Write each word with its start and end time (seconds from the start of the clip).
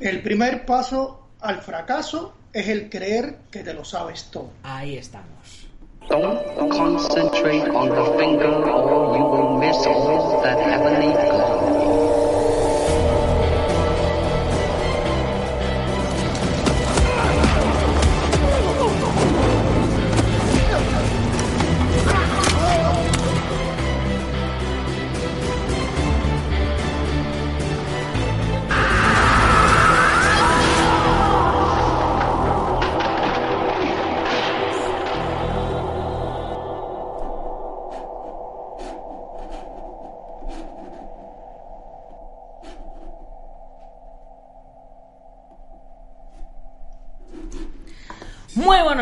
El 0.00 0.22
primer 0.22 0.66
paso 0.66 1.28
al 1.40 1.60
fracaso 1.60 2.34
es 2.52 2.68
el 2.68 2.88
creer 2.90 3.38
que 3.50 3.62
te 3.62 3.74
lo 3.74 3.84
sabes 3.84 4.24
todo. 4.30 4.50
Ahí 4.62 4.96
estamos. 4.96 5.68
Don't 6.08 6.70
concentrate 6.70 7.68
on 7.70 7.88
the 7.88 8.18
finger 8.18 8.46
or 8.46 9.16
you 9.16 9.24
will 9.24 9.58
miss 9.58 9.86
all 9.86 10.42
that 10.42 10.58
heavenly 10.58 11.12
glow. 11.12 11.63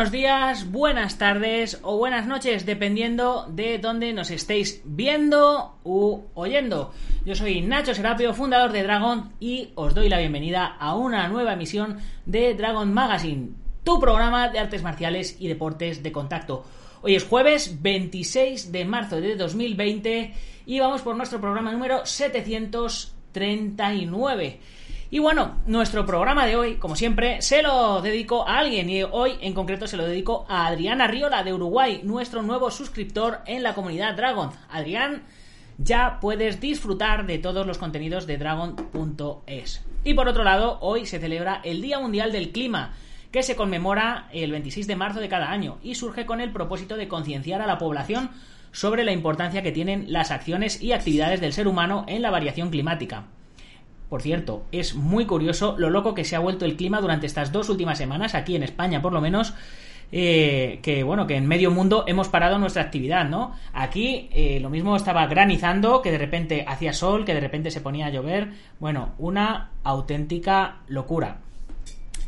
Buenos 0.03 0.11
días, 0.11 0.69
buenas 0.69 1.17
tardes 1.17 1.79
o 1.81 1.97
buenas 1.97 2.27
noches, 2.27 2.65
dependiendo 2.65 3.47
de 3.49 3.77
dónde 3.77 4.11
nos 4.11 4.31
estéis 4.31 4.81
viendo 4.83 5.77
u 5.85 6.23
oyendo. 6.33 6.91
Yo 7.25 7.35
soy 7.35 7.61
Nacho 7.61 7.95
Serapio, 7.95 8.33
fundador 8.33 8.73
de 8.73 8.83
Dragon, 8.83 9.31
y 9.39 9.69
os 9.75 9.95
doy 9.95 10.09
la 10.09 10.19
bienvenida 10.19 10.65
a 10.65 10.95
una 10.95 11.29
nueva 11.29 11.53
emisión 11.53 11.99
de 12.25 12.53
Dragon 12.53 12.93
Magazine, 12.93 13.51
tu 13.85 13.97
programa 13.97 14.49
de 14.49 14.59
artes 14.59 14.83
marciales 14.83 15.37
y 15.39 15.47
deportes 15.47 16.03
de 16.03 16.11
contacto. 16.11 16.65
Hoy 17.01 17.15
es 17.15 17.23
jueves 17.23 17.81
26 17.81 18.73
de 18.73 18.83
marzo 18.83 19.21
de 19.21 19.37
2020 19.37 20.33
y 20.65 20.79
vamos 20.81 21.01
por 21.01 21.15
nuestro 21.15 21.39
programa 21.39 21.71
número 21.71 22.05
739. 22.05 24.59
Y 25.13 25.19
bueno, 25.19 25.57
nuestro 25.67 26.07
programa 26.07 26.47
de 26.47 26.55
hoy, 26.55 26.77
como 26.77 26.95
siempre, 26.95 27.39
se 27.43 27.61
lo 27.61 28.01
dedico 28.01 28.47
a 28.47 28.57
alguien 28.57 28.89
y 28.89 29.03
hoy 29.03 29.33
en 29.41 29.53
concreto 29.53 29.85
se 29.85 29.95
lo 29.95 30.07
dedico 30.07 30.47
a 30.49 30.65
Adrián 30.65 31.01
Arriola 31.01 31.43
de 31.43 31.53
Uruguay, 31.53 32.01
nuestro 32.03 32.41
nuevo 32.41 32.71
suscriptor 32.71 33.41
en 33.45 33.61
la 33.61 33.75
comunidad 33.75 34.15
Dragon. 34.15 34.49
Adrián, 34.71 35.21
ya 35.77 36.17
puedes 36.19 36.59
disfrutar 36.59 37.27
de 37.27 37.37
todos 37.37 37.67
los 37.67 37.77
contenidos 37.77 38.25
de 38.25 38.39
Dragon.es. 38.39 39.85
Y 40.03 40.15
por 40.15 40.27
otro 40.27 40.43
lado, 40.43 40.79
hoy 40.81 41.05
se 41.05 41.19
celebra 41.19 41.61
el 41.63 41.83
Día 41.83 41.99
Mundial 41.99 42.31
del 42.31 42.51
Clima, 42.51 42.93
que 43.31 43.43
se 43.43 43.55
conmemora 43.55 44.29
el 44.33 44.49
26 44.49 44.87
de 44.87 44.95
marzo 44.95 45.19
de 45.19 45.29
cada 45.29 45.51
año 45.51 45.77
y 45.83 45.93
surge 45.93 46.25
con 46.25 46.41
el 46.41 46.51
propósito 46.51 46.97
de 46.97 47.07
concienciar 47.07 47.61
a 47.61 47.67
la 47.67 47.77
población 47.77 48.31
sobre 48.71 49.03
la 49.03 49.11
importancia 49.11 49.61
que 49.61 49.71
tienen 49.71 50.11
las 50.11 50.31
acciones 50.31 50.81
y 50.81 50.91
actividades 50.91 51.39
del 51.39 51.53
ser 51.53 51.67
humano 51.67 52.03
en 52.07 52.23
la 52.23 52.31
variación 52.31 52.71
climática. 52.71 53.27
Por 54.13 54.21
cierto, 54.21 54.67
es 54.71 54.93
muy 54.93 55.25
curioso 55.25 55.73
lo 55.79 55.89
loco 55.89 56.13
que 56.13 56.23
se 56.23 56.35
ha 56.35 56.39
vuelto 56.39 56.65
el 56.65 56.75
clima 56.75 57.01
durante 57.01 57.25
estas 57.25 57.51
dos 57.51 57.67
últimas 57.69 57.97
semanas, 57.97 58.35
aquí 58.35 58.55
en 58.55 58.61
España 58.61 59.01
por 59.01 59.11
lo 59.11 59.21
menos, 59.21 59.55
eh, 60.11 60.77
que 60.83 61.01
bueno, 61.01 61.25
que 61.25 61.35
en 61.35 61.47
medio 61.47 61.71
mundo 61.71 62.03
hemos 62.05 62.27
parado 62.27 62.59
nuestra 62.59 62.83
actividad, 62.83 63.27
¿no? 63.27 63.55
Aquí 63.73 64.29
eh, 64.31 64.59
lo 64.61 64.69
mismo 64.69 64.95
estaba 64.95 65.25
granizando, 65.25 66.03
que 66.03 66.11
de 66.11 66.19
repente 66.19 66.63
hacía 66.67 66.93
sol, 66.93 67.25
que 67.25 67.33
de 67.33 67.39
repente 67.39 67.71
se 67.71 67.81
ponía 67.81 68.05
a 68.05 68.09
llover, 68.11 68.51
bueno, 68.79 69.15
una 69.17 69.71
auténtica 69.83 70.83
locura. 70.87 71.37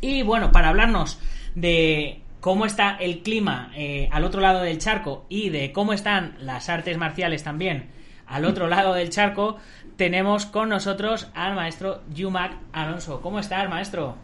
Y 0.00 0.22
bueno, 0.22 0.50
para 0.50 0.70
hablarnos 0.70 1.20
de 1.54 2.20
cómo 2.40 2.66
está 2.66 2.96
el 2.96 3.22
clima 3.22 3.70
eh, 3.76 4.08
al 4.10 4.24
otro 4.24 4.40
lado 4.40 4.62
del 4.62 4.78
charco 4.78 5.24
y 5.28 5.50
de 5.50 5.70
cómo 5.70 5.92
están 5.92 6.34
las 6.40 6.68
artes 6.68 6.98
marciales 6.98 7.44
también 7.44 7.94
al 8.26 8.44
otro 8.44 8.66
lado 8.66 8.94
del 8.94 9.10
charco, 9.10 9.56
tenemos 9.96 10.46
con 10.46 10.68
nosotros 10.68 11.28
al 11.34 11.54
maestro 11.54 12.02
Yumak 12.14 12.52
Alonso. 12.72 13.20
¿Cómo 13.20 13.38
está, 13.38 13.66
maestro? 13.68 14.16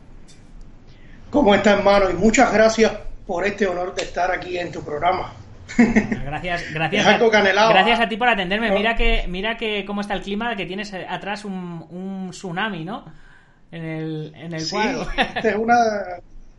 ¿Cómo 1.30 1.54
está, 1.54 1.72
hermano? 1.72 2.10
Y 2.10 2.14
muchas 2.14 2.52
gracias 2.52 2.92
por 3.26 3.46
este 3.46 3.66
honor 3.66 3.94
de 3.94 4.02
estar 4.02 4.30
aquí 4.30 4.58
en 4.58 4.70
tu 4.70 4.84
programa. 4.84 5.32
Gracias, 5.78 6.64
gracias. 6.74 7.20
Canelado, 7.30 7.70
gracias 7.70 8.00
¿ah? 8.00 8.02
a 8.02 8.08
ti 8.08 8.16
por 8.16 8.28
atenderme. 8.28 8.68
No. 8.68 8.74
Mira 8.74 8.94
que, 8.96 9.24
mira 9.28 9.56
que 9.56 9.84
cómo 9.86 10.02
está 10.02 10.14
el 10.14 10.22
clima, 10.22 10.54
que 10.56 10.66
tienes 10.66 10.92
atrás 10.92 11.44
un, 11.46 11.86
un 11.90 12.30
tsunami, 12.30 12.84
¿no? 12.84 13.04
En 13.70 13.84
el, 13.84 14.34
en 14.36 14.52
el 14.52 14.60
Sí, 14.60 14.74
cuadro. 14.74 15.06
esta 15.16 15.48
es 15.48 15.56
una 15.56 15.76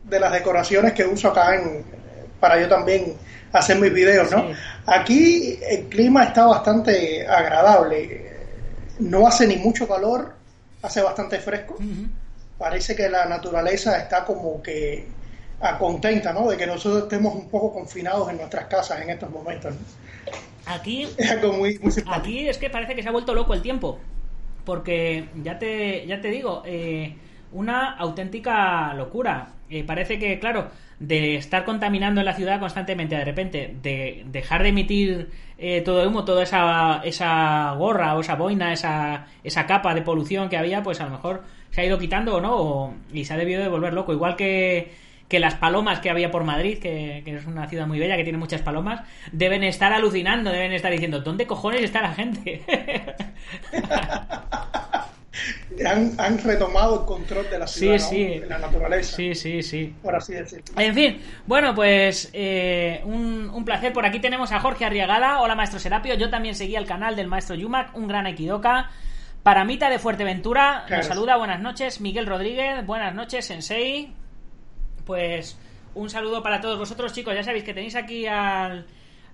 de 0.03 0.19
las 0.19 0.31
decoraciones 0.31 0.94
que 0.94 1.06
uso 1.06 1.30
acá 1.30 1.56
en, 1.56 1.85
para 2.40 2.59
yo 2.59 2.68
también 2.68 3.13
hacer 3.51 3.78
mis 3.78 3.94
videos, 3.94 4.31
¿no? 4.31 4.47
Sí. 4.47 4.53
Aquí 4.88 5.59
el 5.69 5.84
clima 5.90 6.24
está 6.24 6.47
bastante 6.47 7.28
agradable. 7.28 8.33
No 9.00 9.28
hace 9.28 9.48
ni 9.48 9.58
mucho 9.58 9.88
calor, 9.88 10.36
hace 10.81 11.02
bastante 11.02 11.40
fresco. 11.40 11.78
Parece 12.58 12.96
que 12.96 13.09
la 13.09 13.26
naturaleza 13.26 13.98
está 13.98 14.24
como 14.26 14.62
que 14.62 15.08
a 15.59 15.78
contenta, 15.78 16.34
¿no? 16.34 16.50
De 16.50 16.58
que 16.58 16.68
nosotros 16.68 17.04
estemos 17.04 17.34
un 17.34 17.50
poco 17.50 17.74
confinados 17.74 18.30
en 18.30 18.38
nuestras 18.38 18.66
casas 18.66 19.02
en 19.02 19.09
estos 19.09 19.30
momentos. 19.30 19.74
¿no? 19.74 19.80
Aquí 20.66 21.08
Es 21.18 21.31
algo 21.31 21.54
muy, 21.54 21.80
muy 21.80 21.92
simpático. 21.92 22.22
Aquí 22.22 22.48
es 22.48 22.58
que 22.58 22.70
parece 22.70 22.96
que 22.96 23.04
se 23.04 23.09
ha 23.09 23.12
vuelto 23.12 23.34
loco 23.34 23.54
el 23.54 23.62
tiempo. 23.62 24.00
Porque 24.66 25.28
ya 25.42 25.60
te, 25.60 26.06
ya 26.08 26.22
te 26.22 26.30
digo, 26.30 26.64
eh, 26.66 27.16
una 27.52 27.92
auténtica 27.92 28.94
locura. 28.94 29.54
Eh, 29.70 29.84
parece 29.84 30.20
que, 30.20 30.40
claro, 30.40 30.70
de 31.00 31.36
estar 31.36 31.66
contaminando 31.66 32.22
en 32.22 32.25
la 32.25 32.36
ciudad 32.36 32.60
constantemente, 32.60 33.16
de 33.16 33.25
repente, 33.25 33.75
de 33.81 34.24
dejar 34.28 34.64
de 34.64 34.70
emitir 34.70 35.31
eh, 35.66 35.81
todo 35.81 36.07
humo, 36.07 36.25
toda 36.25 36.44
esa, 36.44 37.01
esa 37.03 37.72
gorra 37.78 38.16
o 38.16 38.22
esa 38.22 38.35
boina, 38.35 38.74
esa, 38.74 39.28
esa 39.44 39.66
capa 39.66 39.94
de 39.96 40.01
polución 40.01 40.50
que 40.50 40.57
había, 40.57 40.84
pues 40.84 41.00
a 41.01 41.06
lo 41.06 41.12
mejor 41.12 41.44
se 41.72 41.81
ha 41.81 41.85
ido 41.85 41.97
quitando 42.00 42.35
o 42.35 42.41
no, 42.41 42.56
o- 42.56 42.94
y 43.13 43.25
se 43.25 43.34
ha 43.34 43.38
debido 43.38 43.62
de 43.62 43.69
volver 43.69 43.94
loco. 43.94 44.12
Igual 44.13 44.35
que, 44.35 44.91
que 45.29 45.40
las 45.40 45.56
palomas 45.56 46.00
que 46.00 46.09
había 46.09 46.31
por 46.31 46.44
Madrid, 46.44 46.79
que, 46.79 47.22
que 47.25 47.35
es 47.38 47.46
una 47.46 47.68
ciudad 47.68 47.88
muy 47.88 48.00
bella, 48.00 48.18
que 48.18 48.24
tiene 48.24 48.38
muchas 48.38 48.62
palomas, 48.62 49.01
deben 49.31 49.63
estar 49.63 49.94
alucinando, 49.94 50.51
deben 50.51 50.74
estar 50.74 50.91
diciendo, 50.91 51.22
¿dónde 51.22 51.47
cojones 51.47 51.81
está 51.84 52.01
la 52.01 52.13
gente? 52.13 52.63
Han, 55.86 56.14
han 56.20 56.38
retomado 56.38 57.02
el 57.02 57.06
control 57.08 57.50
de 57.50 57.58
la 57.60 57.66
ciudad, 57.68 57.98
sí. 57.98 58.40
de 58.40 58.46
la 58.46 58.60
naturaleza, 58.60 59.16
sí, 59.16 59.34
sí, 59.34 59.64
sí. 59.64 59.94
por 60.04 60.16
así 60.16 60.34
decirlo. 60.34 60.66
En 60.80 60.94
fin, 60.94 61.22
bueno, 61.48 61.74
pues 61.74 62.30
eh, 62.34 63.02
un, 63.06 63.50
un 63.50 63.66
placer. 63.66 63.92
Por 63.94 64.06
aquí 64.06 64.20
tenemos 64.20 64.52
a 64.52 64.60
Jorge 64.60 64.86
Arriagada. 64.86 65.42
Hola, 65.42 65.56
maestro 65.56 65.80
Serapio. 65.80 66.14
Yo 66.14 66.30
también 66.30 66.54
seguí 66.54 66.76
el 66.76 66.86
canal 66.86 67.16
del 67.16 67.28
maestro 67.28 67.56
Yumak, 67.56 67.96
un 67.98 68.08
gran 68.08 68.28
equidoca. 68.28 68.92
Paramita 69.42 69.90
de 69.90 70.00
Fuerteventura 70.00 70.84
Claro. 70.86 71.02
nos 71.02 71.08
saluda. 71.08 71.38
Buenas 71.38 71.60
noches. 71.60 72.00
Miguel 72.00 72.28
Rodríguez, 72.28 72.86
buenas 72.86 73.14
noches, 73.16 73.46
Sensei. 73.46 74.14
Pues 75.06 75.58
un 75.96 76.10
saludo 76.10 76.42
para 76.44 76.62
todos 76.62 76.78
vosotros, 76.78 77.12
chicos. 77.12 77.34
Ya 77.34 77.44
sabéis 77.44 77.64
que 77.64 77.74
tenéis 77.74 77.96
aquí 77.96 78.26
al, 78.28 78.86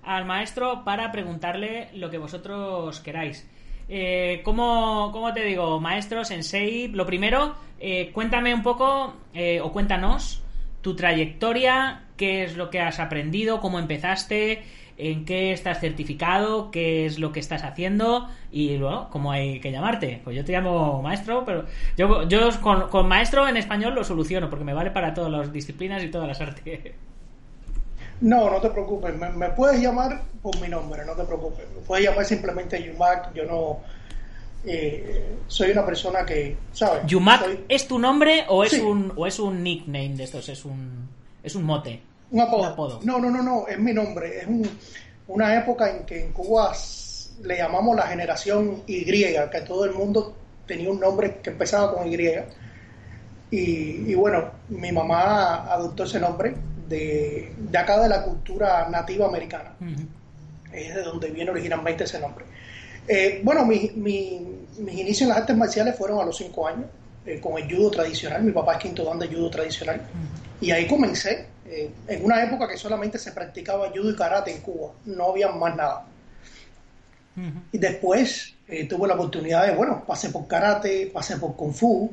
al 0.02 0.24
maestro 0.24 0.82
para 0.84 1.12
preguntarle 1.12 1.90
lo 1.94 2.10
que 2.10 2.18
vosotros 2.18 3.00
queráis. 3.00 3.46
Eh, 3.92 4.42
¿cómo, 4.44 5.10
cómo 5.12 5.32
te 5.34 5.44
digo, 5.44 5.80
maestro, 5.80 6.24
sensei? 6.24 6.86
Lo 6.86 7.04
primero, 7.06 7.56
eh, 7.80 8.12
cuéntame 8.12 8.54
un 8.54 8.62
poco, 8.62 9.14
eh, 9.34 9.60
o 9.60 9.72
cuéntanos, 9.72 10.44
tu 10.80 10.94
trayectoria, 10.94 12.04
qué 12.16 12.44
es 12.44 12.56
lo 12.56 12.70
que 12.70 12.78
has 12.78 13.00
aprendido, 13.00 13.60
cómo 13.60 13.80
empezaste, 13.80 14.62
en 14.96 15.24
qué 15.24 15.50
estás 15.50 15.80
certificado, 15.80 16.70
qué 16.70 17.04
es 17.04 17.18
lo 17.18 17.32
que 17.32 17.40
estás 17.40 17.64
haciendo 17.64 18.28
y 18.52 18.76
luego, 18.76 19.08
cómo 19.10 19.32
hay 19.32 19.58
que 19.58 19.72
llamarte. 19.72 20.20
Pues 20.22 20.36
yo 20.36 20.44
te 20.44 20.52
llamo 20.52 21.02
maestro, 21.02 21.44
pero 21.44 21.64
yo, 21.96 22.28
yo 22.28 22.48
con, 22.60 22.88
con 22.90 23.08
maestro 23.08 23.48
en 23.48 23.56
español 23.56 23.96
lo 23.96 24.04
soluciono 24.04 24.48
porque 24.48 24.64
me 24.64 24.74
vale 24.74 24.92
para 24.92 25.14
todas 25.14 25.32
las 25.32 25.52
disciplinas 25.52 26.04
y 26.04 26.10
todas 26.10 26.28
las 26.28 26.40
artes. 26.40 26.92
No, 28.20 28.50
no 28.50 28.60
te 28.60 28.68
preocupes, 28.70 29.16
me, 29.16 29.30
me 29.30 29.48
puedes 29.50 29.80
llamar 29.80 30.20
por 30.42 30.58
mi 30.60 30.68
nombre, 30.68 31.04
no 31.06 31.12
te 31.14 31.24
preocupes. 31.24 31.64
Me 31.74 31.80
puedes 31.82 32.04
llamar 32.04 32.24
simplemente 32.24 32.82
Yumak, 32.82 33.32
yo 33.34 33.44
no... 33.46 33.78
eh, 34.64 35.36
soy 35.48 35.70
una 35.70 35.86
persona 35.86 36.24
que, 36.26 36.56
¿sabes? 36.72 37.02
¿Yumak 37.06 37.42
Soy 37.44 37.64
es 37.68 37.88
tu 37.88 37.98
nombre 37.98 38.44
o 38.48 38.62
es, 38.62 38.72
Sí. 38.72 38.80
un, 38.80 39.12
o 39.16 39.26
es 39.26 39.38
un 39.38 39.62
nickname 39.62 40.16
de 40.16 40.24
estos? 40.24 40.48
Es 40.50 40.64
un, 40.66 41.08
es 41.42 41.54
un 41.54 41.64
mote. 41.64 42.00
un 42.30 42.40
apodo. 42.42 42.60
un 42.60 42.66
apodo. 42.66 43.00
No, 43.04 43.18
no, 43.18 43.30
no, 43.30 43.42
no, 43.42 43.66
es 43.66 43.78
mi 43.78 43.92
nombre. 43.94 44.40
Es 44.40 44.46
un- 44.46 44.68
una 45.28 45.56
época 45.58 45.88
en 45.96 46.04
que 46.04 46.24
en 46.26 46.32
Cuba 46.32 46.72
le 47.42 47.56
llamamos 47.56 47.96
la 47.96 48.06
generación 48.08 48.82
Y, 48.86 49.04
que 49.04 49.60
todo 49.66 49.84
el 49.86 49.92
mundo 49.92 50.34
tenía 50.66 50.90
un 50.90 51.00
nombre 51.00 51.36
que 51.42 51.50
empezaba 51.50 51.94
con 51.94 52.06
Y. 52.12 52.16
Y, 53.52 54.10
y 54.10 54.14
bueno, 54.14 54.50
mi 54.68 54.92
mamá 54.92 55.64
adoptó 55.72 56.04
ese 56.04 56.20
nombre 56.20 56.54
de, 56.90 57.54
de 57.56 57.78
acá 57.78 57.98
de 58.02 58.08
la 58.08 58.22
cultura 58.24 58.88
nativa 58.90 59.26
americana. 59.26 59.70
Es 60.72 60.94
de 60.94 61.02
donde 61.02 61.30
viene 61.30 61.50
originalmente 61.50 62.04
ese 62.04 62.20
nombre. 62.20 62.44
Eh, 63.08 63.40
bueno, 63.42 63.64
mi- 63.64 63.90
mi- 63.96 64.46
mis 64.78 64.94
inicios 64.94 65.22
en 65.22 65.28
las 65.28 65.38
artes 65.38 65.56
marciales 65.56 65.96
fueron 65.96 66.20
a 66.20 66.24
los 66.24 66.36
cinco 66.36 66.66
años. 66.66 66.86
eh, 67.26 67.38
con 67.38 67.58
el 67.58 67.68
judo 67.70 67.90
tradicional. 67.90 68.42
Mi 68.42 68.50
papá 68.50 68.72
es 68.76 68.78
quinto 68.82 69.04
dan 69.04 69.18
de 69.18 69.28
judo 69.28 69.50
tradicional. 69.50 70.00
Y 70.58 70.70
ahí 70.70 70.86
comencé, 70.86 71.46
eh, 71.66 71.90
en 72.08 72.24
una 72.24 72.42
época 72.42 72.66
que 72.66 72.78
solamente 72.78 73.18
se 73.18 73.32
practicaba 73.32 73.90
judo 73.90 74.10
y 74.10 74.16
karate 74.16 74.50
en 74.52 74.62
Cuba, 74.62 74.92
no 75.04 75.30
había 75.30 75.48
más 75.48 75.76
nada. 75.76 76.06
Y 77.72 77.78
después 77.78 78.54
tuve 78.88 79.06
la 79.06 79.14
oportunidad 79.14 79.66
de, 79.66 79.74
bueno, 79.74 80.02
pasé 80.06 80.30
por 80.30 80.48
karate, 80.48 81.10
pasé 81.12 81.36
por 81.36 81.54
kung 81.56 81.74
fu 81.74 82.10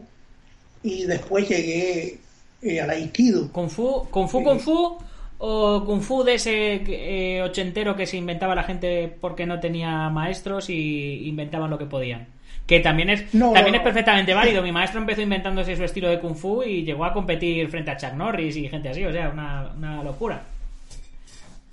y 0.83 1.05
después 1.05 1.47
llegué 1.47 2.19
eh, 2.61 2.81
al 2.81 2.89
aikido. 2.89 3.51
¿Kung 3.51 3.69
fu, 3.69 4.07
kung 4.09 4.27
fu, 4.27 4.43
kung 4.43 4.59
fu 4.59 4.97
o 5.39 5.83
kung 5.85 6.01
fu 6.01 6.23
de 6.23 6.33
ese 6.33 6.81
eh, 6.87 7.41
ochentero 7.43 7.95
que 7.95 8.05
se 8.05 8.17
inventaba 8.17 8.55
la 8.55 8.63
gente 8.63 9.15
porque 9.21 9.45
no 9.45 9.59
tenía 9.59 10.09
maestros 10.09 10.69
y 10.69 11.27
inventaban 11.27 11.69
lo 11.69 11.77
que 11.77 11.85
podían? 11.85 12.27
Que 12.65 12.81
también 12.81 13.09
es, 13.09 13.33
No, 13.33 13.53
también 13.53 13.73
no, 13.73 13.77
es 13.77 13.83
perfectamente 13.83 14.33
válido. 14.35 14.61
Mi 14.61 14.71
maestro 14.71 14.99
empezó 14.99 15.21
inventándose 15.21 15.75
su 15.75 15.83
estilo 15.83 16.09
de 16.09 16.19
kung 16.19 16.35
fu 16.35 16.63
y 16.63 16.83
llegó 16.83 17.05
a 17.05 17.13
competir 17.13 17.67
frente 17.69 17.91
a 17.91 17.97
Chuck 17.97 18.13
Norris 18.13 18.55
y 18.57 18.67
gente 18.67 18.89
así, 18.89 19.05
o 19.05 19.11
sea, 19.11 19.29
una, 19.29 19.71
una 19.75 20.03
locura. 20.03 20.43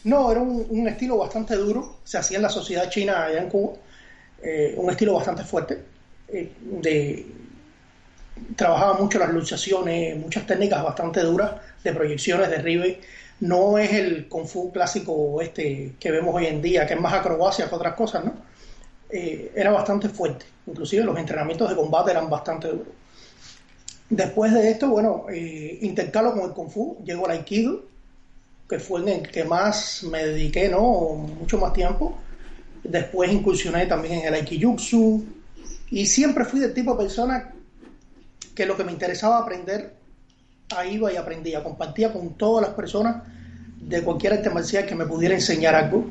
No, 0.05 0.31
era 0.31 0.41
un, 0.41 0.67
un 0.69 0.87
estilo 0.87 1.17
bastante 1.17 1.57
duro, 1.57 1.97
se 2.05 2.19
hacía 2.19 2.37
en 2.37 2.43
la 2.43 2.51
sociedad 2.51 2.91
china 2.91 3.25
allá 3.25 3.41
en 3.41 3.49
Cuba, 3.49 3.73
eh, 4.43 4.75
un 4.77 4.91
estilo 4.91 5.15
bastante 5.15 5.43
fuerte, 5.45 5.83
eh, 6.29 6.53
de 6.61 7.27
trabajaba 8.57 8.95
mucho 8.95 9.19
las 9.19 9.33
luchaciones, 9.33 10.17
muchas 10.17 10.47
técnicas 10.47 10.83
bastante 10.83 11.21
duras 11.21 11.53
de 11.83 11.93
proyecciones, 11.93 12.51
derribe. 12.51 13.01
No 13.41 13.79
es 13.79 13.93
el 13.93 14.29
kung 14.29 14.47
fu 14.47 14.73
clásico 14.73 15.41
este 15.41 15.95
que 15.99 16.11
vemos 16.11 16.35
hoy 16.35 16.47
en 16.47 16.63
día, 16.63 16.87
que 16.87 16.95
es 16.95 17.01
más 17.01 17.15
acrobacia 17.15 17.69
que 17.69 17.75
otras 17.75 17.95
cosas, 17.95 18.25
¿no? 18.25 18.35
Eh, 19.11 19.53
era 19.55 19.71
bastante 19.71 20.09
fuerte, 20.09 20.47
inclusive 20.67 21.05
los 21.05 21.19
entrenamientos 21.19 21.69
de 21.69 21.77
combate 21.77 22.11
eran 22.11 22.31
bastante 22.31 22.69
duros. 22.69 22.89
Después 24.09 24.53
de 24.53 24.71
esto, 24.71 24.89
bueno, 24.89 25.27
eh, 25.31 25.79
intercalo 25.83 26.33
con 26.33 26.43
el 26.43 26.51
kung 26.51 26.71
fu, 26.71 26.99
llego 27.05 27.27
al 27.27 27.33
aikido, 27.33 27.83
que 28.69 28.79
fue 28.79 29.01
en 29.01 29.09
el 29.09 29.31
que 29.31 29.45
más 29.45 30.05
me 30.05 30.25
dediqué, 30.27 30.69
¿no? 30.69 30.81
Mucho 30.81 31.59
más 31.59 31.73
tiempo. 31.73 32.17
Después 32.83 33.33
incursioné 33.33 33.87
también 33.87 34.21
en 34.21 34.27
el 34.27 34.35
aikijutsu 34.35 35.25
y 35.91 36.07
siempre 36.07 36.45
fui 36.45 36.61
del 36.61 36.75
tipo 36.75 36.93
de 36.93 37.05
persona 37.05 37.51
que 38.55 38.67
lo 38.67 38.77
que 38.77 38.85
me 38.85 38.93
interesaba 38.93 39.39
aprender, 39.39 39.95
ahí 40.77 40.95
iba 40.95 41.13
y 41.13 41.17
aprendía, 41.17 41.63
compartía 41.63 42.13
con 42.13 42.35
todas 42.35 42.67
las 42.67 42.75
personas 42.75 43.23
de 43.81 44.03
cualquier 44.03 44.35
arte 44.35 44.51
marcial 44.51 44.87
que 44.87 44.95
me 44.95 45.07
pudiera 45.07 45.35
enseñar 45.35 45.75
algo. 45.75 46.07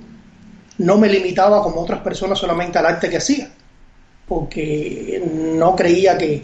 No 0.77 0.97
me 0.97 1.09
limitaba 1.09 1.61
como 1.61 1.81
otras 1.81 2.01
personas 2.01 2.39
solamente 2.39 2.77
al 2.77 2.85
arte 2.85 3.09
que 3.09 3.17
hacía, 3.17 3.49
porque 4.27 5.23
no 5.55 5.75
creía 5.75 6.17
que, 6.17 6.43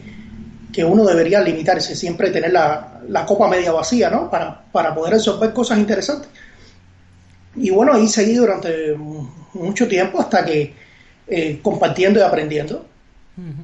que 0.71 0.83
uno 0.83 1.05
debería 1.05 1.41
limitarse, 1.41 1.95
siempre 1.95 2.29
tener 2.29 2.53
la, 2.53 3.01
la 3.07 3.25
copa 3.25 3.47
media 3.47 3.71
vacía, 3.71 4.09
¿no? 4.09 4.29
Para, 4.29 4.63
para 4.71 4.93
poder 4.93 5.13
resolver 5.13 5.51
cosas 5.53 5.79
interesantes. 5.79 6.29
Y 7.55 7.71
bueno, 7.71 7.93
ahí 7.93 8.07
seguí 8.07 8.35
durante 8.35 8.95
mucho 9.53 9.87
tiempo 9.87 10.19
hasta 10.19 10.45
que 10.45 10.73
eh, 11.27 11.59
compartiendo 11.61 12.19
y 12.19 12.23
aprendiendo. 12.23 12.85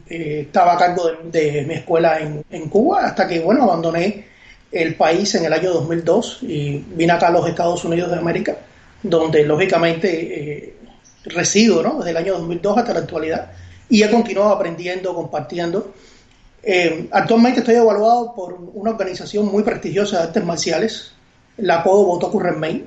Eh, 0.07 0.42
estaba 0.48 0.74
a 0.74 0.77
cargo 0.77 1.12
de, 1.24 1.51
de 1.51 1.66
mi 1.66 1.75
escuela 1.75 2.19
en, 2.19 2.44
en 2.50 2.69
Cuba 2.69 3.06
hasta 3.06 3.27
que, 3.27 3.39
bueno, 3.39 3.63
abandoné 3.63 4.25
el 4.72 4.95
país 4.95 5.33
en 5.36 5.45
el 5.45 5.54
año 5.54 5.72
2002 5.74 6.39
y 6.44 6.83
vine 6.95 7.13
acá 7.13 7.27
a 7.27 7.31
los 7.31 7.48
Estados 7.48 7.83
Unidos 7.86 8.12
de 8.12 8.18
América, 8.18 8.57
donde 9.01 9.45
lógicamente 9.45 10.68
eh, 10.68 10.75
resido, 11.25 11.81
¿no? 11.81 11.98
Desde 12.00 12.12
el 12.12 12.18
año 12.18 12.33
2002 12.33 12.77
hasta 12.77 12.94
la 12.94 13.00
actualidad 13.00 13.51
y 13.89 14.04
he 14.04 14.10
continuado 14.10 14.51
aprendiendo, 14.51 15.13
compartiendo. 15.13 15.94
Eh, 16.63 17.07
actualmente 17.12 17.60
estoy 17.60 17.75
evaluado 17.75 18.33
por 18.33 18.54
una 18.74 18.92
organización 18.92 19.45
muy 19.45 19.63
prestigiosa 19.63 20.18
de 20.18 20.24
artes 20.24 20.44
marciales, 20.44 21.12
la 21.57 21.83
Kodo 21.83 22.06
Botoku 22.06 22.39
Renmei, 22.39 22.86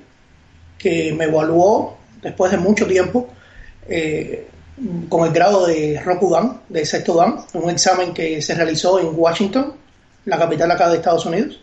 que 0.79 1.13
me 1.13 1.25
evaluó 1.25 1.97
después 2.21 2.51
de 2.51 2.59
mucho 2.59 2.87
tiempo 2.87 3.29
eh, 3.89 4.47
con 5.09 5.27
el 5.27 5.33
grado 5.33 5.67
de 5.67 6.01
Rokugan, 6.05 6.61
de 6.69 6.85
sexto 6.85 7.17
Dan, 7.17 7.37
un 7.55 7.71
examen 7.71 8.13
que 8.13 8.41
se 8.43 8.55
realizó 8.55 9.01
en 9.01 9.09
Washington, 9.13 9.75
la 10.25 10.39
capital 10.39 10.71
acá 10.71 10.89
de 10.89 10.97
Estados 10.97 11.27
Unidos, 11.27 11.61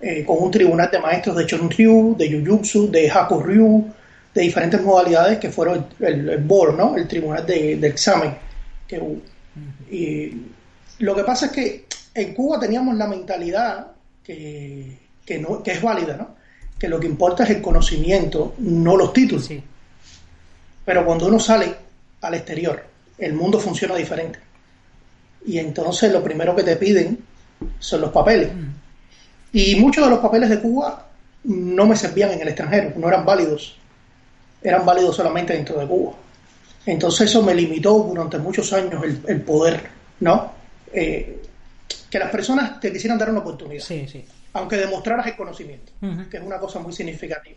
eh, 0.00 0.24
con 0.24 0.36
un 0.40 0.50
tribunal 0.50 0.90
de 0.90 0.98
maestros 0.98 1.36
de 1.36 1.46
Chonryu, 1.46 2.16
de 2.16 2.30
Jujutsu, 2.30 2.90
de 2.90 3.10
Hakuryu, 3.10 3.86
de 4.34 4.42
diferentes 4.42 4.82
modalidades 4.82 5.38
que 5.38 5.50
fueron 5.50 5.86
el, 6.00 6.06
el, 6.06 6.28
el 6.28 6.44
board, 6.44 6.76
¿no? 6.76 6.96
el 6.96 7.08
tribunal 7.08 7.46
de, 7.46 7.76
de 7.76 7.88
examen 7.88 8.34
que 8.86 8.98
hubo. 8.98 9.20
Y 9.90 10.32
lo 10.98 11.14
que 11.14 11.24
pasa 11.24 11.46
es 11.46 11.52
que 11.52 11.86
en 12.14 12.34
Cuba 12.34 12.60
teníamos 12.60 12.94
la 12.96 13.06
mentalidad 13.06 13.88
que, 14.22 14.98
que, 15.24 15.38
no, 15.38 15.62
que 15.62 15.72
es 15.72 15.82
válida, 15.82 16.16
¿no? 16.16 16.36
que 16.78 16.88
lo 16.88 17.00
que 17.00 17.06
importa 17.06 17.44
es 17.44 17.50
el 17.50 17.62
conocimiento, 17.62 18.54
no 18.58 18.96
los 18.96 19.12
títulos. 19.12 19.46
Sí. 19.46 19.62
Pero 20.84 21.04
cuando 21.04 21.26
uno 21.26 21.40
sale 21.40 21.85
al 22.26 22.34
exterior, 22.34 22.84
el 23.18 23.32
mundo 23.32 23.58
funciona 23.60 23.94
diferente. 23.96 24.38
Y 25.46 25.58
entonces 25.58 26.12
lo 26.12 26.22
primero 26.22 26.54
que 26.56 26.62
te 26.62 26.76
piden 26.76 27.18
son 27.78 28.00
los 28.00 28.10
papeles. 28.10 28.50
Y 29.52 29.76
muchos 29.76 30.04
de 30.04 30.10
los 30.10 30.18
papeles 30.20 30.50
de 30.50 30.60
Cuba 30.60 31.06
no 31.44 31.86
me 31.86 31.96
servían 31.96 32.32
en 32.32 32.40
el 32.40 32.48
extranjero, 32.48 32.92
no 32.96 33.08
eran 33.08 33.24
válidos. 33.24 33.76
Eran 34.62 34.84
válidos 34.84 35.16
solamente 35.16 35.52
dentro 35.52 35.78
de 35.78 35.86
Cuba. 35.86 36.12
Entonces 36.84 37.30
eso 37.30 37.42
me 37.42 37.54
limitó 37.54 37.94
durante 38.00 38.38
muchos 38.38 38.72
años 38.72 39.02
el, 39.04 39.20
el 39.26 39.40
poder, 39.42 39.88
¿no? 40.20 40.52
Eh, 40.92 41.42
que 42.10 42.18
las 42.18 42.30
personas 42.30 42.80
te 42.80 42.92
quisieran 42.92 43.18
dar 43.18 43.30
una 43.30 43.40
oportunidad, 43.40 43.82
Sí, 43.82 44.06
sí. 44.08 44.24
aunque 44.52 44.76
demostraras 44.76 45.26
el 45.26 45.36
conocimiento, 45.36 45.92
que 46.30 46.36
es 46.36 46.42
una 46.42 46.58
cosa 46.58 46.78
muy 46.78 46.92
significativa. 46.92 47.56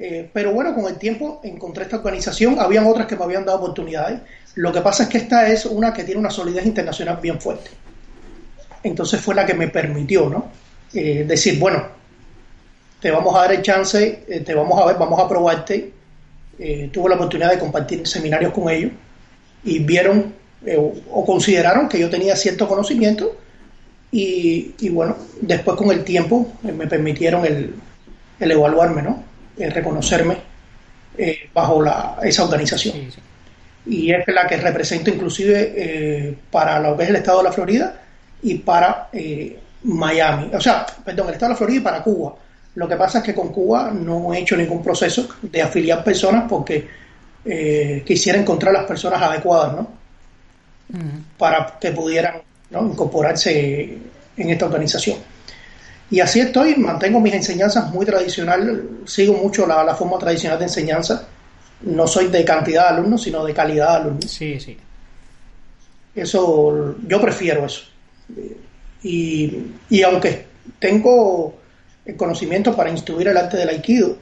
Eh, 0.00 0.30
pero 0.32 0.52
bueno, 0.52 0.74
con 0.74 0.86
el 0.86 0.96
tiempo 0.96 1.40
encontré 1.42 1.82
esta 1.82 1.96
organización, 1.96 2.60
habían 2.60 2.86
otras 2.86 3.06
que 3.06 3.16
me 3.16 3.24
habían 3.24 3.44
dado 3.44 3.58
oportunidades. 3.58 4.20
Lo 4.54 4.72
que 4.72 4.80
pasa 4.80 5.04
es 5.04 5.08
que 5.08 5.18
esta 5.18 5.48
es 5.48 5.66
una 5.66 5.92
que 5.92 6.04
tiene 6.04 6.20
una 6.20 6.30
solidez 6.30 6.64
internacional 6.66 7.18
bien 7.20 7.40
fuerte. 7.40 7.70
Entonces 8.84 9.20
fue 9.20 9.34
la 9.34 9.44
que 9.44 9.54
me 9.54 9.68
permitió, 9.68 10.28
¿no? 10.28 10.46
Eh, 10.94 11.24
decir, 11.26 11.58
bueno, 11.58 11.82
te 13.00 13.10
vamos 13.10 13.34
a 13.34 13.40
dar 13.40 13.52
el 13.52 13.62
chance, 13.62 14.24
eh, 14.28 14.40
te 14.40 14.54
vamos 14.54 14.80
a 14.80 14.86
ver, 14.86 14.96
vamos 14.96 15.20
a 15.20 15.28
probarte. 15.28 15.92
Tuve 16.92 17.08
la 17.08 17.14
oportunidad 17.14 17.52
de 17.52 17.58
compartir 17.60 18.04
seminarios 18.04 18.52
con 18.52 18.68
ellos 18.68 18.90
y 19.62 19.78
vieron 19.78 20.34
o, 20.76 21.24
consideraron 21.24 21.88
que 21.88 22.00
yo 22.00 22.10
tenía 22.10 22.34
cierto 22.34 22.66
conocimiento 22.66 23.36
y, 24.10 24.88
bueno, 24.88 25.16
después 25.40 25.76
con 25.76 25.92
el 25.92 26.02
tiempo 26.02 26.50
me 26.62 26.88
permitieron 26.88 27.46
el, 27.46 27.76
el 28.40 28.50
evaluarme, 28.50 29.02
¿no? 29.02 29.27
Reconocerme 29.58 30.36
eh, 31.16 31.48
bajo 31.52 31.82
la, 31.82 32.18
esa 32.22 32.44
organización. 32.44 32.94
sí, 32.94 33.10
sí. 33.10 33.20
Y 33.88 34.12
es 34.12 34.26
la 34.28 34.46
que 34.46 34.58
represento 34.58 35.10
inclusive 35.10 35.72
eh, 35.74 36.36
para 36.50 36.78
lo 36.78 36.96
que 36.96 37.04
es 37.04 37.08
el 37.08 37.16
estado 37.16 37.38
de 37.38 37.44
la 37.44 37.52
Florida 37.52 37.94
y 38.42 38.58
para 38.58 39.08
eh, 39.12 39.58
Miami. 39.84 40.50
O 40.54 40.60
sea, 40.60 40.84
perdón, 41.04 41.28
el 41.28 41.34
estado 41.34 41.50
de 41.50 41.54
la 41.54 41.56
Florida 41.56 41.78
y 41.78 41.82
para 41.82 42.02
Cuba. 42.02 42.34
Lo 42.74 42.86
que 42.86 42.96
pasa 42.96 43.18
es 43.18 43.24
que 43.24 43.34
con 43.34 43.48
Cuba 43.48 43.90
no 43.90 44.32
he 44.34 44.40
hecho 44.40 44.56
ningún 44.56 44.82
proceso 44.82 45.28
de 45.42 45.62
afiliar 45.62 46.04
personas 46.04 46.44
porque 46.48 46.86
eh, 47.44 48.02
quisiera 48.06 48.38
encontrar 48.38 48.74
las 48.74 48.84
personas 48.84 49.22
adecuadas, 49.22 49.72
¿no? 49.74 49.88
Para 51.36 51.78
que 51.80 51.90
pudieran 51.90 52.40
¿no? 52.70 52.86
incorporarse 52.86 53.98
en 54.36 54.50
esta 54.50 54.66
organización. 54.66 55.18
Y 56.10 56.20
así 56.20 56.40
estoy, 56.40 56.74
mantengo 56.76 57.20
mis 57.20 57.34
enseñanzas 57.34 57.90
muy 57.92 58.06
tradicionales, 58.06 58.78
sigo 59.04 59.34
mucho 59.34 59.66
la, 59.66 59.84
la 59.84 59.94
forma 59.94 60.18
tradicional 60.18 60.58
de 60.58 60.64
enseñanza. 60.64 61.26
No 61.82 62.06
soy 62.06 62.28
de 62.28 62.44
cantidad 62.44 62.90
de 62.90 62.96
alumnos, 62.96 63.22
sino 63.22 63.44
de 63.44 63.52
calidad 63.54 63.90
de 63.90 63.96
alumnos. 63.96 64.30
Sí, 64.30 64.58
sí. 64.58 64.76
Eso, 66.14 66.96
yo 67.06 67.20
prefiero 67.20 67.64
eso. 67.66 67.82
Y, 69.02 69.58
y 69.90 70.02
aunque 70.02 70.46
tengo 70.78 71.54
el 72.04 72.16
conocimiento 72.16 72.74
para 72.74 72.90
instruir 72.90 73.28
el 73.28 73.36
arte 73.36 73.56
del 73.58 73.68
aikido, 73.68 74.16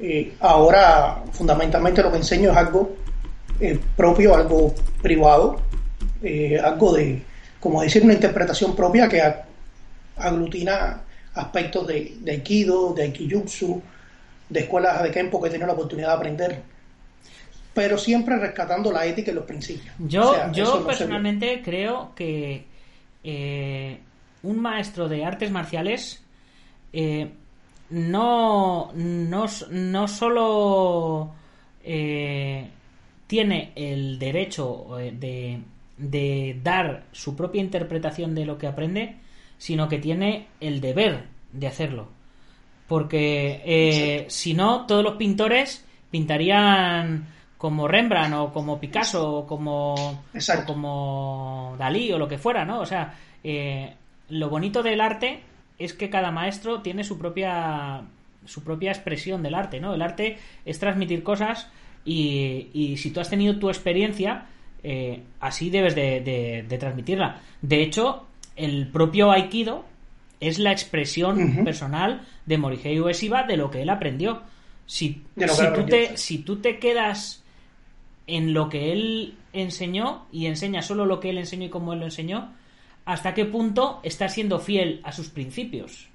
eh, 0.00 0.34
ahora 0.40 1.22
fundamentalmente 1.32 2.02
lo 2.02 2.10
que 2.10 2.16
enseño 2.18 2.50
es 2.50 2.56
algo 2.56 2.96
eh, 3.60 3.78
propio, 3.96 4.34
algo 4.34 4.74
privado, 5.00 5.60
eh, 6.22 6.58
algo 6.58 6.94
de, 6.94 7.22
como 7.60 7.82
decir, 7.82 8.02
una 8.02 8.14
interpretación 8.14 8.74
propia 8.74 9.08
que 9.08 9.20
a- 9.20 9.44
aglutina 10.16 11.02
aspectos 11.34 11.86
de, 11.86 12.16
de 12.20 12.32
aikido, 12.32 12.92
de 12.94 13.02
aikijutsu, 13.04 13.82
de 14.48 14.60
escuelas 14.60 15.02
de 15.02 15.10
Kempo 15.10 15.40
que 15.40 15.48
he 15.48 15.50
tenido 15.50 15.66
la 15.66 15.72
oportunidad 15.74 16.08
de 16.08 16.14
aprender, 16.14 16.62
pero 17.74 17.96
siempre 17.96 18.38
rescatando 18.38 18.92
la 18.92 19.06
ética 19.06 19.30
y 19.30 19.34
los 19.34 19.44
principios. 19.46 19.94
Yo, 19.98 20.30
O 20.30 20.34
sea, 20.34 20.44
eso 20.46 20.52
yo 20.52 20.64
no 20.64 20.80
se- 20.80 20.86
personalmente 20.86 21.62
creo 21.64 22.12
que 22.14 22.64
eh, 23.24 23.98
un 24.42 24.58
maestro 24.60 25.08
de 25.08 25.24
artes 25.24 25.50
marciales 25.50 26.22
eh, 26.92 27.30
no, 27.90 28.92
no, 28.94 29.46
no 29.70 30.08
solo 30.08 31.32
eh, 31.84 32.68
tiene 33.26 33.72
el 33.74 34.18
derecho 34.18 34.98
eh, 34.98 35.12
de, 35.18 35.60
de 35.96 36.58
dar 36.62 37.04
su 37.12 37.34
propia 37.36 37.60
interpretación 37.62 38.34
de 38.34 38.44
lo 38.44 38.58
que 38.58 38.66
aprende, 38.66 39.16
sino 39.62 39.88
que 39.88 39.98
tiene 39.98 40.48
el 40.58 40.80
deber 40.80 41.26
de 41.52 41.68
hacerlo. 41.68 42.08
Porque 42.88 43.62
eh, 43.64 44.24
si 44.28 44.54
no, 44.54 44.86
todos 44.86 45.04
los 45.04 45.14
pintores 45.14 45.84
pintarían 46.10 47.28
como 47.58 47.86
Rembrandt 47.86 48.34
o 48.34 48.52
como 48.52 48.80
Picasso 48.80 49.38
o 49.38 49.46
como, 49.46 50.24
o 50.62 50.66
como 50.66 51.76
Dalí 51.78 52.10
o 52.12 52.18
lo 52.18 52.26
que 52.26 52.38
fuera, 52.38 52.64
¿no? 52.64 52.80
O 52.80 52.86
sea, 52.86 53.14
eh, 53.44 53.94
lo 54.30 54.48
bonito 54.50 54.82
del 54.82 55.00
arte 55.00 55.42
es 55.78 55.92
que 55.92 56.10
cada 56.10 56.32
maestro 56.32 56.80
tiene 56.82 57.04
su 57.04 57.18
propia 57.18 58.02
su 58.44 58.64
propia 58.64 58.90
expresión 58.90 59.44
del 59.44 59.54
arte, 59.54 59.78
¿no? 59.78 59.94
El 59.94 60.02
arte 60.02 60.38
es 60.64 60.80
transmitir 60.80 61.22
cosas 61.22 61.70
y, 62.04 62.66
y 62.74 62.96
si 62.96 63.12
tú 63.12 63.20
has 63.20 63.30
tenido 63.30 63.56
tu 63.60 63.68
experiencia, 63.68 64.46
eh, 64.82 65.22
así 65.38 65.70
debes 65.70 65.94
de, 65.94 66.20
de- 66.20 66.64
de 66.68 66.78
transmitirla. 66.78 67.40
De 67.60 67.80
hecho, 67.80 68.26
el 68.56 68.88
propio 68.88 69.30
Aikido 69.30 69.84
es 70.40 70.58
la 70.58 70.72
expresión 70.72 71.64
personal 71.64 72.22
de 72.46 72.58
Morihei 72.58 73.00
Ueshiba 73.00 73.44
de 73.44 73.56
lo 73.56 73.70
que 73.70 73.82
él 73.82 73.90
aprendió. 73.90 74.42
Si, 74.86 75.22
si 75.36 75.66
tú 75.74 75.86
te, 75.86 76.16
si 76.16 76.38
tú 76.38 76.56
te 76.56 76.78
quedas 76.78 77.42
en 78.26 78.52
lo 78.52 78.68
que 78.68 78.92
él 78.92 79.36
enseñó 79.52 80.26
y 80.32 80.46
enseña 80.46 80.82
solo 80.82 81.06
lo 81.06 81.20
que 81.20 81.30
él 81.30 81.38
enseñó 81.38 81.66
y 81.66 81.70
cómo 81.70 81.92
él 81.92 82.00
lo 82.00 82.06
enseñó, 82.06 82.52
¿hasta 83.04 83.34
qué 83.34 83.44
punto 83.44 84.00
está 84.02 84.28
siendo 84.28 84.58
fiel 84.58 85.00
a 85.04 85.12
sus 85.12 85.28
principios? 85.28 86.08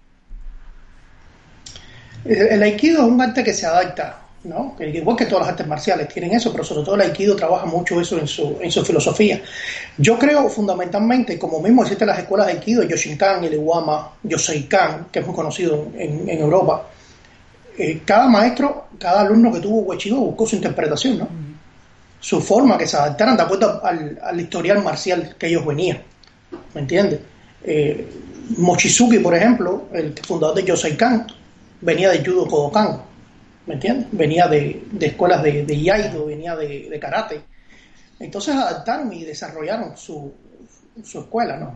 El, 2.25 2.48
el 2.48 2.63
aikido 2.63 3.03
es 3.03 3.12
un 3.12 3.22
arte 3.22 3.44
que 3.44 3.53
se 3.53 3.65
adapta, 3.65 4.26
¿no? 4.47 4.75
Que 4.75 4.89
igual 4.89 5.17
que 5.17 5.25
todas 5.25 5.41
las 5.41 5.49
artes 5.49 5.67
marciales 5.67 6.07
tienen 6.07 6.31
eso, 6.33 6.51
pero 6.51 6.63
sobre 6.63 6.83
todo 6.83 6.95
el 6.95 7.01
aikido 7.01 7.35
trabaja 7.35 7.65
mucho 7.65 7.99
eso 7.99 8.17
en 8.17 8.27
su, 8.27 8.57
en 8.61 8.71
su 8.71 8.83
filosofía. 8.83 9.41
Yo 9.97 10.17
creo 10.17 10.49
fundamentalmente, 10.49 11.37
como 11.37 11.59
mismo 11.59 11.83
existen 11.83 12.07
las 12.07 12.19
escuelas 12.19 12.47
de 12.47 12.53
aikido, 12.53 12.83
Yoshinkan, 12.83 13.43
el 13.43 13.53
Iwama, 13.55 14.13
Yoseikan, 14.23 15.07
que 15.11 15.19
es 15.19 15.25
muy 15.25 15.35
conocido 15.35 15.87
en, 15.95 16.29
en 16.29 16.39
Europa, 16.39 16.87
eh, 17.77 18.01
cada 18.05 18.27
maestro, 18.27 18.87
cada 18.97 19.21
alumno 19.21 19.51
que 19.51 19.59
tuvo 19.59 19.81
Uechido 19.81 20.17
buscó 20.17 20.47
su 20.47 20.55
interpretación, 20.55 21.19
¿no? 21.19 21.27
Su 22.19 22.41
forma, 22.41 22.77
que 22.77 22.87
se 22.87 22.97
adaptaran 22.97 23.37
de 23.37 23.43
acuerdo 23.43 23.79
al, 23.85 24.17
al 24.23 24.39
historial 24.39 24.83
marcial 24.83 25.35
que 25.37 25.47
ellos 25.47 25.63
venían. 25.65 26.01
¿Me 26.73 26.81
entiendes? 26.81 27.19
Eh, 27.63 28.07
Mochizuki, 28.57 29.19
por 29.19 29.35
ejemplo, 29.35 29.83
el 29.93 30.15
fundador 30.25 30.55
de 30.55 30.63
Yoseikan, 30.63 31.27
venía 31.81 32.09
de 32.09 32.25
Judo 32.25 32.47
Kodokan, 32.47 33.01
¿me 33.67 33.75
entiendes? 33.75 34.07
Venía 34.12 34.47
de, 34.47 34.83
de 34.91 35.05
escuelas 35.05 35.43
de, 35.43 35.65
de 35.65 35.75
Iaido, 35.75 36.25
venía 36.25 36.55
de, 36.55 36.89
de 36.89 37.00
Karate. 37.00 37.41
Entonces 38.19 38.55
adaptaron 38.55 39.13
y 39.13 39.24
desarrollaron 39.24 39.95
su, 39.95 40.33
su 41.03 41.19
escuela, 41.19 41.57
¿no? 41.57 41.75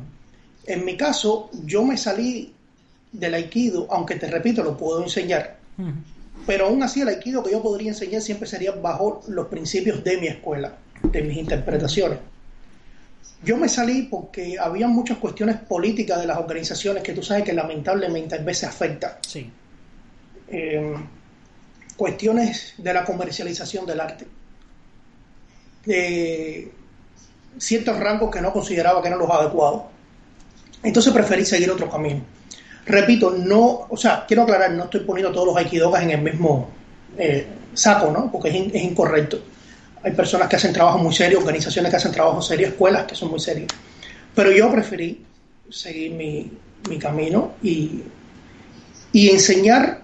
En 0.65 0.85
mi 0.85 0.95
caso, 0.95 1.49
yo 1.65 1.83
me 1.83 1.97
salí 1.97 2.53
del 3.11 3.33
Aikido, 3.33 3.87
aunque 3.91 4.15
te 4.15 4.27
repito, 4.27 4.63
lo 4.63 4.77
puedo 4.77 5.03
enseñar, 5.03 5.57
pero 6.45 6.67
aún 6.67 6.81
así 6.81 7.01
el 7.01 7.09
Aikido 7.09 7.43
que 7.43 7.51
yo 7.51 7.61
podría 7.61 7.89
enseñar 7.89 8.21
siempre 8.21 8.47
sería 8.47 8.71
bajo 8.71 9.21
los 9.27 9.47
principios 9.47 10.03
de 10.03 10.17
mi 10.17 10.27
escuela, 10.27 10.77
de 11.03 11.21
mis 11.21 11.37
interpretaciones. 11.37 12.19
Yo 13.43 13.57
me 13.57 13.67
salí 13.67 14.03
porque 14.03 14.57
había 14.59 14.87
muchas 14.87 15.17
cuestiones 15.17 15.57
políticas 15.57 16.21
de 16.21 16.27
las 16.27 16.37
organizaciones 16.37 17.01
que 17.01 17.13
tú 17.13 17.23
sabes 17.23 17.43
que 17.43 17.53
lamentablemente 17.53 18.35
a 18.35 18.37
veces 18.37 18.69
afectan. 18.69 19.13
Sí. 19.21 19.49
Eh, 20.47 20.95
cuestiones 21.95 22.73
de 22.77 22.93
la 22.93 23.03
comercialización 23.03 23.85
del 23.85 23.99
arte. 23.99 24.27
Ciertos 27.57 27.99
rangos 27.99 28.31
que 28.31 28.41
no 28.41 28.53
consideraba 28.53 29.01
que 29.01 29.07
eran 29.07 29.19
los 29.19 29.29
adecuados. 29.29 29.83
Entonces 30.83 31.13
preferí 31.13 31.45
seguir 31.45 31.69
otro 31.69 31.89
camino. 31.89 32.21
Repito, 32.85 33.31
no, 33.31 33.87
o 33.89 33.97
sea, 33.97 34.25
quiero 34.27 34.43
aclarar, 34.43 34.71
no 34.71 34.85
estoy 34.85 35.01
poniendo 35.01 35.31
todos 35.31 35.47
los 35.47 35.57
aikidogas 35.57 36.01
en 36.03 36.11
el 36.11 36.21
mismo 36.21 36.69
eh, 37.17 37.45
saco, 37.73 38.11
¿no? 38.11 38.31
Porque 38.31 38.49
es 38.49 38.83
incorrecto. 38.83 39.39
Hay 40.03 40.13
personas 40.13 40.47
que 40.47 40.55
hacen 40.55 40.73
trabajo 40.73 40.97
muy 40.97 41.13
serio, 41.13 41.39
organizaciones 41.39 41.91
que 41.91 41.97
hacen 41.97 42.11
trabajo 42.11 42.41
serio, 42.41 42.67
escuelas 42.67 43.05
que 43.05 43.15
son 43.15 43.29
muy 43.29 43.39
serias. 43.39 43.67
Pero 44.33 44.51
yo 44.51 44.71
preferí 44.71 45.23
seguir 45.69 46.13
mi, 46.13 46.51
mi 46.89 46.97
camino 46.97 47.53
y, 47.61 48.01
y 49.13 49.29
enseñar 49.29 50.00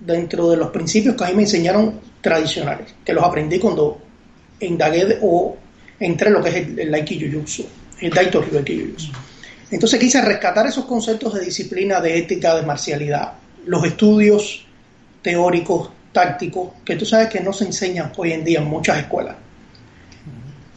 dentro 0.00 0.50
de 0.50 0.56
los 0.56 0.70
principios 0.70 1.16
que 1.16 1.24
a 1.24 1.28
mí 1.28 1.34
me 1.34 1.42
enseñaron 1.42 2.00
tradicionales, 2.20 2.94
que 3.04 3.12
los 3.12 3.24
aprendí 3.24 3.58
cuando 3.58 3.98
indagué 4.60 5.18
o 5.22 5.56
entré 5.98 6.28
en 6.28 6.34
lo 6.34 6.42
que 6.42 6.48
es 6.50 6.56
el, 6.56 6.78
el 6.78 6.94
el 8.00 8.10
Daito 8.10 8.42
Ryu 8.42 8.58
Aikijujutsu. 8.58 9.12
Entonces 9.70 9.98
quise 9.98 10.20
rescatar 10.20 10.66
esos 10.66 10.84
conceptos 10.84 11.34
de 11.34 11.44
disciplina, 11.44 12.00
de 12.00 12.18
ética, 12.18 12.54
de 12.54 12.62
marcialidad, 12.62 13.32
los 13.66 13.84
estudios 13.84 14.64
teóricos, 15.22 15.90
tácticos, 16.12 16.70
que 16.84 16.96
tú 16.96 17.04
sabes 17.04 17.28
que 17.28 17.40
no 17.40 17.52
se 17.52 17.64
enseñan 17.64 18.12
hoy 18.16 18.32
en 18.32 18.44
día 18.44 18.60
en 18.60 18.66
muchas 18.66 18.98
escuelas. 18.98 19.36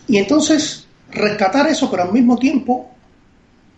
Y 0.07 0.17
entonces 0.17 0.87
rescatar 1.11 1.67
eso, 1.67 1.89
pero 1.91 2.03
al 2.03 2.11
mismo 2.11 2.37
tiempo 2.37 2.89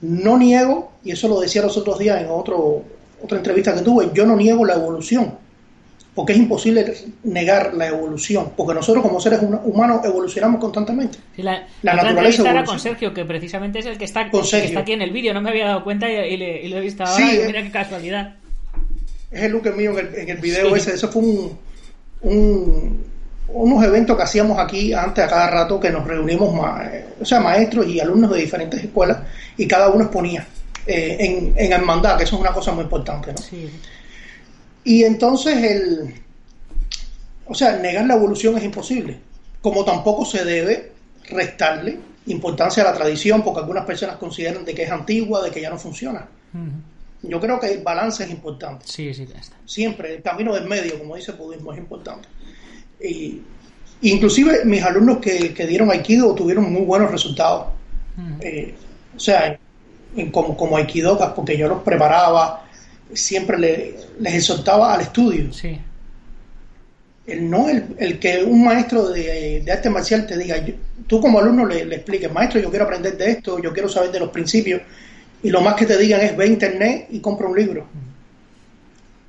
no 0.01 0.38
niego, 0.38 0.93
y 1.03 1.12
eso 1.12 1.27
lo 1.27 1.39
decía 1.41 1.62
los 1.62 1.77
otros 1.77 2.00
días 2.00 2.21
en 2.21 2.27
otro, 2.29 2.83
otra 3.24 3.38
entrevista 3.38 3.74
que 3.74 3.82
tuve, 3.82 4.10
yo 4.13 4.25
no 4.25 4.36
niego 4.36 4.66
la 4.66 4.74
evolución, 4.75 5.34
porque 6.16 6.34
es 6.34 6.40
imposible 6.40 6.94
negar 7.24 7.74
la 7.74 7.88
evolución, 7.88 8.50
porque 8.58 8.74
nosotros 8.74 9.01
como 9.04 9.20
seres 9.22 9.42
hum- 9.42 9.60
humanos 9.63 10.01
evolucionamos 10.04 10.60
constantemente. 10.60 11.18
Sí, 11.36 11.42
la, 11.42 11.63
La 11.84 11.96
la 11.96 12.04
naturaleza 12.04 12.50
era 12.50 12.63
con 12.63 12.80
Sergio, 12.80 13.13
que 13.13 13.24
precisamente 13.25 13.80
es 13.80 13.86
el 13.86 13.98
que 13.98 14.06
está, 14.06 14.30
Con 14.30 14.42
que 14.48 14.66
está 14.66 14.82
aquí 14.82 14.92
en 14.94 15.01
el 15.01 15.12
vídeo. 15.12 15.34
No 15.34 15.42
me 15.42 15.50
había 15.51 15.68
dado 15.68 15.84
cuenta 15.84 16.10
y, 16.10 16.16
y 16.34 16.38
le- 16.38 16.62
y 16.63 16.68
lo 16.68 16.78
he 16.78 16.82
visto 16.82 17.04
ahora. 17.04 17.16
Sí, 17.16 17.40
y 17.42 17.46
mira 17.48 17.63
qué 17.63 17.72
casualidad. 17.72 18.36
Es 19.32 19.44
el 19.44 19.51
look 19.54 19.74
mío 19.78 19.98
en 19.98 20.08
el, 20.08 20.16
en 20.16 20.30
el 20.30 20.38
video 20.40 20.68
Sí. 20.70 20.74
ese, 20.82 20.94
eso 20.96 21.08
fue 21.10 21.22
un, 21.22 21.58
un- 22.24 23.04
unos 23.54 23.84
eventos 23.84 24.16
que 24.18 24.24
hacíamos 24.24 24.60
aquí 24.60 24.94
antes 24.94 25.24
a 25.24 25.28
cada 25.28 25.50
rato 25.50 25.80
que 25.80 25.90
nos 25.90 26.06
reunimos, 26.08 26.54
ma- 26.54 26.90
o 27.22 27.25
sea, 27.25 27.40
maestros 27.40 27.86
y 27.88 28.00
alumnos 28.00 28.32
de 28.32 28.40
diferentes 28.40 28.82
escuelas 28.84 29.20
y 29.58 29.68
cada 29.68 29.90
uno 29.90 30.04
exponía 30.06 30.46
eh, 30.86 31.18
en, 31.20 31.54
en 31.58 31.74
hermandad, 31.74 32.18
que 32.18 32.24
eso 32.24 32.36
es 32.36 32.42
una 32.42 32.54
cosa 32.54 32.72
muy 32.72 32.84
importante, 32.84 33.32
¿no? 33.32 33.38
Sí. 33.38 33.70
Y 34.84 35.04
entonces 35.04 35.58
el, 35.64 36.16
o 37.46 37.54
sea, 37.54 37.78
negar 37.78 38.06
la 38.06 38.16
evolución 38.16 38.58
es 38.58 38.64
imposible, 38.64 39.20
como 39.62 39.84
tampoco 39.84 40.26
se 40.26 40.44
debe 40.44 40.92
restarle 41.30 42.00
importancia 42.28 42.84
a 42.84 42.92
la 42.92 42.94
tradición, 42.94 43.44
porque 43.44 43.60
algunas 43.60 43.86
personas 43.86 44.18
consideran 44.18 44.66
de 44.66 44.74
que 44.74 44.84
es 44.84 44.92
antigua, 44.92 45.44
de 45.44 45.52
que 45.52 45.62
ya 45.62 45.70
no 45.70 45.78
funciona. 45.78 46.28
Yo 47.24 47.40
creo 47.40 47.60
que 47.60 47.72
el 47.72 47.84
balance 47.84 48.24
es 48.24 48.30
importante. 48.30 48.86
Sí, 48.88 49.14
sí, 49.14 49.24
está. 49.24 49.56
Siempre, 49.66 50.16
el 50.16 50.22
camino 50.22 50.54
del 50.54 50.66
medio, 50.66 50.98
como 50.98 51.16
dice 51.16 51.32
el 51.32 51.38
budismo, 51.38 51.72
es 51.72 51.80
importante. 51.80 52.28
Y, 53.04 53.42
inclusive 54.02 54.66
mis 54.66 54.82
alumnos 54.84 55.20
que, 55.20 55.54
que 55.54 55.68
dieron 55.68 55.92
Aikido 55.92 56.34
tuvieron 56.34 56.72
muy 56.72 56.84
buenos 56.84 57.12
resultados. 57.12 57.68
Eh, 58.42 58.74
o 59.16 59.20
sea, 59.20 59.60
en- 60.15 60.32
como, 60.32 60.56
como 60.58 60.77
Aikidokas, 60.77 61.32
porque 61.34 61.58
yo 61.58 61.68
los 61.68 61.82
preparaba, 61.84 62.65
siempre 63.13 63.58
le- 63.58 63.96
les 64.20 64.34
exhortaba 64.36 64.94
al 64.94 65.01
estudio. 65.01 65.51
Sí. 65.53 65.77
El, 67.27 67.50
no 67.50 67.70
el, 67.70 67.86
el 68.00 68.20
que 68.20 68.44
un 68.44 68.63
maestro 68.63 69.10
de, 69.10 69.62
de 69.63 69.72
arte 69.72 69.89
marcial 69.89 70.25
te 70.25 70.38
diga, 70.38 70.58
yo- 70.65 70.74
tú 71.08 71.22
como 71.22 71.39
alumno 71.39 71.65
le, 71.65 71.86
le 71.86 71.96
expliques, 71.98 72.32
maestro, 72.32 72.60
yo 72.60 72.70
quiero 72.70 72.86
aprender 72.86 73.15
de 73.18 73.32
esto, 73.32 73.62
yo 73.62 73.72
quiero 73.74 73.88
saber 73.89 74.12
de 74.12 74.20
los 74.20 74.30
principios, 74.30 74.82
y 75.44 75.50
lo 75.50 75.62
más 75.62 75.75
que 75.75 75.86
te 75.86 75.98
digan 75.98 76.22
es 76.22 76.36
ve 76.36 76.44
a 76.46 76.48
internet 76.48 77.08
y 77.12 77.20
compra 77.20 77.48
un 77.48 77.58
libro. 77.58 77.86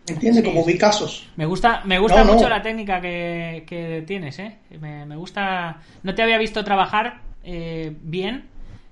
¿Entiendes? 0.07 0.43
Sí, 0.43 0.51
como 0.51 0.65
sí. 0.65 0.73
vi 0.73 0.79
casos. 0.79 1.29
Me 1.37 1.47
gusta, 1.47 1.83
me 1.85 1.99
gusta 1.99 2.19
No, 2.21 2.25
no. 2.25 2.35
mucho 2.35 2.49
la 2.49 2.61
técnica 2.61 3.01
que, 3.01 3.65
que 3.67 4.03
tienes, 4.07 4.39
¿eh? 4.41 4.57
Me, 4.81 5.07
me 5.07 5.17
gusta. 5.17 5.81
No 6.03 6.15
te 6.15 6.23
había 6.23 6.39
visto 6.39 6.65
trabajar 6.65 7.21
eh, 7.45 7.95
bien 8.03 8.45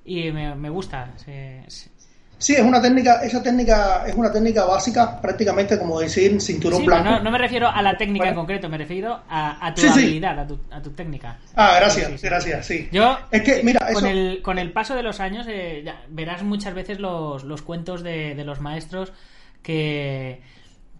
y 0.04 0.30
me, 0.32 0.54
me 0.54 0.70
gusta. 0.70 1.10
Se- 1.16 1.62
se- 1.68 1.90
Sí, 2.38 2.54
es 2.54 2.62
una 2.62 2.80
técnica, 2.80 3.22
esa 3.22 3.42
técnica 3.42 4.04
es 4.06 4.14
una 4.14 4.32
técnica 4.32 4.64
básica, 4.64 5.20
prácticamente 5.20 5.78
como 5.78 6.00
decir 6.00 6.40
cinturón 6.40 6.80
Sí, 6.80 6.86
blanco. 6.86 7.04
no, 7.10 7.20
no 7.20 7.30
me 7.30 7.36
refiero 7.36 7.68
a 7.68 7.82
la 7.82 7.98
técnica 7.98 8.30
en 8.30 8.34
concreto, 8.34 8.66
me 8.70 8.78
refiero 8.78 9.20
a, 9.28 9.66
a 9.66 9.74
tu 9.74 9.82
Sí, 9.82 9.88
sí. 9.90 10.00
habilidad, 10.00 10.38
A, 10.38 10.46
tu, 10.46 10.58
a 10.70 10.80
tu 10.80 10.88
técnica. 10.92 11.36
Ah, 11.54 11.74
gracias, 11.78 12.22
gracias, 12.22 12.64
sí. 12.64 12.88
Yo, 12.92 13.18
Es 13.30 13.42
que, 13.42 13.62
mira, 13.62 13.80
con, 13.92 14.06
eso- 14.06 14.06
el, 14.06 14.40
con 14.40 14.58
el 14.58 14.72
paso 14.72 14.94
de 14.96 15.02
los 15.02 15.20
años, 15.20 15.46
eh, 15.50 15.82
ya 15.84 16.00
verás 16.08 16.42
muchas 16.42 16.72
veces 16.72 16.98
los, 16.98 17.44
los 17.44 17.60
cuentos 17.60 18.02
de, 18.02 18.34
de 18.34 18.44
los 18.46 18.58
maestros 18.62 19.12
que, 19.62 20.40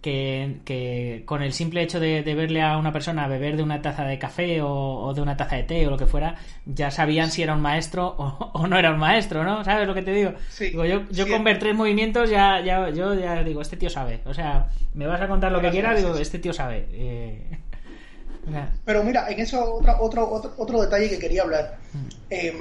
que, 0.00 0.60
que 0.64 1.22
con 1.26 1.42
el 1.42 1.52
simple 1.52 1.82
hecho 1.82 2.00
de, 2.00 2.22
de 2.22 2.34
verle 2.34 2.62
a 2.62 2.78
una 2.78 2.92
persona 2.92 3.28
beber 3.28 3.56
de 3.56 3.62
una 3.62 3.82
taza 3.82 4.04
de 4.04 4.18
café 4.18 4.62
o, 4.62 4.68
o 4.70 5.14
de 5.14 5.20
una 5.20 5.36
taza 5.36 5.56
de 5.56 5.64
té 5.64 5.86
o 5.86 5.90
lo 5.90 5.98
que 5.98 6.06
fuera, 6.06 6.36
ya 6.64 6.90
sabían 6.90 7.30
si 7.30 7.42
era 7.42 7.54
un 7.54 7.60
maestro 7.60 8.06
o, 8.18 8.50
o 8.54 8.66
no 8.66 8.78
era 8.78 8.92
un 8.92 8.98
maestro, 8.98 9.44
¿no? 9.44 9.64
¿Sabes 9.64 9.86
lo 9.86 9.94
que 9.94 10.02
te 10.02 10.12
digo? 10.12 10.32
Sí, 10.48 10.66
Digo, 10.70 10.84
yo 10.84 11.02
yo 11.10 11.24
sí. 11.26 11.30
con 11.30 11.44
ver 11.44 11.58
tres 11.58 11.74
movimientos 11.74 12.30
ya, 12.30 12.60
ya, 12.60 12.90
yo 12.90 13.14
ya 13.14 13.42
digo, 13.42 13.60
este 13.60 13.76
tío 13.76 13.90
sabe. 13.90 14.20
O 14.24 14.34
sea, 14.34 14.68
me 14.94 15.06
vas 15.06 15.20
a 15.20 15.28
contar 15.28 15.52
lo 15.52 15.60
que 15.60 15.70
quieras, 15.70 15.96
digo, 15.96 16.16
este 16.16 16.38
tío 16.38 16.52
sabe. 16.52 16.86
Eh, 16.92 17.58
Pero 18.84 19.04
mira, 19.04 19.28
en 19.30 19.38
eso 19.40 19.74
otro, 19.74 19.96
otro, 20.00 20.30
otro, 20.30 20.54
otro 20.56 20.82
detalle 20.82 21.08
que 21.10 21.18
quería 21.18 21.42
hablar. 21.42 21.76
Eh, 22.30 22.54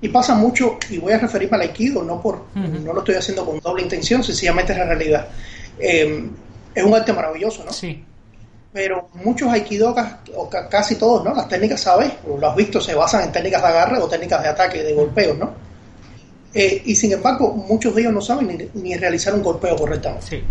y 0.00 0.08
pasa 0.08 0.34
mucho, 0.34 0.78
y 0.90 0.98
voy 0.98 1.12
a 1.12 1.18
referirme 1.18 1.56
al 1.56 1.62
Aikido, 1.62 2.02
no, 2.02 2.20
por, 2.20 2.46
no 2.56 2.92
lo 2.92 2.98
estoy 2.98 3.14
haciendo 3.14 3.46
con 3.46 3.60
doble 3.60 3.84
intención, 3.84 4.24
sencillamente 4.24 4.72
es 4.72 4.78
la 4.78 4.84
realidad. 4.84 5.28
Eh, 5.78 6.28
es 6.74 6.84
un 6.84 6.94
arte 6.94 7.12
maravilloso, 7.12 7.64
¿no? 7.64 7.72
Sí. 7.72 8.04
Pero 8.72 9.10
muchos 9.14 9.52
aikidokas, 9.52 10.16
o 10.34 10.48
casi 10.48 10.96
todos, 10.96 11.22
¿no? 11.24 11.34
Las 11.34 11.48
técnicas, 11.48 11.80
¿sabes? 11.80 12.12
Lo 12.26 12.48
has 12.48 12.56
visto, 12.56 12.80
se 12.80 12.94
basan 12.94 13.24
en 13.24 13.32
técnicas 13.32 13.60
de 13.60 13.68
agarre 13.68 13.98
o 13.98 14.08
técnicas 14.08 14.42
de 14.42 14.48
ataque, 14.48 14.82
de 14.82 14.94
golpeo, 14.94 15.34
¿no? 15.34 15.52
Eh, 16.54 16.82
y 16.86 16.94
sin 16.94 17.12
embargo, 17.12 17.52
muchos 17.52 17.94
de 17.94 18.02
ellos 18.02 18.12
no 18.12 18.20
saben 18.20 18.48
ni, 18.48 18.82
ni 18.82 18.96
realizar 18.96 19.34
un 19.34 19.42
golpeo 19.42 19.76
correctamente. 19.76 20.26
Sí. 20.26 20.42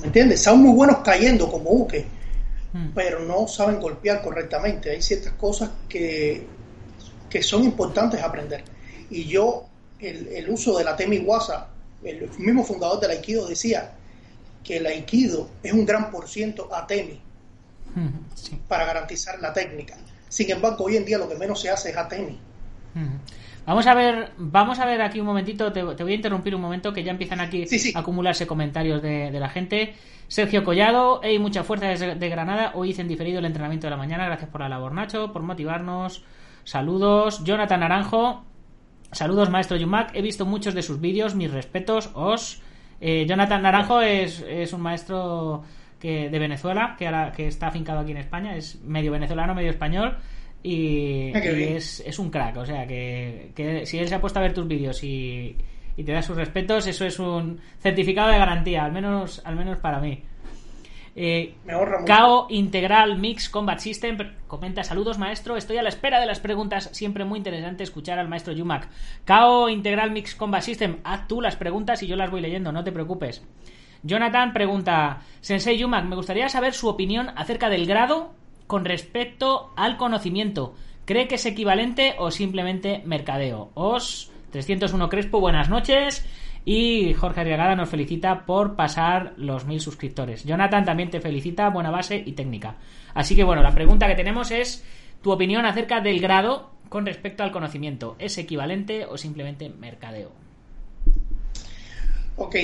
¿Me 0.00 0.06
entiendes? 0.06 0.42
Son 0.42 0.60
muy 0.60 0.72
buenos 0.74 0.98
cayendo 0.98 1.50
como 1.50 1.70
uke, 1.70 2.04
pero 2.94 3.20
no 3.20 3.48
saben 3.48 3.80
golpear 3.80 4.20
correctamente. 4.20 4.90
Hay 4.90 5.00
ciertas 5.00 5.32
cosas 5.34 5.70
que, 5.88 6.46
que 7.30 7.42
son 7.42 7.62
importantes 7.62 8.22
aprender. 8.22 8.62
Y 9.10 9.24
yo, 9.24 9.64
el, 10.00 10.28
el 10.28 10.50
uso 10.50 10.76
de 10.76 10.84
la 10.84 10.96
Temiwasa, 10.96 11.68
el 12.02 12.28
mismo 12.38 12.64
fundador 12.64 13.00
del 13.00 13.12
Aikido 13.12 13.46
decía 13.46 13.92
que 14.64 14.78
el 14.78 14.86
Aikido 14.86 15.48
es 15.62 15.72
un 15.72 15.84
gran 15.86 16.10
por 16.10 16.26
ciento 16.28 16.68
Atemi 16.74 17.20
Sí. 18.34 18.58
para 18.66 18.84
garantizar 18.86 19.38
la 19.40 19.52
técnica. 19.52 19.94
Sin 20.28 20.50
embargo, 20.50 20.84
hoy 20.86 20.96
en 20.96 21.04
día 21.04 21.16
lo 21.18 21.28
que 21.28 21.36
menos 21.36 21.60
se 21.60 21.70
hace 21.70 21.90
es 21.90 21.96
Atemi. 21.96 22.38
Vamos 23.66 23.86
a 23.86 23.94
ver, 23.94 24.32
vamos 24.36 24.78
a 24.78 24.84
ver 24.86 25.00
aquí 25.00 25.20
un 25.20 25.26
momentito, 25.26 25.72
te, 25.72 25.82
te 25.94 26.02
voy 26.02 26.12
a 26.12 26.16
interrumpir 26.16 26.54
un 26.54 26.60
momento 26.60 26.92
que 26.92 27.02
ya 27.04 27.12
empiezan 27.12 27.40
aquí 27.40 27.66
Sí, 27.66 27.78
sí. 27.78 27.92
a 27.94 28.00
acumularse 28.00 28.46
comentarios 28.46 29.00
de, 29.00 29.30
de 29.30 29.40
la 29.40 29.48
gente. 29.48 29.94
Sergio 30.28 30.64
Collado, 30.64 31.20
hey, 31.22 31.38
mucha 31.38 31.62
fuerza 31.64 31.86
desde 31.86 32.14
de 32.14 32.28
Granada, 32.28 32.72
hoy 32.74 32.90
hice 32.90 33.02
en 33.02 33.08
diferido 33.08 33.38
el 33.38 33.44
entrenamiento 33.44 33.86
de 33.86 33.92
la 33.92 33.96
mañana, 33.96 34.24
gracias 34.26 34.50
por 34.50 34.60
la 34.62 34.68
labor 34.68 34.92
Nacho, 34.92 35.32
por 35.32 35.42
motivarnos, 35.42 36.24
saludos, 36.64 37.44
Jonathan 37.44 37.80
Naranjo, 37.80 38.44
saludos 39.12 39.50
maestro 39.50 39.76
Yumak, 39.76 40.14
he 40.14 40.22
visto 40.22 40.46
muchos 40.46 40.74
de 40.74 40.82
sus 40.82 41.00
vídeos, 41.00 41.34
mis 41.34 41.50
respetos, 41.50 42.10
os... 42.14 42.60
Eh, 43.00 43.26
Jonathan 43.26 43.62
Naranjo 43.62 44.00
es, 44.00 44.44
es 44.48 44.72
un 44.72 44.80
maestro 44.80 45.62
que, 45.98 46.28
de 46.30 46.38
Venezuela, 46.38 46.94
que 46.98 47.06
ahora 47.06 47.32
que 47.32 47.46
está 47.46 47.68
afincado 47.68 48.00
aquí 48.00 48.12
en 48.12 48.18
España, 48.18 48.56
es 48.56 48.80
medio 48.82 49.12
venezolano, 49.12 49.54
medio 49.54 49.70
español, 49.70 50.16
y, 50.62 51.32
Ah, 51.34 51.40
y 51.44 51.62
es, 51.74 52.00
es 52.06 52.18
un 52.18 52.30
crack. 52.30 52.56
O 52.56 52.66
sea, 52.66 52.86
que, 52.86 53.50
que 53.54 53.84
si 53.86 53.98
él 53.98 54.08
se 54.08 54.14
ha 54.14 54.20
puesto 54.20 54.38
a 54.38 54.42
ver 54.42 54.54
tus 54.54 54.66
vídeos 54.66 55.02
y, 55.04 55.56
y 55.96 56.04
te 56.04 56.12
da 56.12 56.22
sus 56.22 56.36
respetos, 56.36 56.86
eso 56.86 57.04
es 57.04 57.18
un 57.18 57.60
certificado 57.78 58.30
de 58.30 58.38
garantía, 58.38 58.84
al 58.84 58.92
menos, 58.92 59.42
al 59.44 59.56
menos 59.56 59.78
para 59.78 60.00
mí. 60.00 60.22
Eh, 61.16 61.54
Me. 61.64 61.74
KO 61.74 62.46
Integral 62.50 63.18
Mix 63.18 63.48
Combat 63.48 63.78
System 63.78 64.18
comenta 64.48 64.82
saludos 64.82 65.18
maestro, 65.18 65.56
estoy 65.56 65.76
a 65.76 65.82
la 65.82 65.88
espera 65.88 66.18
de 66.20 66.26
las 66.26 66.40
preguntas, 66.40 66.90
siempre 66.92 67.24
muy 67.24 67.38
interesante 67.38 67.84
escuchar 67.84 68.18
al 68.18 68.28
maestro 68.28 68.52
Yumak. 68.52 68.88
KO 69.26 69.68
Integral 69.68 70.10
Mix 70.10 70.34
Combat 70.34 70.62
System, 70.62 70.98
haz 71.04 71.28
tú 71.28 71.40
las 71.40 71.56
preguntas 71.56 72.02
y 72.02 72.08
yo 72.08 72.16
las 72.16 72.30
voy 72.30 72.40
leyendo, 72.40 72.72
no 72.72 72.82
te 72.82 72.92
preocupes. 72.92 73.44
Jonathan 74.02 74.52
pregunta, 74.52 75.22
Sensei 75.40 75.78
Yumak, 75.78 76.04
me 76.04 76.16
gustaría 76.16 76.48
saber 76.48 76.74
su 76.74 76.88
opinión 76.88 77.30
acerca 77.36 77.70
del 77.70 77.86
grado 77.86 78.34
con 78.66 78.84
respecto 78.84 79.72
al 79.76 79.96
conocimiento. 79.96 80.74
¿Cree 81.04 81.28
que 81.28 81.36
es 81.36 81.46
equivalente 81.46 82.14
o 82.18 82.30
simplemente 82.30 83.02
mercadeo? 83.04 83.70
Os 83.74 84.30
301 84.50 85.08
Crespo, 85.08 85.40
buenas 85.40 85.68
noches. 85.68 86.24
Y 86.64 87.12
Jorge 87.12 87.42
Arriagada 87.42 87.76
nos 87.76 87.90
felicita 87.90 88.46
por 88.46 88.74
pasar 88.74 89.34
los 89.36 89.66
mil 89.66 89.80
suscriptores. 89.80 90.44
Jonathan 90.44 90.84
también 90.84 91.10
te 91.10 91.20
felicita, 91.20 91.68
buena 91.68 91.90
base 91.90 92.22
y 92.24 92.32
técnica. 92.32 92.76
Así 93.12 93.36
que 93.36 93.44
bueno, 93.44 93.62
la 93.62 93.74
pregunta 93.74 94.06
que 94.06 94.14
tenemos 94.14 94.50
es 94.50 94.82
tu 95.22 95.30
opinión 95.30 95.66
acerca 95.66 96.00
del 96.00 96.20
grado 96.20 96.70
con 96.88 97.04
respecto 97.04 97.42
al 97.42 97.52
conocimiento. 97.52 98.16
¿Es 98.18 98.38
equivalente 98.38 99.04
o 99.04 99.18
simplemente 99.18 99.68
mercadeo? 99.68 100.32
Ok. 102.36 102.54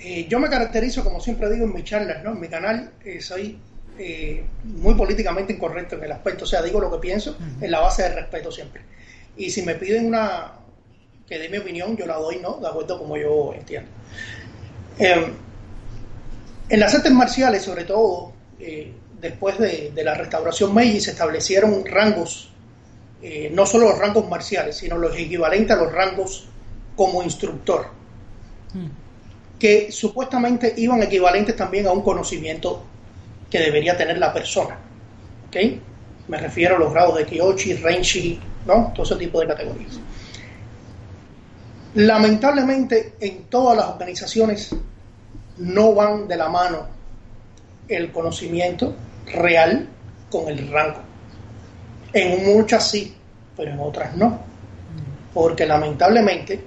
Eh, 0.00 0.26
yo 0.28 0.38
me 0.38 0.48
caracterizo, 0.48 1.02
como 1.02 1.20
siempre 1.20 1.50
digo 1.50 1.64
en 1.64 1.72
mis 1.72 1.84
charlas, 1.84 2.22
¿no? 2.22 2.32
En 2.32 2.40
mi 2.40 2.48
canal, 2.48 2.92
eh, 3.04 3.20
soy 3.20 3.58
eh, 3.98 4.44
muy 4.64 4.94
políticamente 4.94 5.52
incorrecto 5.52 5.96
en 5.96 6.04
el 6.04 6.12
aspecto. 6.12 6.44
O 6.44 6.46
sea, 6.46 6.62
digo 6.62 6.80
lo 6.80 6.90
que 6.90 6.98
pienso 6.98 7.36
en 7.60 7.70
la 7.70 7.80
base 7.80 8.02
de 8.02 8.14
respeto 8.14 8.52
siempre. 8.52 8.82
Y 9.36 9.50
si 9.50 9.62
me 9.62 9.74
piden 9.74 10.06
una 10.06 10.52
que 11.28 11.38
dé 11.38 11.48
mi 11.48 11.58
opinión, 11.58 11.96
yo 11.96 12.06
la 12.06 12.16
doy, 12.16 12.38
¿no? 12.38 12.54
De 12.54 12.68
acuerdo 12.68 12.98
como 12.98 13.16
yo 13.16 13.52
entiendo. 13.54 13.90
Eh, 14.98 15.32
en 16.70 16.80
las 16.80 16.94
artes 16.94 17.12
marciales, 17.12 17.62
sobre 17.62 17.84
todo, 17.84 18.32
eh, 18.58 18.92
después 19.20 19.58
de, 19.58 19.92
de 19.94 20.04
la 20.04 20.14
restauración 20.14 20.74
Meiji, 20.74 21.00
se 21.00 21.10
establecieron 21.10 21.84
rangos, 21.84 22.50
eh, 23.22 23.50
no 23.52 23.66
solo 23.66 23.90
los 23.90 23.98
rangos 23.98 24.28
marciales, 24.28 24.76
sino 24.76 24.96
los 24.96 25.16
equivalentes 25.16 25.76
a 25.76 25.80
los 25.80 25.92
rangos 25.92 26.48
como 26.96 27.22
instructor 27.22 27.98
que 29.58 29.90
supuestamente 29.90 30.74
iban 30.76 31.02
equivalentes 31.02 31.56
también 31.56 31.86
a 31.86 31.92
un 31.92 32.02
conocimiento 32.02 32.82
que 33.50 33.58
debería 33.58 33.96
tener 33.96 34.18
la 34.18 34.32
persona. 34.32 34.78
¿Ok? 35.48 35.56
Me 36.28 36.38
refiero 36.38 36.76
a 36.76 36.78
los 36.78 36.92
grados 36.92 37.16
de 37.16 37.24
Kyoshi, 37.24 37.74
Renshi, 37.74 38.40
¿no? 38.66 38.92
Todo 38.94 39.04
ese 39.04 39.16
tipo 39.16 39.40
de 39.40 39.48
categorías. 39.48 39.98
Lamentablemente, 41.94 43.14
en 43.20 43.44
todas 43.44 43.76
las 43.76 43.86
organizaciones 43.86 44.70
no 45.58 45.94
van 45.94 46.28
de 46.28 46.36
la 46.36 46.48
mano 46.48 46.86
el 47.88 48.12
conocimiento 48.12 48.94
real 49.26 49.88
con 50.30 50.48
el 50.48 50.70
rango. 50.70 51.00
En 52.12 52.44
muchas 52.54 52.90
sí, 52.90 53.16
pero 53.56 53.70
en 53.72 53.80
otras 53.80 54.14
no. 54.16 54.38
Porque 55.32 55.66
lamentablemente 55.66 56.62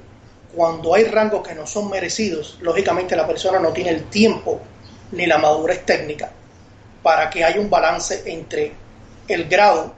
cuando 0.56 0.94
hay 0.94 1.06
rangos 1.06 1.48
que 1.48 1.56
no 1.56 1.66
son 1.66 1.90
merecidos, 1.90 2.58
lógicamente 2.62 3.16
la 3.16 3.26
persona 3.26 3.60
no 3.60 3.72
tiene 3.72 3.92
el 3.92 4.04
tiempo 4.06 4.60
ni 5.14 5.26
la 5.26 5.38
madurez 5.38 5.86
técnica 5.86 6.30
para 7.02 7.30
que 7.30 7.44
haya 7.44 7.60
un 7.60 7.70
balance 7.70 8.24
entre 8.26 8.74
el 9.28 9.48
grado 9.48 9.94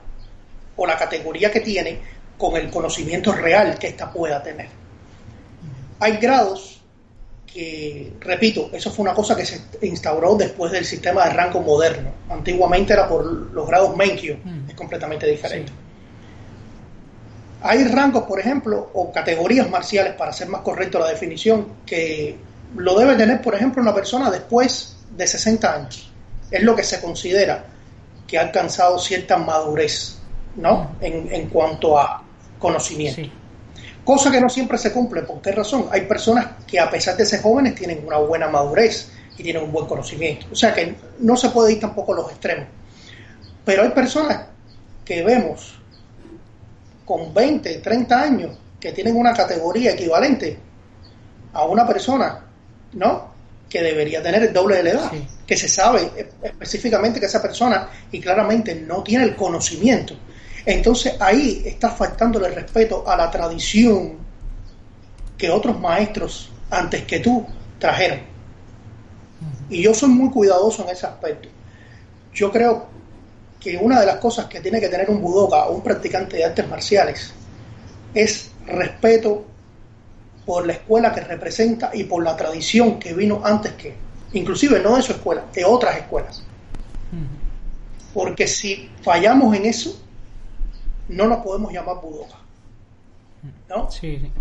o 0.76 0.86
la 0.86 0.96
categoría 0.96 1.50
que 1.50 1.60
tiene 1.60 2.00
con 2.38 2.56
el 2.56 2.70
conocimiento 2.70 3.32
real 3.32 3.78
que 3.78 3.88
ésta 3.88 4.12
pueda 4.12 4.42
tener. 4.42 4.83
Hay 6.04 6.18
grados 6.18 6.82
que, 7.50 8.12
repito, 8.20 8.68
eso 8.74 8.90
fue 8.90 9.04
una 9.04 9.14
cosa 9.14 9.34
que 9.34 9.46
se 9.46 9.58
instauró 9.80 10.34
después 10.36 10.70
del 10.70 10.84
sistema 10.84 11.24
de 11.24 11.30
rango 11.30 11.62
moderno. 11.62 12.10
Antiguamente 12.28 12.92
era 12.92 13.08
por 13.08 13.24
los 13.24 13.66
grados 13.66 13.96
Menkyo, 13.96 14.36
Mm. 14.44 14.68
es 14.68 14.74
completamente 14.74 15.26
diferente. 15.26 15.72
Hay 17.62 17.84
rangos, 17.84 18.24
por 18.24 18.38
ejemplo, 18.38 18.90
o 18.92 19.10
categorías 19.10 19.70
marciales, 19.70 20.12
para 20.12 20.30
ser 20.34 20.48
más 20.48 20.60
correcto 20.60 20.98
la 20.98 21.08
definición, 21.08 21.68
que 21.86 22.36
lo 22.76 22.98
debe 22.98 23.14
tener, 23.14 23.40
por 23.40 23.54
ejemplo, 23.54 23.80
una 23.80 23.94
persona 23.94 24.30
después 24.30 24.98
de 25.16 25.26
60 25.26 25.74
años. 25.74 26.12
Es 26.50 26.62
lo 26.62 26.76
que 26.76 26.82
se 26.82 27.00
considera 27.00 27.64
que 28.26 28.36
ha 28.36 28.42
alcanzado 28.42 28.98
cierta 28.98 29.38
madurez, 29.38 30.18
¿no? 30.56 30.96
En, 31.00 31.32
en 31.32 31.48
cuanto 31.48 31.98
a 31.98 32.22
conocimiento. 32.58 33.22
Sí. 33.22 33.32
Cosa 34.04 34.30
que 34.30 34.40
no 34.40 34.48
siempre 34.48 34.76
se 34.76 34.92
cumple. 34.92 35.22
¿Por 35.22 35.40
qué 35.40 35.52
razón? 35.52 35.86
Hay 35.90 36.02
personas 36.02 36.48
que 36.66 36.78
a 36.78 36.90
pesar 36.90 37.16
de 37.16 37.24
ser 37.24 37.40
jóvenes 37.40 37.74
tienen 37.74 38.06
una 38.06 38.18
buena 38.18 38.48
madurez 38.48 39.10
y 39.38 39.42
tienen 39.42 39.62
un 39.62 39.72
buen 39.72 39.86
conocimiento. 39.86 40.46
O 40.52 40.54
sea 40.54 40.74
que 40.74 40.94
no 41.20 41.36
se 41.36 41.48
puede 41.48 41.72
ir 41.72 41.80
tampoco 41.80 42.12
a 42.12 42.16
los 42.16 42.30
extremos. 42.30 42.66
Pero 43.64 43.82
hay 43.82 43.90
personas 43.90 44.44
que 45.04 45.22
vemos 45.22 45.78
con 47.04 47.32
20, 47.32 47.78
30 47.78 48.20
años 48.20 48.58
que 48.78 48.92
tienen 48.92 49.16
una 49.16 49.32
categoría 49.32 49.92
equivalente 49.92 50.58
a 51.54 51.64
una 51.64 51.86
persona, 51.86 52.44
¿no? 52.92 53.32
Que 53.68 53.82
debería 53.82 54.22
tener 54.22 54.42
el 54.42 54.52
doble 54.52 54.76
de 54.76 54.82
la 54.82 54.90
edad. 54.90 55.10
Sí. 55.10 55.26
Que 55.46 55.56
se 55.56 55.68
sabe 55.68 56.28
específicamente 56.42 57.20
que 57.20 57.26
esa 57.26 57.40
persona 57.40 57.88
y 58.12 58.20
claramente 58.20 58.74
no 58.74 59.02
tiene 59.02 59.24
el 59.24 59.34
conocimiento. 59.34 60.14
Entonces 60.66 61.14
ahí 61.20 61.62
está 61.64 61.90
faltándole 61.90 62.48
respeto 62.48 63.04
a 63.06 63.16
la 63.16 63.30
tradición 63.30 64.14
que 65.36 65.50
otros 65.50 65.78
maestros 65.78 66.50
antes 66.70 67.02
que 67.04 67.20
tú 67.20 67.46
trajeron. 67.78 68.20
Y 69.68 69.82
yo 69.82 69.94
soy 69.94 70.10
muy 70.10 70.30
cuidadoso 70.30 70.84
en 70.84 70.90
ese 70.90 71.06
aspecto. 71.06 71.48
Yo 72.32 72.50
creo 72.50 72.86
que 73.60 73.76
una 73.76 74.00
de 74.00 74.06
las 74.06 74.16
cosas 74.16 74.46
que 74.46 74.60
tiene 74.60 74.80
que 74.80 74.88
tener 74.88 75.10
un 75.10 75.20
budoka 75.20 75.66
o 75.66 75.76
un 75.76 75.82
practicante 75.82 76.36
de 76.36 76.44
artes 76.44 76.68
marciales 76.68 77.32
es 78.14 78.50
respeto 78.66 79.44
por 80.46 80.66
la 80.66 80.74
escuela 80.74 81.12
que 81.12 81.20
representa 81.20 81.90
y 81.94 82.04
por 82.04 82.22
la 82.22 82.36
tradición 82.36 82.98
que 82.98 83.14
vino 83.14 83.40
antes 83.42 83.72
que, 83.72 83.94
inclusive 84.34 84.80
no 84.80 84.96
de 84.96 85.02
su 85.02 85.12
escuela, 85.12 85.44
de 85.52 85.64
otras 85.64 85.96
escuelas. 85.96 86.42
Porque 88.12 88.46
si 88.46 88.90
fallamos 89.02 89.56
en 89.56 89.66
eso, 89.66 90.00
no 91.08 91.26
nos 91.26 91.42
podemos 91.44 91.72
llamar 91.72 91.96
budoka. 92.02 92.36
¿no? 93.68 93.90
Sí, 93.90 94.18
sí. 94.18 94.32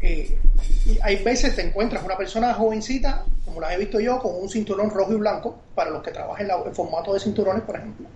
Eh, 0.00 0.38
y 0.86 0.98
hay 1.02 1.22
veces 1.22 1.54
te 1.56 1.62
encuentras 1.62 2.02
una 2.04 2.16
persona 2.16 2.54
jovencita, 2.54 3.24
como 3.44 3.60
las 3.60 3.72
he 3.72 3.78
visto 3.78 4.00
yo, 4.00 4.18
con 4.18 4.32
un 4.40 4.48
cinturón 4.48 4.90
rojo 4.90 5.12
y 5.12 5.16
blanco, 5.16 5.58
para 5.74 5.90
los 5.90 6.02
que 6.02 6.10
trabajan 6.10 6.42
en 6.42 6.48
la- 6.48 6.58
formato 6.72 7.12
de 7.14 7.20
cinturones, 7.20 7.62
por 7.64 7.76
ejemplo, 7.76 8.06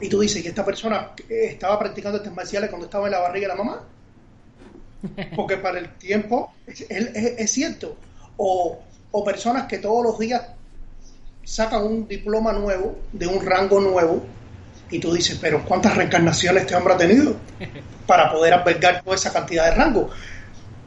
Y 0.00 0.08
tú 0.08 0.20
dices, 0.20 0.44
¿y 0.44 0.48
esta 0.48 0.64
persona 0.64 1.10
estaba 1.28 1.78
practicando 1.78 2.18
artes 2.18 2.32
marciales 2.32 2.70
cuando 2.70 2.86
estaba 2.86 3.06
en 3.06 3.12
la 3.12 3.18
barriga 3.20 3.48
de 3.48 3.54
la 3.56 3.62
mamá? 3.62 3.82
Porque 5.36 5.56
para 5.58 5.78
el 5.78 5.90
tiempo 5.96 6.52
es, 6.66 6.82
es- 6.88 7.14
es 7.38 7.50
cierto. 7.50 7.96
O, 8.36 8.78
o 9.12 9.24
personas 9.24 9.66
que 9.66 9.78
todos 9.78 10.02
los 10.04 10.18
días 10.18 10.42
sacan 11.44 11.82
un 11.84 12.06
diploma 12.08 12.52
nuevo, 12.52 12.96
de 13.12 13.26
un 13.26 13.44
rango 13.44 13.80
nuevo, 13.80 14.22
y 14.90 14.98
tú 14.98 15.12
dices, 15.12 15.38
pero 15.40 15.64
¿cuántas 15.64 15.96
reencarnaciones 15.96 16.62
este 16.62 16.74
hombre 16.74 16.94
ha 16.94 16.96
tenido 16.96 17.36
para 18.06 18.30
poder 18.30 18.52
albergar 18.54 19.02
toda 19.02 19.16
esa 19.16 19.32
cantidad 19.32 19.66
de 19.66 19.70
rango? 19.72 20.10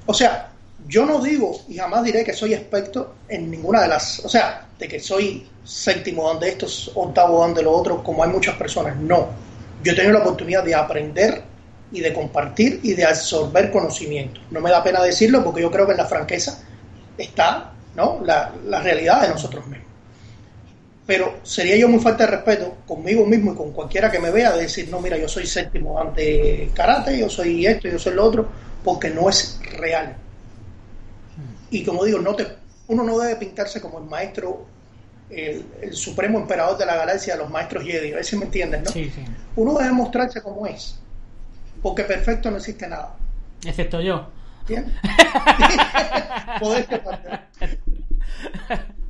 O 0.06 0.14
sea, 0.14 0.50
yo 0.88 1.06
no 1.06 1.22
digo 1.22 1.62
y 1.70 1.78
jamás 1.78 2.04
diré 2.04 2.24
que 2.24 2.34
soy 2.34 2.54
experto 2.54 3.16
en 3.30 3.50
ninguna 3.50 3.82
de 3.82 3.88
las, 3.88 4.20
o 4.26 4.30
sea, 4.30 4.68
de 4.78 4.88
que 4.88 5.00
soy 5.00 5.48
séptimo 5.64 6.28
dan 6.28 6.40
de 6.40 6.50
estos, 6.50 6.92
octavo 6.94 7.42
dan 7.42 7.54
de 7.54 7.64
lo 7.64 7.72
otro, 7.72 8.04
como 8.04 8.24
hay 8.24 8.30
muchas 8.30 8.56
personas. 8.56 8.98
No, 8.98 9.30
yo 9.84 9.94
he 9.94 9.96
tenido 9.96 10.14
la 10.14 10.20
oportunidad 10.20 10.64
de 10.64 10.76
aprender 10.76 11.42
y 11.92 12.02
de 12.02 12.14
compartir 12.14 12.80
y 12.84 12.94
de 12.94 13.06
absorber 13.06 13.72
conocimiento. 13.72 14.42
No 14.52 14.60
me 14.60 14.72
da 14.72 14.84
pena 14.84 15.02
decirlo 15.02 15.44
porque 15.44 15.62
yo 15.62 15.72
creo 15.72 15.86
que 15.86 15.92
en 15.94 16.00
la 16.00 16.06
franqueza 16.06 16.62
está 17.18 17.72
¿no? 17.96 18.20
la, 18.26 18.52
la 18.66 18.82
realidad 18.82 19.22
de 19.22 19.30
nosotros 19.30 19.66
mismos. 19.68 19.93
Pero 21.06 21.40
sería 21.44 21.76
yo 21.76 21.90
muy 21.90 22.00
falta 22.00 22.26
de 22.26 22.32
respeto 22.32 22.78
conmigo 22.88 23.26
mismo 23.26 23.52
y 23.52 23.56
con 23.56 23.74
cualquiera 23.74 24.10
que 24.10 24.20
me 24.20 24.32
vea 24.32 24.54
de 24.54 24.64
decir, 24.64 24.88
no, 24.90 25.02
mira, 25.02 25.18
yo 25.18 25.28
soy 25.28 25.46
séptimo 25.46 26.00
ante 26.00 26.70
karate, 26.74 27.20
yo 27.20 27.30
soy 27.30 27.66
esto, 27.66 27.90
yo 27.90 28.00
soy 28.00 28.14
lo 28.14 28.24
otro, 28.24 28.48
porque 28.84 29.10
no 29.10 29.30
es 29.30 29.60
real. 29.78 30.16
Y 31.70 31.84
como 31.84 32.06
digo, 32.06 32.20
no 32.20 32.36
te, 32.36 32.48
uno 32.88 33.04
no 33.04 33.20
debe 33.20 33.36
pintarse 33.36 33.82
como 33.82 34.00
el 34.00 34.06
maestro, 34.06 34.66
el, 35.30 35.66
el 35.82 35.94
supremo 35.94 36.40
emperador 36.40 36.78
de 36.78 36.86
la 36.86 36.96
galaxia, 36.96 37.36
los 37.36 37.50
maestros 37.50 37.84
Jedi, 37.84 38.14
a 38.14 38.16
ver 38.16 38.26
si 38.26 38.38
me 38.38 38.46
entiendes, 38.46 38.84
¿no? 38.84 38.92
Sí, 38.92 39.12
sí. 39.14 39.26
Uno 39.58 39.78
debe 39.78 39.92
mostrarse 39.92 40.42
como 40.42 40.66
es, 40.68 41.00
porque 41.82 42.04
perfecto 42.04 42.50
no 42.50 42.58
existe 42.58 42.88
nada. 42.88 43.14
Excepto 43.66 44.00
yo. 44.00 44.30
¿Entiendes? 44.62 44.94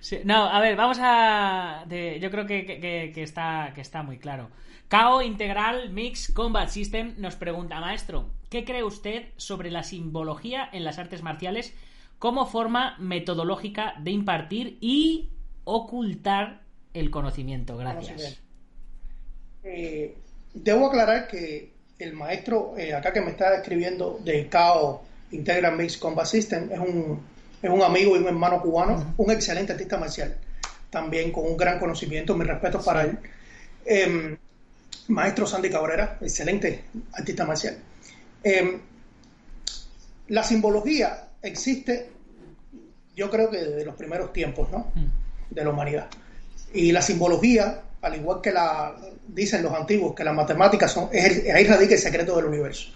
Sí, 0.00 0.20
no, 0.24 0.44
a 0.48 0.60
ver, 0.60 0.76
vamos 0.76 0.98
a. 1.00 1.84
de- 1.88 2.18
yo 2.20 2.30
creo 2.30 2.46
que, 2.46 2.64
que- 2.66 2.80
que- 2.80 3.12
que 3.14 3.22
está, 3.22 3.72
que 3.74 3.80
está 3.80 4.02
muy 4.02 4.18
claro. 4.18 4.50
KO 4.88 5.22
Integral 5.22 5.90
Mix 5.90 6.32
Combat 6.32 6.68
System 6.68 7.14
nos 7.18 7.36
pregunta, 7.36 7.80
maestro, 7.80 8.28
¿qué 8.50 8.64
cree 8.64 8.84
usted 8.84 9.28
sobre 9.36 9.70
la 9.70 9.82
simbología 9.82 10.68
en 10.72 10.84
las 10.84 10.98
artes 10.98 11.22
marciales 11.22 11.74
como 12.18 12.46
forma 12.46 12.96
metodológica 12.98 13.94
de 13.98 14.10
impartir 14.10 14.76
y 14.80 15.30
ocultar 15.64 16.60
el 16.92 17.10
conocimiento? 17.10 17.76
Gracias. 17.78 18.38
Eh, 19.64 20.14
debo 20.54 20.86
aclarar 20.88 21.28
que 21.28 21.72
el 21.98 22.12
maestro 22.14 22.74
eh, 22.76 22.94
acá 22.94 23.12
que 23.12 23.20
me 23.20 23.30
está 23.30 23.54
escribiendo 23.56 24.18
de 24.24 24.48
KO 24.48 25.02
Integral 25.30 25.76
Mix 25.76 25.96
Combat 25.96 26.26
System 26.26 26.70
es 26.72 26.78
un, 26.78 27.20
es 27.62 27.70
un 27.70 27.82
amigo 27.82 28.16
y 28.16 28.18
un 28.20 28.26
hermano 28.26 28.60
cubano, 28.60 29.14
un 29.16 29.30
excelente 29.30 29.72
artista 29.72 29.96
marcial, 29.96 30.36
también 30.90 31.30
con 31.32 31.46
un 31.46 31.56
gran 31.56 31.78
conocimiento, 31.78 32.34
mis 32.36 32.46
respetos 32.48 32.84
para 32.84 33.02
él. 33.02 33.18
Em, 33.84 34.36
maestro 35.08 35.46
Sandy 35.46 35.70
Cabrera, 35.70 36.18
excelente 36.20 36.84
artista 37.12 37.44
marcial. 37.44 37.76
Em, 38.42 38.78
la 40.28 40.42
simbología 40.44 41.28
existe, 41.42 42.10
yo 43.16 43.30
creo 43.30 43.50
que 43.50 43.58
desde 43.58 43.84
los 43.84 43.94
primeros 43.94 44.32
tiempos, 44.32 44.70
¿no? 44.70 44.92
De 45.50 45.64
la 45.64 45.70
humanidad. 45.70 46.08
Y 46.72 46.92
la 46.92 47.02
simbología, 47.02 47.82
al 48.00 48.14
igual 48.16 48.40
que 48.40 48.52
la 48.52 48.94
dicen 49.28 49.62
los 49.62 49.72
antiguos, 49.74 50.14
que 50.14 50.24
las 50.24 50.34
matemáticas 50.34 50.90
son, 50.92 51.08
es 51.12 51.44
el- 51.46 51.54
ahí 51.54 51.64
radica 51.64 51.94
el 51.94 52.00
secreto 52.00 52.34
del 52.36 52.46
universo. 52.46 52.90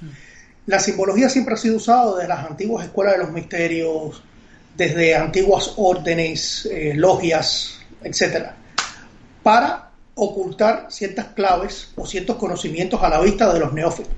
La 0.66 0.78
simbología 0.80 1.28
siempre 1.28 1.54
ha 1.54 1.56
sido 1.58 1.76
usada 1.76 2.16
desde 2.16 2.28
las 2.28 2.44
antiguas 2.50 2.84
escuelas 2.86 3.14
de 3.14 3.18
los 3.20 3.30
misterios, 3.32 4.22
desde 4.76 5.16
antiguas 5.16 5.74
órdenes, 5.76 6.68
eh, 6.70 6.92
logias, 6.94 7.78
etcétera, 8.02 8.54
para 9.42 9.90
ocultar 10.14 10.86
ciertas 10.90 11.26
claves 11.26 11.92
o 11.96 12.06
ciertos 12.06 12.36
conocimientos 12.36 13.02
a 13.02 13.08
la 13.08 13.20
vista 13.20 13.52
de 13.52 13.60
los 13.60 13.72
neófitos. 13.72 14.12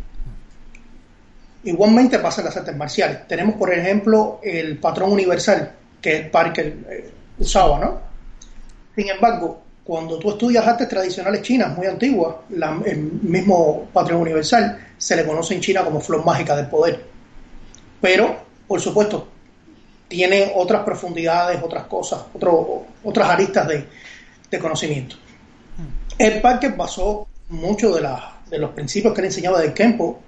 Igualmente 1.64 2.18
pasa 2.18 2.40
en 2.40 2.46
las 2.46 2.56
artes 2.56 2.76
marciales. 2.76 3.26
Tenemos, 3.26 3.56
por 3.56 3.72
ejemplo, 3.72 4.40
el 4.42 4.78
patrón 4.78 5.12
universal 5.12 5.72
que 6.00 6.20
Parker 6.20 6.66
eh, 6.88 7.10
usaba, 7.38 7.78
¿no? 7.78 8.00
Sin 8.94 9.08
embargo, 9.08 9.62
cuando 9.84 10.18
tú 10.18 10.30
estudias 10.30 10.66
artes 10.66 10.88
tradicionales 10.88 11.42
chinas 11.42 11.76
muy 11.76 11.86
antiguas, 11.86 12.36
el 12.84 12.98
mismo 12.98 13.88
patrón 13.92 14.20
universal 14.20 14.78
se 14.96 15.16
le 15.16 15.24
conoce 15.24 15.54
en 15.54 15.60
China 15.60 15.84
como 15.84 16.00
flor 16.00 16.24
mágica 16.24 16.54
del 16.54 16.66
poder. 16.66 17.04
Pero, 18.00 18.36
por 18.66 18.80
supuesto, 18.80 19.28
tiene 20.08 20.52
otras 20.54 20.82
profundidades, 20.82 21.62
otras 21.62 21.84
cosas, 21.84 22.24
otras 23.04 23.28
aristas 23.28 23.68
de, 23.68 23.86
de 24.50 24.58
conocimiento. 24.58 25.16
El 26.18 26.40
Parker 26.40 26.72
basó 26.72 27.28
mucho 27.50 27.94
de, 27.94 28.58
los 28.58 28.70
principios 28.70 29.14
que 29.14 29.20
él 29.20 29.26
enseñaba 29.26 29.60
del 29.60 29.72
Kempo 29.72 30.20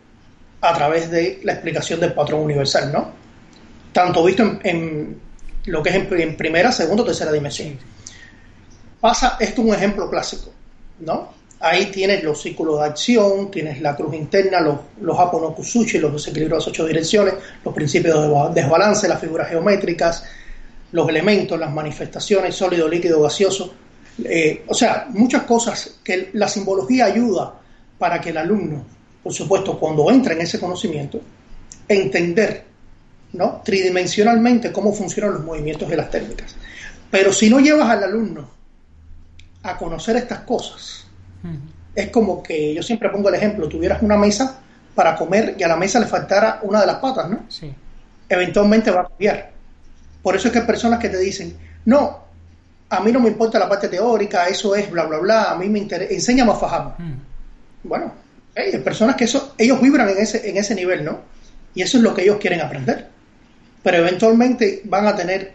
a 0.61 0.75
través 0.75 1.11
de 1.11 1.41
la 1.43 1.53
explicación 1.53 2.01
del 2.01 2.13
patrón 2.13 2.43
universal, 2.43 2.93
¿no? 2.93 3.11
Tanto 3.93 4.23
visto 4.23 4.43
en, 4.43 4.61
en 4.63 5.21
lo 5.65 5.83
que 5.83 5.91
es 5.91 5.97
en, 5.97 6.21
en 6.21 6.37
primera, 6.37 6.71
segunda 6.71 7.03
o 7.03 7.07
tercera 7.07 7.33
dimensión. 7.33 7.79
Pasa, 9.01 9.37
esto 9.41 9.63
es 9.63 9.69
un 9.69 9.75
ejemplo 9.75 10.09
clásico, 10.11 10.53
¿no? 11.01 11.40
Ahí 11.63 11.87
tienes 11.87 12.25
los 12.25 12.41
círculos 12.41 12.79
de 12.81 12.87
acción, 12.87 13.51
tienes 13.51 13.81
la 13.83 13.95
cruz 13.95 14.15
interna, 14.15 14.61
los, 14.61 14.77
los 15.03 15.17
los 15.19 16.13
desequilibrios 16.13 16.65
de 16.65 16.71
ocho 16.71 16.87
direcciones, 16.87 17.35
los 17.65 17.75
principios 17.75 18.23
de 18.23 18.29
ba- 18.29 18.49
desbalance, 18.49 19.07
las 19.07 19.21
figuras 19.21 19.49
geométricas, 19.49 20.25
los 20.93 21.07
elementos, 21.09 21.59
las 21.61 21.71
manifestaciones, 21.71 22.55
sólido, 22.55 22.89
líquido, 22.89 23.21
gaseoso. 23.21 23.75
Eh, 24.25 24.65
o 24.69 24.75
sea, 24.75 25.07
muchas 25.11 25.43
cosas 25.43 25.99
que 26.03 26.31
la 26.33 26.49
simbología 26.49 27.05
ayuda 27.07 27.55
para 27.99 28.21
que 28.21 28.31
el 28.31 28.39
alumno, 28.39 28.83
por 29.23 29.33
supuesto, 29.35 29.79
cuando 29.79 30.11
entra 30.11 30.33
en 30.33 30.41
ese 30.41 30.59
conocimiento, 30.59 31.21
entender 31.87 32.65
¿no? 33.35 33.61
tridimensionalmente 33.65 34.73
cómo 34.73 34.93
funcionan 34.95 35.35
los 35.35 35.45
movimientos 35.45 35.91
y 35.93 35.95
las 35.97 36.11
técnicas. 36.11 36.57
Pero 37.11 37.33
si 37.33 37.51
no 37.51 37.61
llevas 37.61 37.89
al 37.91 38.03
alumno 38.05 38.49
a 39.63 39.77
conocer 39.77 40.17
estas 40.17 40.41
cosas, 40.41 41.00
es 41.95 42.09
como 42.11 42.43
que 42.43 42.75
yo 42.75 42.83
siempre 42.83 43.09
pongo 43.09 43.29
el 43.29 43.35
ejemplo, 43.35 43.69
tuvieras 43.69 44.03
una 44.03 44.17
mesa 44.17 44.61
para 44.95 45.17
comer 45.17 45.57
y 45.59 45.63
a 45.63 45.69
la 45.69 45.77
mesa 45.77 46.01
le 46.01 46.07
faltara 46.07 46.61
una 46.63 46.81
de 46.81 46.87
las 46.87 46.97
patas, 46.97 47.29
¿no? 47.29 47.45
Sí. 47.49 47.73
Eventualmente 48.29 48.91
va 48.91 49.03
a 49.03 49.09
cambiar. 49.09 49.51
Por 50.23 50.37
eso 50.37 50.49
es 50.49 50.53
que 50.53 50.61
hay 50.61 50.67
personas 50.67 50.99
que 50.99 51.09
te 51.09 51.19
dicen, 51.19 51.57
no, 51.85 52.21
a 52.91 53.01
mí 53.01 53.13
no 53.13 53.21
me 53.21 53.29
importa 53.29 53.59
la 53.59 53.69
parte 53.69 53.89
teórica, 53.89 54.47
eso 54.47 54.75
es 54.75 54.91
bla, 54.91 55.05
bla, 55.05 55.19
bla, 55.19 55.51
a 55.51 55.57
mí 55.57 55.69
me 55.69 55.79
interesa, 55.79 56.13
enséñame 56.13 56.53
a 56.53 56.57
fajarme. 56.57 56.93
Mm. 56.99 57.15
Bueno, 57.85 58.13
hay 58.57 58.79
personas 58.79 59.17
que 59.17 59.25
eso, 59.25 59.55
ellos 59.57 59.81
vibran 59.81 60.09
en 60.09 60.19
ese, 60.19 60.49
en 60.49 60.57
ese 60.57 60.75
nivel, 60.75 61.05
¿no? 61.05 61.21
Y 61.75 61.83
eso 61.83 61.97
es 61.97 62.03
lo 62.03 62.15
que 62.15 62.23
ellos 62.23 62.39
quieren 62.39 62.61
aprender. 62.61 63.09
Pero 63.83 63.97
eventualmente 63.99 64.83
van 64.85 65.07
a 65.07 65.17
tener 65.17 65.55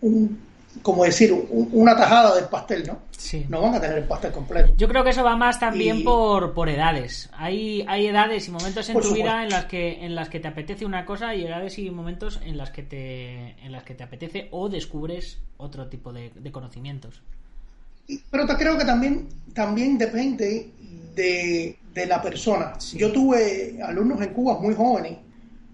un, 0.00 0.38
como 0.84 1.02
decir, 1.04 1.32
un- 1.32 1.68
una 1.72 1.96
tajada 1.96 2.34
del 2.36 2.44
pastel, 2.44 2.86
¿no? 2.86 2.98
Sí. 3.10 3.44
No 3.48 3.60
van 3.62 3.74
a 3.74 3.80
tener 3.80 3.96
el 3.98 4.04
pastel 4.04 4.30
completo. 4.32 4.74
Yo 4.76 4.86
creo 4.86 5.02
que 5.02 5.10
eso 5.10 5.24
va 5.24 5.34
más 5.34 5.58
también 5.58 5.96
Y- 6.00 6.02
por, 6.04 6.52
por 6.52 6.68
edades. 6.68 7.30
Hay, 7.32 7.84
hay 7.88 8.06
edades 8.06 8.46
y 8.46 8.50
momentos 8.52 8.86
en 8.90 8.92
Por 8.92 9.02
tu 9.02 9.08
supuesto. 9.08 9.24
vida 9.32 9.42
en 9.44 9.48
las 9.48 9.64
que 9.64 10.04
en 10.04 10.14
las 10.14 10.28
que 10.28 10.40
te 10.40 10.48
apetece 10.48 10.84
una 10.84 11.04
cosa 11.06 11.34
y 11.34 11.44
edades 11.46 11.78
y 11.78 11.90
momentos 11.90 12.38
en 12.44 12.56
las 12.58 12.70
que 12.70 12.82
te 12.82 13.56
en 13.64 13.72
las 13.72 13.82
que 13.82 13.94
te 13.94 14.04
apetece 14.04 14.48
o 14.52 14.68
descubres 14.68 15.38
otro 15.56 15.88
tipo 15.88 16.12
de, 16.12 16.30
de 16.34 16.52
conocimientos. 16.52 17.22
Y- 18.06 18.18
Pero 18.30 18.46
te 18.46 18.54
creo 18.56 18.76
que 18.76 18.84
también, 18.84 19.26
también 19.54 19.96
depende 19.96 20.68
de, 21.16 21.78
de 21.94 22.06
la 22.06 22.20
persona. 22.20 22.74
Yo 22.94 23.10
tuve 23.10 23.80
alumnos 23.82 24.20
en 24.20 24.34
Cuba 24.34 24.58
muy 24.60 24.74
jóvenes 24.74 25.16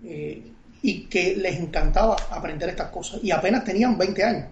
eh, 0.05 0.40
y 0.83 1.03
que 1.07 1.35
les 1.37 1.59
encantaba 1.59 2.16
aprender 2.31 2.68
estas 2.68 2.90
cosas 2.90 3.20
y 3.25 3.33
apenas 3.33 3.64
tenían 3.64 3.99
20 3.99 4.23
años, 4.25 4.44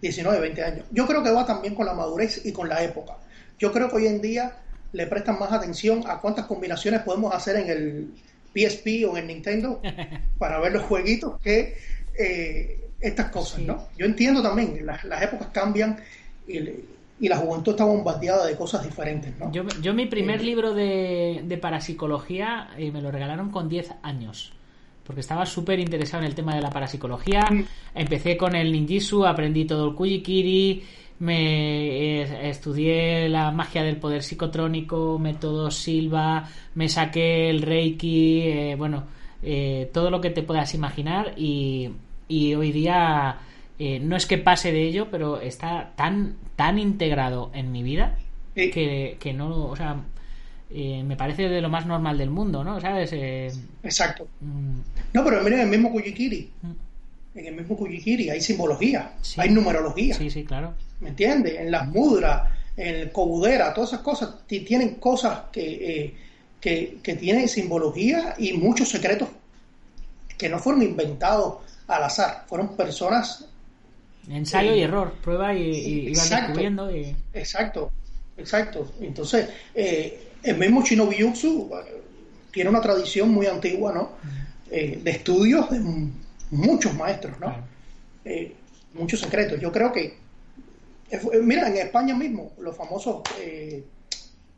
19, 0.00 0.40
20 0.40 0.64
años. 0.64 0.84
Yo 0.92 1.06
creo 1.06 1.22
que 1.22 1.30
va 1.30 1.44
también 1.46 1.74
con 1.74 1.86
la 1.86 1.94
madurez 1.94 2.44
y 2.44 2.52
con 2.52 2.68
la 2.68 2.82
época. 2.82 3.14
Yo 3.58 3.72
creo 3.72 3.88
que 3.88 3.96
hoy 3.96 4.06
en 4.06 4.20
día 4.20 4.52
le 4.92 5.06
prestan 5.06 5.38
más 5.38 5.52
atención 5.52 6.02
a 6.06 6.20
cuántas 6.20 6.46
combinaciones 6.46 7.00
podemos 7.02 7.34
hacer 7.34 7.56
en 7.56 7.70
el 7.70 8.10
PSP 8.54 9.04
o 9.08 9.16
en 9.16 9.22
el 9.22 9.26
Nintendo 9.26 9.80
para 10.38 10.58
ver 10.60 10.72
los 10.72 10.82
jueguitos 10.84 11.40
que 11.40 11.76
eh, 12.18 12.80
estas 13.00 13.30
cosas, 13.30 13.58
Sí. 13.60 13.64
¿no? 13.66 13.88
Yo 13.98 14.06
entiendo 14.06 14.42
también, 14.42 14.84
las, 14.86 15.04
las 15.04 15.22
épocas 15.22 15.48
cambian 15.52 15.98
y, 16.48 16.58
y 17.20 17.28
la 17.28 17.36
juventud 17.36 17.72
está 17.72 17.84
bombardeada 17.84 18.46
de 18.46 18.56
cosas 18.56 18.82
diferentes, 18.84 19.36
¿no? 19.38 19.50
Yo, 19.52 19.64
yo 19.82 19.92
mi 19.94 20.06
primer 20.06 20.40
Eh. 20.40 20.44
libro 20.44 20.72
de, 20.74 21.42
de 21.44 21.58
parapsicología 21.58 22.70
eh, 22.78 22.90
me 22.92 23.02
lo 23.02 23.10
regalaron 23.10 23.50
con 23.50 23.68
10 23.68 23.90
años. 24.02 24.52
Porque 25.06 25.20
estaba 25.20 25.46
súper 25.46 25.78
interesado 25.78 26.22
en 26.22 26.28
el 26.28 26.34
tema 26.34 26.54
de 26.54 26.60
la 26.60 26.70
parapsicología. 26.70 27.44
Mm. 27.50 27.64
Empecé 27.94 28.36
con 28.36 28.54
el 28.56 28.72
ninjitsu, 28.72 29.24
aprendí 29.24 29.64
todo 29.64 29.88
el 29.88 29.94
kujikiri, 29.94 30.82
me 31.18 32.22
eh, 32.22 32.48
estudié 32.50 33.28
la 33.28 33.50
magia 33.50 33.82
del 33.82 33.96
poder 33.96 34.22
psicotrónico, 34.22 35.18
método 35.18 35.70
Silva, 35.70 36.48
me 36.74 36.88
saqué 36.88 37.48
el 37.48 37.62
Reiki, 37.62 38.42
eh, 38.42 38.74
bueno, 38.76 39.04
eh, 39.42 39.90
todo 39.92 40.10
lo 40.10 40.20
que 40.20 40.30
te 40.30 40.42
puedas 40.42 40.74
imaginar 40.74 41.32
y, 41.36 41.88
y 42.28 42.54
hoy 42.54 42.72
día 42.72 43.38
eh, 43.78 43.98
no 44.00 44.16
es 44.16 44.26
que 44.26 44.38
pase 44.38 44.72
de 44.72 44.82
ello, 44.88 45.08
pero 45.10 45.40
está 45.40 45.92
tan, 45.96 46.36
tan 46.56 46.78
integrado 46.78 47.50
en 47.54 47.70
mi 47.72 47.82
vida 47.82 48.18
Sí. 48.54 48.70
que, 48.70 49.18
que 49.20 49.34
no, 49.34 49.66
o 49.66 49.76
sea, 49.76 49.96
eh, 50.70 51.02
me 51.04 51.16
parece 51.16 51.48
de 51.48 51.60
lo 51.60 51.68
más 51.68 51.86
normal 51.86 52.18
del 52.18 52.30
mundo, 52.30 52.64
¿no? 52.64 52.80
¿Sabes? 52.80 53.10
Eh, 53.12 53.52
Exacto. 53.82 54.26
mm, 54.40 54.78
No, 55.12 55.24
pero 55.24 55.42
mira, 55.42 55.56
en 55.56 55.62
el 55.62 55.68
mismo 55.68 55.90
Kujikiri, 55.92 56.50
en 57.34 57.46
el 57.46 57.54
mismo 57.54 57.76
Kujikiri 57.76 58.30
hay 58.30 58.40
simbología, 58.40 59.12
Sí. 59.22 59.40
hay 59.40 59.50
numerología, 59.50 60.14
sí, 60.14 60.28
sí, 60.30 60.44
claro. 60.44 60.74
¿me 61.00 61.10
entiendes? 61.10 61.60
En 61.60 61.70
las 61.70 61.86
mudras, 61.88 62.48
en 62.76 62.94
el 62.96 63.12
Kobudera, 63.12 63.72
todas 63.74 63.90
esas 63.90 64.02
cosas 64.02 64.46
ti- 64.46 64.60
tienen 64.60 64.94
cosas 64.96 65.40
que, 65.52 65.62
eh, 66.04 66.14
que, 66.60 66.98
que 67.02 67.14
tienen 67.14 67.48
simbología 67.48 68.34
y 68.38 68.52
muchos 68.54 68.88
secretos 68.88 69.28
que 70.36 70.48
no 70.48 70.58
fueron 70.58 70.82
inventados 70.82 71.58
al 71.86 72.02
azar, 72.04 72.44
fueron 72.48 72.76
personas 72.76 73.46
Ensayo 74.28 74.74
y 74.74 74.80
error, 74.80 75.14
prueba 75.22 75.54
y, 75.54 76.08
Exacto. 76.08 76.46
descubriendo 76.46 76.90
y... 76.94 77.14
Exacto, 77.32 77.92
exacto. 78.38 78.92
Entonces, 79.00 79.48
eh, 79.74 80.26
el 80.42 80.56
mismo 80.58 80.82
Shinobi 80.82 81.20
Jutsu 81.20 81.70
eh, 81.74 82.02
tiene 82.52 82.70
una 82.70 82.80
tradición 82.80 83.30
muy 83.30 83.46
antigua, 83.46 83.92
¿no? 83.92 84.10
Eh, 84.70 85.00
de 85.02 85.10
estudios 85.10 85.70
de 85.70 85.80
muchos 86.50 86.94
maestros, 86.94 87.38
¿no? 87.40 87.54
Eh, 88.24 88.54
muchos 88.94 89.20
secretos. 89.20 89.60
Yo 89.60 89.70
creo 89.72 89.92
que, 89.92 90.18
mira, 91.42 91.68
en 91.68 91.76
España 91.76 92.14
mismo, 92.14 92.52
los 92.58 92.76
famosos 92.76 93.22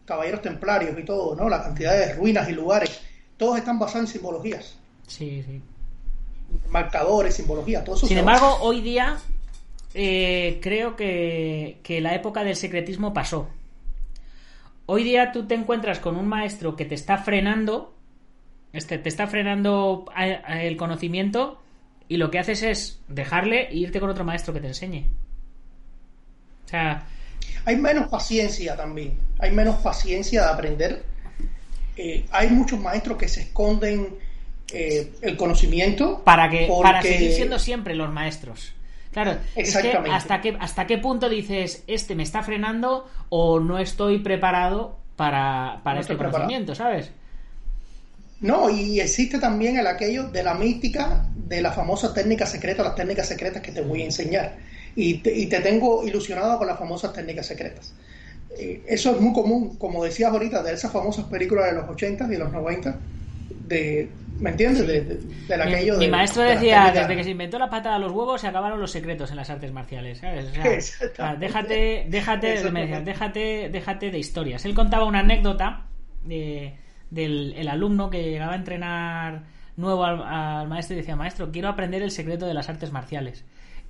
caballeros 0.04 0.40
templarios 0.42 0.98
y 0.98 1.04
todo, 1.04 1.34
¿no? 1.34 1.48
La 1.48 1.62
cantidad 1.62 1.92
de 1.92 2.14
ruinas 2.14 2.48
y 2.48 2.52
lugares, 2.52 3.00
todos 3.36 3.58
están 3.58 3.78
basados 3.78 4.08
en 4.08 4.12
simbologías, 4.14 4.76
Sí, 5.06 5.42
sí. 5.46 5.60
marcadores, 6.70 7.34
simbologías, 7.34 7.84
todo 7.84 7.96
eso. 7.96 8.06
Sin 8.06 8.18
embargo, 8.18 8.58
hoy 8.60 8.80
día 8.80 9.18
eh, 9.94 10.58
creo 10.62 10.96
que, 10.96 11.78
que 11.82 12.00
la 12.00 12.14
época 12.14 12.44
del 12.44 12.56
secretismo 12.56 13.12
pasó. 13.12 13.48
Hoy 14.90 15.04
día 15.04 15.32
tú 15.32 15.46
te 15.46 15.54
encuentras 15.54 15.98
con 15.98 16.16
un 16.16 16.26
maestro 16.26 16.74
que 16.74 16.86
te 16.86 16.94
está 16.94 17.18
frenando, 17.18 17.94
este, 18.72 18.96
te 18.96 19.10
está 19.10 19.26
frenando 19.26 20.06
a- 20.14 20.22
a 20.22 20.62
el 20.62 20.78
conocimiento 20.78 21.60
y 22.08 22.16
lo 22.16 22.30
que 22.30 22.38
haces 22.38 22.62
es 22.62 23.00
dejarle 23.06 23.68
e 23.68 23.76
irte 23.76 24.00
con 24.00 24.08
otro 24.08 24.24
maestro 24.24 24.54
que 24.54 24.60
te 24.60 24.68
enseñe. 24.68 25.04
O 26.64 26.68
sea, 26.68 27.04
hay 27.66 27.76
menos 27.76 28.08
paciencia 28.08 28.76
también, 28.76 29.12
hay 29.38 29.50
menos 29.50 29.76
paciencia 29.76 30.42
de 30.44 30.48
aprender. 30.48 31.04
Eh, 31.96 32.24
hay 32.30 32.48
muchos 32.48 32.80
maestros 32.80 33.18
que 33.18 33.28
se 33.28 33.42
esconden 33.42 34.16
eh, 34.72 35.12
el 35.20 35.36
conocimiento 35.36 36.22
para 36.24 36.48
que 36.48 36.66
para 36.82 37.02
seguir 37.02 37.32
siendo 37.32 37.58
siempre 37.58 37.94
los 37.94 38.10
maestros. 38.10 38.72
Claro, 39.22 39.32
es 39.32 39.54
que 39.54 39.60
Exactamente. 39.62 40.10
hasta 40.16 40.40
qué 40.40 40.56
hasta 40.60 40.86
qué 40.86 40.98
punto 40.98 41.28
dices 41.28 41.82
este 41.86 42.14
me 42.14 42.22
está 42.22 42.42
frenando 42.42 43.08
o 43.30 43.58
no 43.60 43.78
estoy 43.78 44.18
preparado 44.20 44.96
para, 45.16 45.80
para 45.82 45.96
No 45.96 46.00
este 46.02 46.14
preparado. 46.14 46.34
conocimiento, 46.38 46.74
¿sabes? 46.74 47.10
No, 48.40 48.70
y 48.70 49.00
existe 49.00 49.38
también 49.40 49.76
el 49.78 49.86
aquello 49.88 50.28
de 50.28 50.42
la 50.44 50.54
mística 50.54 51.26
de 51.34 51.60
la 51.60 51.72
famosa 51.72 52.14
técnica 52.14 52.46
secreta, 52.46 52.84
las 52.84 52.94
técnicas 52.94 53.26
secretas 53.26 53.60
que 53.62 53.72
te 53.72 53.80
voy 53.80 54.02
a 54.02 54.04
enseñar. 54.04 54.56
Y 54.94 55.14
te, 55.18 55.36
y 55.36 55.46
te 55.46 55.60
tengo 55.60 56.04
ilusionado 56.04 56.56
con 56.58 56.66
las 56.68 56.78
famosas 56.78 57.12
técnicas 57.12 57.46
secretas. 57.46 57.92
Eh, 58.56 58.82
eso 58.86 59.10
es 59.12 59.20
muy 59.20 59.32
común, 59.32 59.76
como 59.76 60.04
decías 60.04 60.30
ahorita, 60.32 60.62
de 60.62 60.72
esas 60.74 60.92
famosas 60.92 61.24
películas 61.26 61.66
de 61.66 61.72
los 61.80 61.88
80 61.88 62.32
y 62.32 62.36
los 62.36 62.52
90, 62.52 62.96
de, 63.68 64.08
¿me 64.40 64.50
entiendes? 64.50 64.86
De, 64.86 65.00
de- 65.02 65.14
del 65.16 65.66
Mi, 65.66 65.74
aquello 65.74 65.98
mi 65.98 66.04
de- 66.06 66.10
maestro 66.10 66.42
decía, 66.42 66.90
desde 66.94 67.16
que 67.16 67.24
se 67.24 67.30
inventó 67.30 67.58
la 67.58 67.68
patada 67.70 67.96
a 67.96 67.98
los 67.98 68.12
huevos, 68.12 68.40
se 68.40 68.46
acabaron 68.48 68.80
los 68.80 68.90
secretos 68.90 69.30
en 69.30 69.36
las 69.36 69.50
artes 69.50 69.72
marciales, 69.72 70.18
¿sabes? 70.18 70.46
O 70.50 71.14
sea, 71.14 71.36
déjate, 71.38 72.06
déjate, 72.08 72.70
me 72.70 72.80
decía, 72.82 73.00
déjate, 73.00 73.68
déjate 73.70 74.10
de 74.10 74.18
historias. 74.18 74.64
Él 74.64 74.74
contaba 74.74 75.04
una 75.04 75.20
anécdota 75.20 75.86
de- 76.24 76.74
del 77.10 77.54
el 77.56 77.68
alumno 77.68 78.10
que 78.10 78.22
llegaba 78.30 78.52
a 78.52 78.56
entrenar 78.56 79.42
nuevo 79.76 80.04
al, 80.04 80.22
al 80.22 80.68
maestro 80.68 80.94
y 80.94 80.98
decía, 80.98 81.16
maestro, 81.16 81.50
quiero 81.52 81.68
aprender 81.68 82.02
el 82.02 82.10
secreto 82.10 82.46
de 82.46 82.54
las 82.54 82.68
artes 82.68 82.90
marciales. 82.92 83.44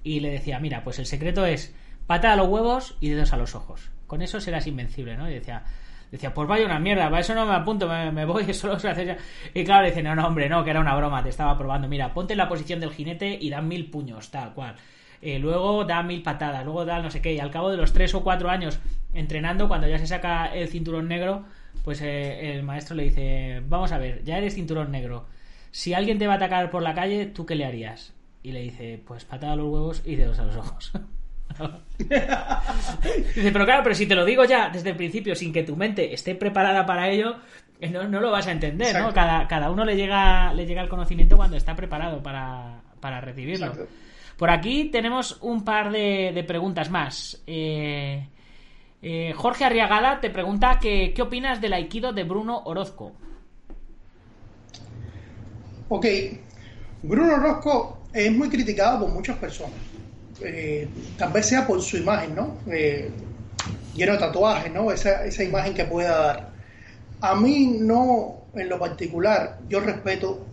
Y 0.05 0.21
le 0.21 0.31
decía, 0.31 0.61
mira, 0.61 0.85
pues 0.85 0.99
el 0.99 1.07
secreto 1.07 1.45
es 1.47 1.75
patada 2.07 2.35
a 2.35 2.37
los 2.37 2.49
huevos 2.49 2.97
y 3.01 3.09
dedos 3.11 3.33
a 3.33 3.37
los 3.37 3.55
ojos. 3.55 3.91
Con 4.07 4.23
eso 4.23 4.41
serás 4.41 4.67
invencible, 4.67 5.17
¿no? 5.17 5.29
Y 5.29 5.35
decía, 5.35 5.65
decía, 6.11 6.33
pues 6.33 6.49
vaya 6.49 6.67
una 6.67 6.79
mierda, 6.79 7.05
para 7.05 7.21
eso 7.21 7.35
no 7.35 7.47
me 7.47 7.55
apunto, 7.55 7.89
me, 7.89 8.11
me 8.13 8.25
voy, 8.25 8.45
eso 8.49 8.69
lo 8.69 8.79
sé 8.79 8.89
hacer 8.89 9.07
ya. 9.07 9.17
Y 9.55 9.65
claro, 9.65 9.87
dice, 9.87 10.03
no, 10.03 10.15
no, 10.15 10.27
hombre, 10.27 10.49
no, 10.49 10.65
que 10.65 10.71
era 10.71 10.81
una 10.81 10.95
broma, 10.97 11.23
te 11.23 11.29
estaba 11.29 11.57
probando. 11.57 11.89
Mira, 11.89 12.15
ponte 12.15 12.35
en 12.35 12.39
la 12.39 12.49
posición 12.49 12.81
del 12.81 12.91
jinete 12.91 13.39
y 13.41 13.51
da 13.51 13.61
mil 13.61 13.91
puños, 13.91 14.31
tal 14.31 14.55
cual. 14.55 14.77
Eh, 15.21 15.39
luego 15.39 15.85
da 15.85 16.03
mil 16.03 16.23
patadas, 16.23 16.65
luego 16.65 16.85
da 16.85 17.03
no 17.03 17.11
sé 17.11 17.21
qué, 17.21 17.35
y 17.35 17.41
al 17.41 17.51
cabo 17.51 17.71
de 17.71 17.77
los 17.77 17.93
tres 17.93 18.15
o 18.15 18.23
cuatro 18.23 18.51
años 18.51 18.79
entrenando, 19.13 19.69
cuando 19.69 19.89
ya 19.89 19.99
se 19.99 20.07
saca 20.07 20.47
el 20.55 20.69
cinturón 20.69 21.09
negro, 21.09 21.45
pues 21.85 22.01
eh, 22.03 22.55
el 22.55 22.63
maestro 22.63 22.95
le 22.97 23.05
dice, 23.05 23.63
vamos 23.67 23.93
a 23.93 23.99
ver, 23.99 24.23
ya 24.25 24.39
eres 24.39 24.55
cinturón 24.55 24.93
negro. 24.93 25.27
Si 25.71 25.95
alguien 25.95 26.19
te 26.19 26.27
va 26.27 26.35
a 26.35 26.37
atacar 26.37 26.71
por 26.71 26.83
la 26.83 26.95
calle, 26.95 27.27
¿tú 27.27 27.47
qué 27.47 27.55
le 27.55 27.65
harías? 27.65 28.15
Y 28.43 28.53
le 28.53 28.61
dice, 28.61 29.03
pues 29.07 29.25
patada 29.25 29.55
a 29.55 29.57
los 29.57 29.69
huevos 29.69 30.03
y 30.05 30.17
dedos 30.17 30.39
a 30.39 30.45
los 30.45 30.57
ojos. 30.57 30.93
Dice, 31.99 33.53
pero 33.53 33.65
claro, 33.65 33.83
pero 33.83 33.95
si 33.95 34.07
te 34.07 34.15
lo 34.15 34.25
digo 34.25 34.45
ya 34.45 34.71
desde 34.71 34.91
el 34.91 34.97
principio, 34.97 35.35
sin 35.35 35.53
que 35.53 35.65
tu 35.65 35.77
mente 35.77 36.15
esté 36.15 36.35
preparada 36.35 36.87
para 36.87 37.09
ello, 37.09 37.37
eh, 37.81 37.91
no, 37.91 38.07
no 38.07 38.21
lo 38.21 38.31
vas 38.31 38.47
a 38.47 38.53
entender, 38.53 38.99
¿no? 39.01 39.13
Cada, 39.13 39.47
cada 39.49 39.71
uno 39.71 39.85
le 39.85 39.97
llega, 39.97 40.53
le 40.53 40.67
llega 40.67 40.83
el 40.83 40.89
conocimiento 40.89 41.37
cuando 41.37 41.57
está 41.57 41.75
preparado 41.75 42.23
para, 42.23 42.81
para 43.01 43.21
recibirlo. 43.21 43.67
Exacto. 43.67 43.89
Por 44.37 44.51
aquí 44.51 44.85
tenemos 44.85 45.39
un 45.41 45.65
par 45.65 45.91
de, 45.91 46.31
de 46.33 46.45
preguntas 46.45 46.91
más. 46.91 47.43
Eh, 47.47 48.25
eh, 49.03 49.33
Jorge 49.37 49.65
Arriagada 49.65 50.21
te 50.21 50.31
pregunta 50.31 50.79
que, 50.81 51.13
qué 51.13 51.23
opinas 51.23 51.61
del 51.61 51.73
aikido 51.73 52.13
de 52.13 52.23
Bruno 52.25 52.63
Orozco. 52.65 53.13
Ok, 55.89 56.07
Bruno 57.03 57.37
Rosco 57.37 58.03
es 58.13 58.31
muy 58.31 58.49
criticado 58.49 59.01
por 59.01 59.11
muchas 59.11 59.37
personas. 59.39 59.79
Eh, 60.41 60.89
tal 61.17 61.33
vez 61.33 61.47
sea 61.47 61.67
por 61.67 61.83
su 61.83 61.97
imagen, 61.97 62.35
¿no? 62.35 62.59
Eh, 62.71 63.11
lleno 63.95 64.13
de 64.13 64.19
tatuajes, 64.19 64.73
¿no? 64.73 64.93
Esa, 64.93 65.25
esa 65.25 65.43
imagen 65.43 65.75
que 65.75 65.85
pueda 65.85 66.19
dar. 66.19 66.49
A 67.21 67.35
mí 67.35 67.79
no, 67.81 68.43
en 68.55 68.69
lo 68.69 68.79
particular, 68.79 69.59
yo 69.69 69.81
respeto 69.81 70.47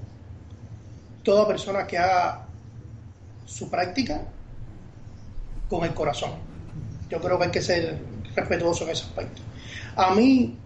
toda 1.23 1.47
persona 1.47 1.85
que 1.85 1.97
haga 1.97 2.45
su 3.45 3.69
práctica 3.69 4.21
con 5.69 5.83
el 5.83 5.93
corazón. 5.93 6.31
Yo 7.09 7.19
creo 7.19 7.37
que 7.37 7.45
hay 7.45 7.51
que 7.51 7.61
ser 7.61 7.99
respetuoso 8.35 8.83
en 8.85 8.91
ese 8.91 9.03
aspecto. 9.03 9.41
A 9.95 10.13
mí, 10.13 10.57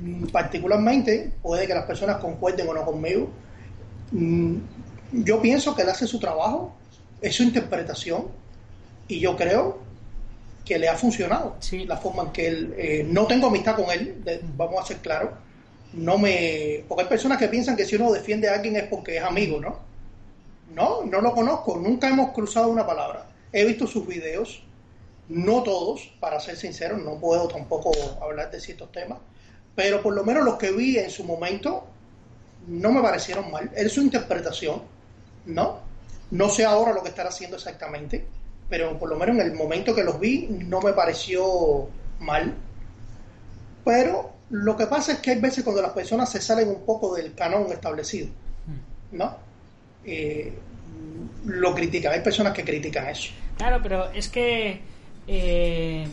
mm, 0.00 0.26
particularmente, 0.26 1.32
puede 1.42 1.66
que 1.66 1.74
las 1.74 1.84
personas 1.84 2.18
concuerden 2.18 2.68
o 2.68 2.74
no 2.74 2.84
conmigo, 2.84 3.30
Mm, 4.10 4.56
yo 5.12 5.40
pienso 5.40 5.74
que 5.74 5.82
él 5.82 5.88
hace 5.88 6.06
su 6.06 6.18
trabajo, 6.18 6.74
es 7.20 7.36
su 7.36 7.42
interpretación, 7.42 8.26
y 9.08 9.18
yo 9.20 9.36
creo 9.36 9.78
que 10.64 10.78
le 10.78 10.88
ha 10.88 10.96
funcionado 10.96 11.56
Sí. 11.60 11.84
la 11.86 11.96
forma 11.96 12.24
en 12.24 12.30
que 12.32 12.46
él. 12.46 12.74
eh, 12.76 13.06
no 13.08 13.26
tengo 13.26 13.46
amistad 13.48 13.74
con 13.74 13.90
él, 13.90 14.22
de- 14.24 14.40
vamos 14.56 14.80
a 14.82 14.86
ser 14.86 14.98
claros. 14.98 15.30
No 15.94 16.18
me. 16.18 16.84
Porque 16.86 17.04
hay 17.04 17.08
personas 17.08 17.38
que 17.38 17.48
piensan 17.48 17.74
que 17.76 17.86
si 17.86 17.96
uno 17.96 18.12
defiende 18.12 18.48
a 18.48 18.54
alguien 18.54 18.76
es 18.76 18.84
porque 18.84 19.16
es 19.16 19.22
amigo, 19.22 19.58
¿no? 19.60 19.78
No, 20.74 21.02
no 21.04 21.20
lo 21.22 21.32
conozco, 21.32 21.76
nunca 21.78 22.08
hemos 22.08 22.32
cruzado 22.32 22.68
una 22.68 22.86
palabra. 22.86 23.26
He 23.52 23.64
visto 23.64 23.86
sus 23.86 24.06
videos, 24.06 24.62
no 25.30 25.62
todos, 25.62 26.10
para 26.20 26.38
ser 26.40 26.56
sincero, 26.56 26.98
no 26.98 27.18
puedo 27.18 27.48
tampoco 27.48 27.90
hablar 28.20 28.50
de 28.50 28.60
ciertos 28.60 28.92
temas, 28.92 29.18
pero 29.74 30.02
por 30.02 30.14
lo 30.14 30.22
menos 30.24 30.44
los 30.44 30.56
que 30.58 30.70
vi 30.70 30.98
en 30.98 31.10
su 31.10 31.24
momento 31.24 31.86
no 32.66 32.92
me 32.92 33.00
parecieron 33.00 33.50
mal. 33.50 33.70
Es 33.74 33.92
su 33.92 34.02
interpretación, 34.02 34.82
¿no? 35.46 35.78
No 36.30 36.50
sé 36.50 36.66
ahora 36.66 36.92
lo 36.92 37.02
que 37.02 37.08
estará 37.08 37.30
haciendo 37.30 37.56
exactamente, 37.56 38.26
pero 38.68 38.98
por 38.98 39.08
lo 39.08 39.16
menos 39.16 39.36
en 39.36 39.42
el 39.42 39.54
momento 39.54 39.94
que 39.94 40.04
los 40.04 40.18
vi 40.20 40.46
no 40.50 40.80
me 40.80 40.92
pareció 40.92 41.88
mal. 42.20 42.54
Pero 43.84 44.32
lo 44.50 44.76
que 44.76 44.86
pasa 44.86 45.12
es 45.12 45.18
que 45.20 45.30
hay 45.32 45.40
veces 45.40 45.64
cuando 45.64 45.82
las 45.82 45.92
personas 45.92 46.30
se 46.30 46.40
salen 46.40 46.68
un 46.68 46.84
poco 46.84 47.14
del 47.14 47.34
canon 47.34 47.70
establecido, 47.72 48.28
¿no? 49.12 49.36
Eh, 50.04 50.52
lo 51.46 51.74
critican. 51.74 52.12
Hay 52.12 52.20
personas 52.20 52.52
que 52.52 52.64
critican 52.64 53.08
eso. 53.08 53.30
Claro, 53.56 53.80
pero 53.82 54.10
es 54.12 54.28
que. 54.28 54.80
eh, 55.26 56.06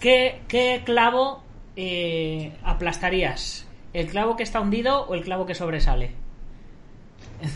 ¿qué, 0.00 0.40
qué 0.48 0.82
clavo 0.84 1.42
eh, 1.76 2.52
aplastarías? 2.62 3.66
¿El 3.92 4.08
clavo 4.08 4.36
que 4.36 4.42
está 4.42 4.60
hundido 4.60 5.06
o 5.06 5.14
el 5.14 5.22
clavo 5.22 5.46
que 5.46 5.54
sobresale? 5.54 6.10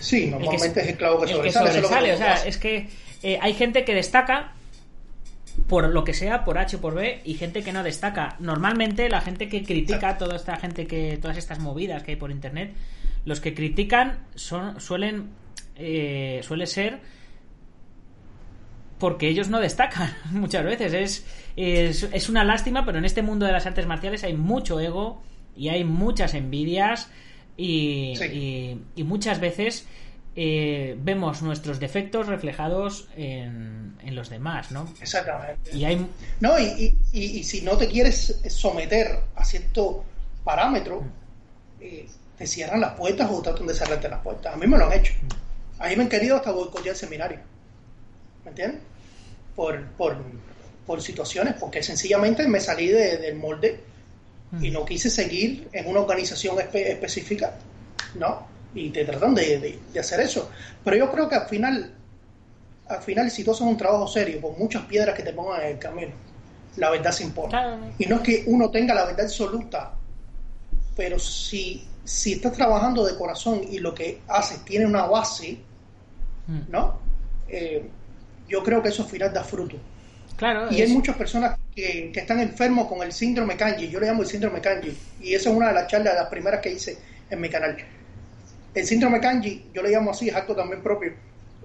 Sí, 0.00 0.24
El 0.24 0.24
que 0.24 0.30
normalmente 0.30 0.74
se- 0.74 0.86
es 0.86 0.88
el 0.92 0.96
clavo 0.96 1.18
que 1.18 1.24
el 1.24 1.28
que 1.42 1.52
sobresale. 1.52 1.68
que 1.70 1.74
sobresale, 1.76 2.12
o 2.14 2.16
sea, 2.16 2.34
es 2.46 2.56
que 2.58 2.88
eh, 3.22 3.38
hay 3.40 3.54
gente 3.54 3.84
que 3.84 3.94
destaca 3.94 4.52
por 5.68 5.88
lo 5.90 6.04
que 6.04 6.14
sea, 6.14 6.44
por 6.44 6.58
H 6.58 6.76
o 6.76 6.80
por 6.80 6.94
B, 6.94 7.20
y 7.24 7.34
gente 7.34 7.62
que 7.62 7.72
no 7.72 7.82
destaca. 7.82 8.36
Normalmente 8.40 9.08
la 9.08 9.20
gente 9.20 9.48
que 9.48 9.62
critica 9.62 10.16
toda 10.18 10.36
esta 10.36 10.56
gente 10.56 10.86
que, 10.86 11.18
todas 11.20 11.36
estas 11.36 11.58
movidas 11.58 12.02
que 12.02 12.12
hay 12.12 12.16
por 12.16 12.30
internet, 12.30 12.72
los 13.24 13.40
que 13.40 13.52
critican 13.54 14.20
son, 14.34 14.80
suelen, 14.80 15.30
eh, 15.76 16.40
suele 16.42 16.66
ser 16.66 17.00
porque 18.98 19.28
ellos 19.28 19.48
no 19.48 19.60
destacan 19.60 20.14
muchas 20.32 20.64
veces. 20.64 20.92
Es, 20.92 21.26
es, 21.56 22.02
es 22.12 22.28
una 22.28 22.44
lástima, 22.44 22.84
pero 22.84 22.98
en 22.98 23.04
este 23.04 23.22
mundo 23.22 23.46
de 23.46 23.52
las 23.52 23.66
artes 23.66 23.86
marciales 23.86 24.24
hay 24.24 24.34
mucho 24.34 24.78
ego 24.80 25.22
y 25.56 25.68
hay 25.68 25.84
muchas 25.84 26.34
envidias 26.34 27.10
y, 27.56 28.14
Sí. 28.16 28.24
y- 28.24 29.00
y 29.00 29.04
muchas 29.04 29.40
veces 29.40 29.86
eh, 30.36 30.96
vemos 31.00 31.42
nuestros 31.42 31.80
defectos 31.80 32.26
reflejados 32.28 33.08
en, 33.16 33.96
en 34.02 34.14
los 34.14 34.30
demás, 34.30 34.70
¿no? 34.70 34.92
Exactamente. 35.00 35.76
Y 35.76 35.84
hay... 35.84 36.06
No, 36.40 36.58
y, 36.58 36.64
y, 36.64 36.96
y- 37.12 37.38
y 37.40 37.44
si 37.44 37.62
no 37.62 37.76
te 37.76 37.88
quieres 37.88 38.40
someter 38.48 39.20
a 39.34 39.44
cierto 39.44 40.04
parámetro, 40.44 41.02
eh, 41.80 42.06
te 42.38 42.46
cierran 42.46 42.80
las 42.80 42.94
puertas 42.94 43.28
o 43.30 43.42
tratan 43.42 43.66
de 43.66 43.74
cerrarte 43.74 44.08
las 44.08 44.20
puertas. 44.20 44.54
A 44.54 44.56
mí 44.56 44.66
me 44.66 44.78
lo 44.78 44.86
han 44.86 44.92
hecho. 44.92 45.12
A 45.78 45.88
mí 45.88 45.96
me 45.96 46.04
han 46.04 46.08
querido 46.08 46.36
hasta 46.36 46.52
boicotear 46.52 46.94
el 46.94 46.96
seminario. 46.96 47.38
¿Me 48.44 48.50
entiendes? 48.50 48.80
Por, 49.56 49.84
por, 49.92 50.16
por 50.86 51.02
situaciones, 51.02 51.54
porque 51.58 51.82
sencillamente 51.82 52.46
me 52.48 52.60
salí 52.60 52.88
de- 52.88 53.18
del 53.18 53.36
molde 53.36 53.80
y 54.60 54.70
no 54.70 54.84
quise 54.84 55.10
seguir 55.10 55.68
en 55.72 55.86
una 55.86 56.00
organización 56.00 56.56
espe- 56.56 56.86
específica, 56.88 57.54
¿no? 58.14 58.48
Y 58.74 58.90
te 58.90 59.04
tratan 59.04 59.34
de, 59.34 59.58
de- 59.58 59.78
de 59.92 60.00
hacer 60.00 60.20
eso. 60.20 60.50
Pero 60.84 60.96
yo 60.96 61.10
creo 61.10 61.28
que 61.28 61.34
al 61.36 61.46
final, 61.48 61.92
al 62.88 63.02
final, 63.02 63.30
si 63.30 63.44
tú 63.44 63.50
haces 63.52 63.62
un 63.62 63.76
trabajo 63.76 64.06
serio, 64.06 64.40
con 64.40 64.58
muchas 64.58 64.84
piedras 64.84 65.14
que 65.16 65.22
te 65.22 65.32
pongan 65.32 65.62
en 65.62 65.68
el 65.68 65.78
camino, 65.78 66.12
la 66.76 66.90
verdad 66.90 67.10
se 67.12 67.24
impone. 67.24 67.52
Y 67.98 68.06
no 68.06 68.16
es 68.16 68.20
que 68.22 68.44
uno 68.46 68.70
tenga 68.70 68.94
la 68.94 69.04
verdad 69.06 69.26
absoluta, 69.26 69.92
pero 70.96 71.18
si, 71.18 71.86
si 72.04 72.34
estás 72.34 72.52
trabajando 72.52 73.04
de 73.06 73.16
corazón 73.16 73.62
y 73.70 73.78
lo 73.78 73.94
que 73.94 74.20
haces 74.28 74.64
tiene 74.64 74.86
una 74.86 75.04
base, 75.06 75.58
Mm. 76.46 76.60
¿no? 76.68 76.98
Eh, 77.48 77.88
yo 78.48 78.62
creo 78.64 78.82
que 78.82 78.88
eso 78.88 79.02
al 79.04 79.08
final 79.08 79.32
da 79.32 79.44
fruto. 79.44 79.76
Claro, 80.36 80.68
Y 80.72 80.80
es- 80.82 80.88
hay 80.88 80.96
muchas 80.96 81.16
personas 81.16 81.56
que, 81.74 82.10
que 82.12 82.20
están 82.20 82.40
enfermos 82.40 82.88
con 82.88 83.02
el 83.02 83.12
síndrome 83.12 83.56
Kanji. 83.56 83.88
Yo 83.88 84.00
le 84.00 84.06
llamo 84.06 84.22
el 84.22 84.28
síndrome 84.28 84.60
Kanji. 84.60 84.96
Y 85.20 85.34
esa 85.34 85.50
es 85.50 85.56
una 85.56 85.68
de 85.68 85.74
las 85.74 85.86
charlas, 85.86 86.14
las 86.14 86.28
primeras 86.28 86.60
que 86.60 86.72
hice 86.72 86.98
en 87.30 87.40
mi 87.40 87.48
canal. 87.48 87.76
El 88.74 88.86
síndrome 88.86 89.20
Kanji, 89.20 89.70
yo 89.74 89.82
le 89.82 89.90
llamo 89.90 90.10
así, 90.12 90.28
es 90.28 90.34
acto 90.36 90.54
también 90.54 90.82
propio 90.82 91.12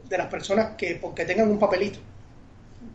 de 0.09 0.17
las 0.17 0.27
personas 0.27 0.71
que, 0.77 0.95
porque 0.95 1.25
tengan 1.25 1.49
un 1.49 1.59
papelito 1.59 1.99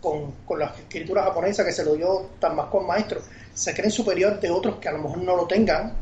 con, 0.00 0.32
con 0.46 0.58
la 0.58 0.66
escritura 0.66 1.22
japonesa 1.24 1.64
que 1.64 1.72
se 1.72 1.84
lo 1.84 1.94
dio 1.94 2.30
Tanmascón 2.40 2.86
maestro, 2.86 3.20
se 3.54 3.74
creen 3.74 3.90
superior 3.90 4.40
de 4.40 4.50
otros 4.50 4.76
que 4.76 4.88
a 4.88 4.92
lo 4.92 4.98
mejor 4.98 5.18
no 5.18 5.36
lo 5.36 5.46
tengan, 5.46 5.92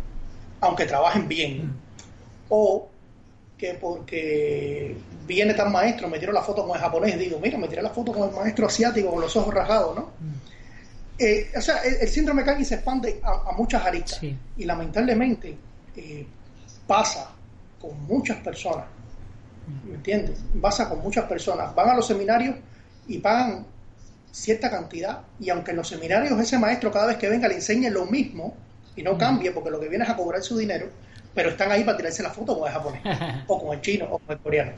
aunque 0.60 0.86
trabajen 0.86 1.28
bien. 1.28 1.72
O 2.48 2.88
que 3.58 3.74
porque 3.74 4.96
viene 5.26 5.52
tan 5.52 5.72
maestro, 5.72 6.08
me 6.08 6.18
tiro 6.18 6.32
la 6.32 6.42
foto 6.42 6.66
con 6.66 6.76
el 6.76 6.80
japonés, 6.82 7.18
digo, 7.18 7.38
mira, 7.40 7.58
me 7.58 7.66
tiré 7.68 7.82
la 7.82 7.90
foto 7.90 8.12
con 8.12 8.28
el 8.28 8.34
maestro 8.34 8.66
asiático 8.66 9.10
con 9.10 9.20
los 9.20 9.34
ojos 9.36 9.52
rasgados, 9.52 9.96
¿no? 9.96 10.10
Eh, 11.18 11.50
o 11.56 11.60
sea, 11.60 11.78
el, 11.78 11.96
el 11.96 12.08
síndrome 12.08 12.44
Kanji 12.44 12.64
se 12.64 12.76
expande 12.76 13.20
a, 13.24 13.50
a 13.50 13.52
muchas 13.56 13.84
aristas 13.84 14.18
Sí. 14.20 14.36
y 14.58 14.64
lamentablemente 14.64 15.56
eh, 15.96 16.24
pasa 16.86 17.32
con 17.80 18.06
muchas 18.06 18.38
personas, 18.38 18.86
¿me 19.84 19.94
entiendes? 19.94 20.40
Pasa 20.60 20.88
con 20.88 21.00
muchas 21.00 21.24
personas, 21.26 21.74
van 21.74 21.90
a 21.90 21.94
los 21.96 22.06
seminarios 22.06 22.56
y 23.06 23.18
pagan 23.18 23.66
cierta 24.30 24.70
cantidad 24.70 25.20
y 25.40 25.50
aunque 25.50 25.70
en 25.70 25.78
los 25.78 25.88
seminarios 25.88 26.38
ese 26.40 26.58
maestro 26.58 26.92
cada 26.92 27.06
vez 27.06 27.16
que 27.16 27.28
venga 27.28 27.48
le 27.48 27.54
enseñe 27.54 27.90
lo 27.90 28.06
mismo 28.06 28.54
y 28.94 29.02
no 29.02 29.16
cambie 29.16 29.50
porque 29.52 29.70
lo 29.70 29.80
que 29.80 29.88
viene 29.88 30.04
es 30.04 30.10
a 30.10 30.16
cobrar 30.16 30.42
su 30.42 30.56
dinero, 30.56 30.88
pero 31.34 31.50
están 31.50 31.70
ahí 31.70 31.84
para 31.84 31.96
tirarse 31.96 32.22
la 32.22 32.30
foto 32.30 32.58
con 32.58 32.68
el 32.68 32.74
japonés 32.74 33.02
o 33.46 33.62
con 33.62 33.74
el 33.74 33.80
chino 33.80 34.06
o 34.10 34.18
con 34.18 34.36
el 34.36 34.42
coreano, 34.42 34.72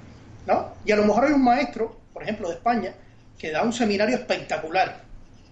¿no? 0.46 0.74
Y 0.84 0.92
a 0.92 0.96
lo 0.96 1.04
mejor 1.04 1.24
hay 1.24 1.32
un 1.32 1.42
maestro, 1.42 1.96
por 2.12 2.22
ejemplo 2.22 2.48
de 2.48 2.54
España, 2.54 2.92
que 3.38 3.50
da 3.50 3.62
un 3.62 3.72
seminario 3.72 4.16
espectacular 4.16 5.02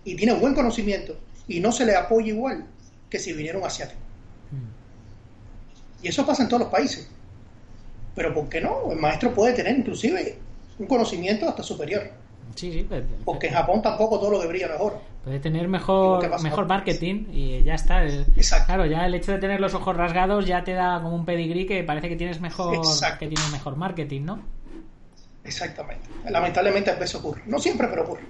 y 0.05 0.15
tiene 0.15 0.35
buen 0.35 0.55
conocimiento 0.55 1.17
y 1.47 1.61
no 1.61 1.73
se 1.73 1.87
le 1.87 1.97
apoya 1.97 2.29
igual 2.29 2.67
que 3.09 3.19
si 3.19 3.33
viniera 3.33 3.59
un 3.59 3.65
asiático. 3.65 4.01
Y 6.03 6.09
eso 6.09 6.25
pasa 6.25 6.43
en 6.43 6.49
todos 6.49 6.63
los 6.63 6.71
países. 6.71 7.09
Pero 8.19 8.35
¿por 8.35 8.49
qué 8.49 8.61
no? 8.61 8.91
El 8.91 8.99
maestro 8.99 9.33
puede 9.33 9.53
tener 9.55 9.79
inclusive 9.79 10.37
un 10.81 10.87
conocimiento 10.89 11.49
hasta 11.49 11.63
superior. 11.63 12.03
Sí, 12.57 12.73
sí, 12.73 12.85
pues, 12.89 13.05
Porque 13.25 13.47
en 13.47 13.55
Japón 13.55 13.81
tampoco 13.81 14.19
todo 14.19 14.33
lo 14.33 14.41
que 14.41 14.49
brilla 14.49 14.67
no 14.67 14.75
es 14.75 14.81
oro. 14.81 15.01
puede 15.23 15.39
tener 15.39 15.61
Digo, 15.69 16.19
¿qué 16.21 16.27
mejor, 16.29 16.43
mejor 16.43 16.67
marketing 16.67 17.27
y 17.33 17.63
ya 17.63 17.75
está. 17.75 18.03
El- 18.03 18.27
Exacto. 18.37 18.67
Claro, 18.67 18.87
ya 18.87 19.07
el 19.07 19.15
hecho 19.15 19.31
de 19.31 19.39
tener 19.39 19.61
los 19.61 19.73
ojos 19.75 19.97
rasgados 19.97 20.47
ya 20.47 20.65
te 20.65 20.73
da 20.73 21.01
como 21.01 21.15
un 21.15 21.25
pedigrí 21.25 21.65
que 21.67 21.85
parece 21.85 22.09
que 22.09 22.17
tienes 22.17 22.41
mejor, 22.41 22.75
Exacto. 22.75 23.21
que 23.21 23.29
tienes 23.29 23.53
mejor 23.53 23.77
marketing, 23.77 24.23
¿no? 24.25 24.41
Exactamente. 25.45 26.09
Lamentablemente 26.29 26.91
a 26.91 26.95
veces 26.95 27.15
ocurre. 27.15 27.43
No 27.47 27.59
siempre, 27.61 27.87
pero 27.89 28.03
ocurre. 28.03 28.23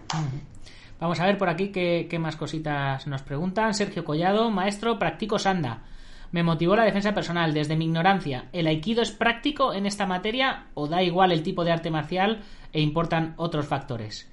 Vamos 1.01 1.18
a 1.20 1.24
ver 1.27 1.38
por 1.38 1.48
aquí 1.48 1.68
qué, 1.68 2.07
qué 2.11 2.18
más 2.18 2.37
cositas 2.37 3.07
nos 3.07 3.22
preguntan. 3.22 3.72
Sergio 3.72 4.05
Collado, 4.05 4.51
maestro, 4.51 4.98
practico 4.98 5.38
sanda. 5.38 5.85
Me 6.31 6.43
motivó 6.43 6.77
la 6.77 6.85
defensa 6.85 7.14
personal 7.14 7.55
desde 7.55 7.77
mi 7.77 7.87
ignorancia. 7.87 8.49
¿El 8.53 8.67
aikido 8.67 9.03
es 9.03 9.11
práctico 9.11 9.73
en 9.73 9.87
esta 9.87 10.07
materia 10.07 10.67
o 10.75 10.87
da 10.87 11.03
igual 11.03 11.33
el 11.33 11.43
tipo 11.43 11.64
de 11.64 11.73
arte 11.73 11.91
marcial 11.91 12.43
e 12.73 12.81
importan 12.81 13.35
otros 13.37 13.67
factores? 13.67 14.29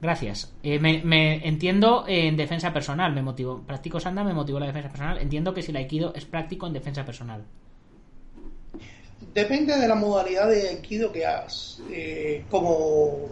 Gracias. 0.00 0.52
Eh, 0.62 0.78
me, 0.78 1.46
entiendo 1.46 2.04
en 2.06 2.36
defensa 2.36 2.72
personal. 2.72 3.14
Me 3.14 3.22
motivó. 3.22 3.62
Practico 3.62 4.00
sanda, 4.00 4.24
me 4.24 4.32
motivó 4.32 4.58
la 4.58 4.66
defensa 4.66 4.88
personal. 4.88 5.18
Entiendo 5.18 5.52
que 5.52 5.62
si 5.62 5.70
el 5.70 5.76
aikido 5.76 6.14
es 6.14 6.24
práctico 6.24 6.66
en 6.66 6.72
defensa 6.72 7.04
personal. 7.04 7.44
Depende 9.34 9.76
de 9.78 9.86
la 9.86 9.94
modalidad 9.94 10.48
de 10.48 10.68
aikido 10.70 11.12
que 11.12 11.26
hagas. 11.26 11.82
Eh, 11.90 12.44
como 12.50 13.28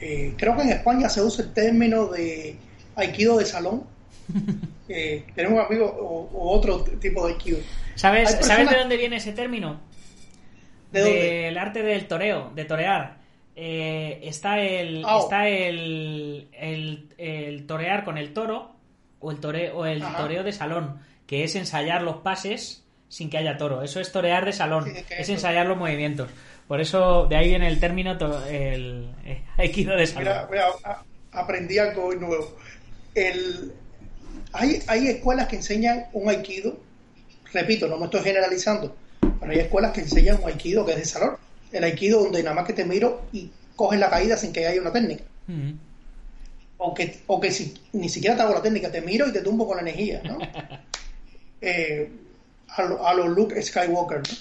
eh, 0.00 0.34
creo 0.36 0.56
que 0.56 0.62
en 0.62 0.70
España 0.70 1.08
se 1.08 1.22
usa 1.22 1.44
el 1.44 1.52
término 1.52 2.06
de 2.06 2.56
aikido 2.96 3.38
de 3.38 3.44
salón. 3.44 3.84
Eh, 4.90 5.26
tenemos 5.34 5.58
un 5.60 5.66
amigo 5.66 5.84
o, 5.84 6.30
o 6.32 6.50
otro 6.56 6.80
tipo 6.82 7.26
de 7.26 7.34
aikido. 7.34 7.58
¿Sabes, 7.94 8.20
Hay 8.20 8.26
¿Sabes 8.36 8.46
personas- 8.48 8.70
de 8.70 8.78
dónde 8.78 8.96
viene 8.96 9.16
ese 9.16 9.32
término? 9.34 9.80
¿De 10.90 11.00
dónde? 11.00 11.18
del 11.42 11.58
arte 11.58 11.82
del 11.82 12.06
toreo, 12.08 12.50
de 12.54 12.64
torear. 12.64 13.18
Eh, 13.54 14.20
está 14.22 14.58
el 14.60 15.04
Ah, 15.04 15.18
oh. 15.18 15.24
está 15.24 15.46
el, 15.46 16.48
el, 16.52 17.08
el 17.18 17.66
torear 17.66 18.02
con 18.04 18.16
el 18.16 18.32
toro 18.32 18.76
o 19.20 19.30
el 19.30 19.40
tore, 19.40 19.70
o 19.72 19.84
el 19.84 20.00
Ajá. 20.02 20.16
toreo 20.16 20.42
de 20.42 20.52
salón, 20.52 21.00
que 21.26 21.44
es 21.44 21.54
ensayar 21.54 22.00
los 22.00 22.16
pases 22.18 22.82
sin 23.10 23.28
que 23.28 23.36
haya 23.36 23.58
toro. 23.58 23.82
Eso 23.82 24.00
es 24.00 24.10
torear 24.10 24.46
de 24.46 24.54
salón, 24.54 24.86
Sí, 24.86 25.04
es 25.18 25.28
ensayar 25.28 25.66
los 25.66 25.76
movimientos. 25.76 26.30
Por 26.66 26.80
eso 26.80 27.26
de 27.26 27.36
ahí 27.36 27.48
viene 27.48 27.68
el 27.68 27.78
término 27.78 28.16
to- 28.16 28.46
el 28.46 29.10
eh, 29.26 29.42
aikido 29.58 29.94
de 29.96 30.06
salón. 30.06 30.32
Mira, 30.50 30.64
aprendí 31.32 31.76
algo 31.78 32.14
nuevo. 32.14 32.56
El, 33.14 33.72
hay, 34.52 34.82
hay 34.86 35.08
escuelas 35.08 35.48
que 35.48 35.56
enseñan 35.56 36.06
un 36.12 36.28
aikido, 36.28 36.78
repito, 37.52 37.86
no 37.88 37.98
me 37.98 38.06
estoy 38.06 38.22
generalizando, 38.22 38.94
pero 39.40 39.52
hay 39.52 39.58
escuelas 39.58 39.92
que 39.92 40.00
enseñan 40.00 40.38
un 40.42 40.48
aikido 40.48 40.84
que 40.84 40.92
es 40.92 40.98
de 40.98 41.04
salón. 41.04 41.36
El 41.72 41.84
aikido 41.84 42.22
donde 42.22 42.42
nada 42.42 42.54
más 42.54 42.66
que 42.66 42.72
te 42.72 42.84
miro 42.84 43.22
y 43.32 43.50
coges 43.76 44.00
la 44.00 44.08
caída 44.10 44.36
sin 44.36 44.52
que 44.52 44.66
haya 44.66 44.80
una 44.80 44.92
técnica. 44.92 45.24
O 46.78 46.94
que, 46.94 47.20
o 47.26 47.40
que 47.40 47.50
si, 47.50 47.74
ni 47.92 48.08
siquiera 48.08 48.36
te 48.36 48.42
hago 48.42 48.54
la 48.54 48.62
técnica, 48.62 48.90
te 48.90 49.00
miro 49.00 49.26
y 49.26 49.32
te 49.32 49.40
tumbo 49.40 49.66
con 49.66 49.76
la 49.76 49.82
energía, 49.82 50.22
¿no? 50.24 50.38
Eh, 51.60 52.08
a, 52.68 52.82
lo, 52.84 53.04
a 53.04 53.12
lo 53.14 53.26
Luke 53.26 53.60
Skywalker, 53.60 54.18
¿no? 54.18 54.34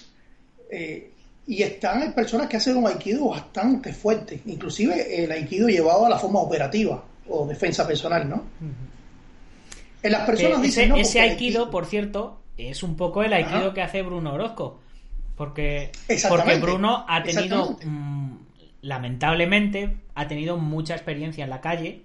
Eh, 0.70 1.10
y 1.48 1.64
están 1.64 2.02
hay 2.02 2.10
personas 2.10 2.48
que 2.48 2.58
hacen 2.58 2.76
un 2.76 2.86
aikido 2.86 3.30
bastante 3.30 3.94
fuerte, 3.94 4.42
inclusive 4.46 5.24
el 5.24 5.32
aikido 5.32 5.70
llevado 5.70 6.06
a 6.06 6.10
la 6.10 6.20
forma 6.20 6.42
operativa 6.42 7.04
o 7.30 7.48
defensa 7.48 7.88
personal, 7.88 8.30
¿no? 8.30 8.44
En 10.04 10.12
las 10.12 10.26
personas 10.26 10.60
Que 10.60 10.68
dicen, 10.68 10.96
ese, 10.96 11.20
no, 11.20 11.26
aikido, 11.26 11.70
por 11.70 11.86
cierto, 11.86 12.42
es 12.58 12.84
un 12.84 12.96
poco 12.96 13.24
el 13.24 13.34
aikido 13.34 13.58
Ajá. 13.58 13.74
que 13.74 13.82
hace 13.82 14.02
Bruno 14.02 14.34
Orozco. 14.34 14.80
Porque, 15.36 15.92
porque 16.28 16.56
Bruno 16.58 17.06
ha 17.08 17.22
tenido, 17.22 17.78
mm, 17.84 18.38
lamentablemente, 18.82 19.98
ha 20.16 20.28
tenido 20.28 20.58
mucha 20.58 20.96
experiencia 20.96 21.44
en 21.44 21.50
la 21.52 21.62
calle. 21.62 22.02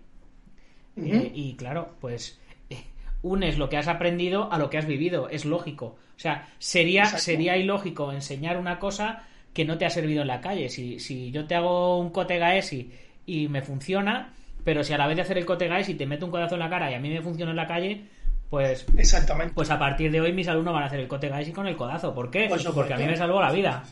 Eh, 0.97 1.33
y 1.35 1.55
claro, 1.55 1.95
pues 2.01 2.39
eh, 2.69 2.85
unes 3.23 3.57
lo 3.57 3.71
que 3.71 3.79
has 3.79 3.89
aprendido 3.89 4.53
a 4.53 4.59
lo 4.59 4.69
que 4.69 4.77
has 4.77 4.87
vivido. 4.87 5.31
Es 5.31 5.47
lógico. 5.47 5.97
O 6.15 6.21
sea, 6.23 6.49
sería, 6.59 7.05
Exacto. 7.05 7.25
sería 7.25 7.57
ilógico 7.57 8.13
enseñar 8.13 8.59
una 8.59 8.79
cosa 8.79 9.25
que 9.55 9.65
no 9.65 9.79
te 9.79 9.87
ha 9.87 9.91
servido 9.91 10.23
en 10.23 10.29
la 10.29 10.41
calle. 10.41 10.69
Si, 10.69 10.99
si 11.01 11.31
yo 11.31 11.47
te 11.47 11.55
hago 11.55 11.99
un 11.99 12.11
kote 12.11 12.39
gaeshi 12.39 12.91
y 13.27 13.49
me 13.49 13.63
funciona, 13.63 14.35
pero 14.65 14.83
si 14.85 14.93
a 14.93 14.99
la 14.99 15.07
vez 15.07 15.17
de 15.17 15.23
hacer 15.23 15.39
el 15.39 15.45
kote 15.45 15.69
gaeshi 15.69 15.95
te 15.95 16.07
meto 16.07 16.27
un 16.27 16.31
codazo 16.33 16.55
en 16.55 16.61
la 16.61 16.71
cara 16.71 16.91
y 16.91 16.95
a 16.95 17.01
mí 17.01 17.11
me 17.11 17.21
funciona 17.23 17.51
en 17.51 17.57
la 17.57 17.67
calle, 17.67 18.05
pues 18.51 18.85
Exactamente. 18.97 19.55
pues 19.55 19.71
a 19.71 19.79
partir 19.79 20.11
de 20.13 20.21
hoy 20.21 20.33
mis 20.33 20.47
alumnos 20.49 20.75
van 20.75 20.83
a 20.83 20.87
hacer 20.87 21.01
el 21.01 21.09
kote 21.09 21.29
gaeshi 21.29 21.53
con 21.53 21.67
el 21.67 21.77
codazo. 21.77 22.15
¿Por 22.15 22.31
qué? 22.31 22.45
Supuesto. 22.45 22.75
Porque 22.75 22.95
a 22.95 22.97
mí 22.99 23.05
me 23.07 23.17
salvó 23.17 23.41
la 23.41 23.51
vida. 23.53 23.83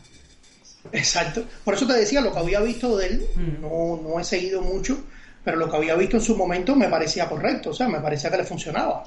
Exacto. 0.91 1.43
Por 1.63 1.73
eso 1.75 1.85
te 1.87 1.93
decía, 1.93 2.21
lo 2.21 2.31
que 2.33 2.39
había 2.39 2.59
visto 2.61 2.97
de 2.97 3.07
él, 3.07 3.25
Mm. 3.35 3.61
no, 3.61 3.99
no 4.03 4.19
he 4.19 4.23
seguido 4.23 4.61
mucho, 4.61 5.03
pero 5.43 5.57
lo 5.57 5.69
que 5.69 5.77
había 5.77 5.95
visto 5.95 6.17
en 6.17 6.23
su 6.23 6.35
momento 6.35 6.75
me 6.75 6.87
parecía 6.87 7.27
correcto, 7.29 7.69
o 7.71 7.73
sea, 7.73 7.87
me 7.87 7.99
parecía 7.99 8.29
que 8.31 8.37
le 8.37 8.43
funcionaba. 8.43 9.03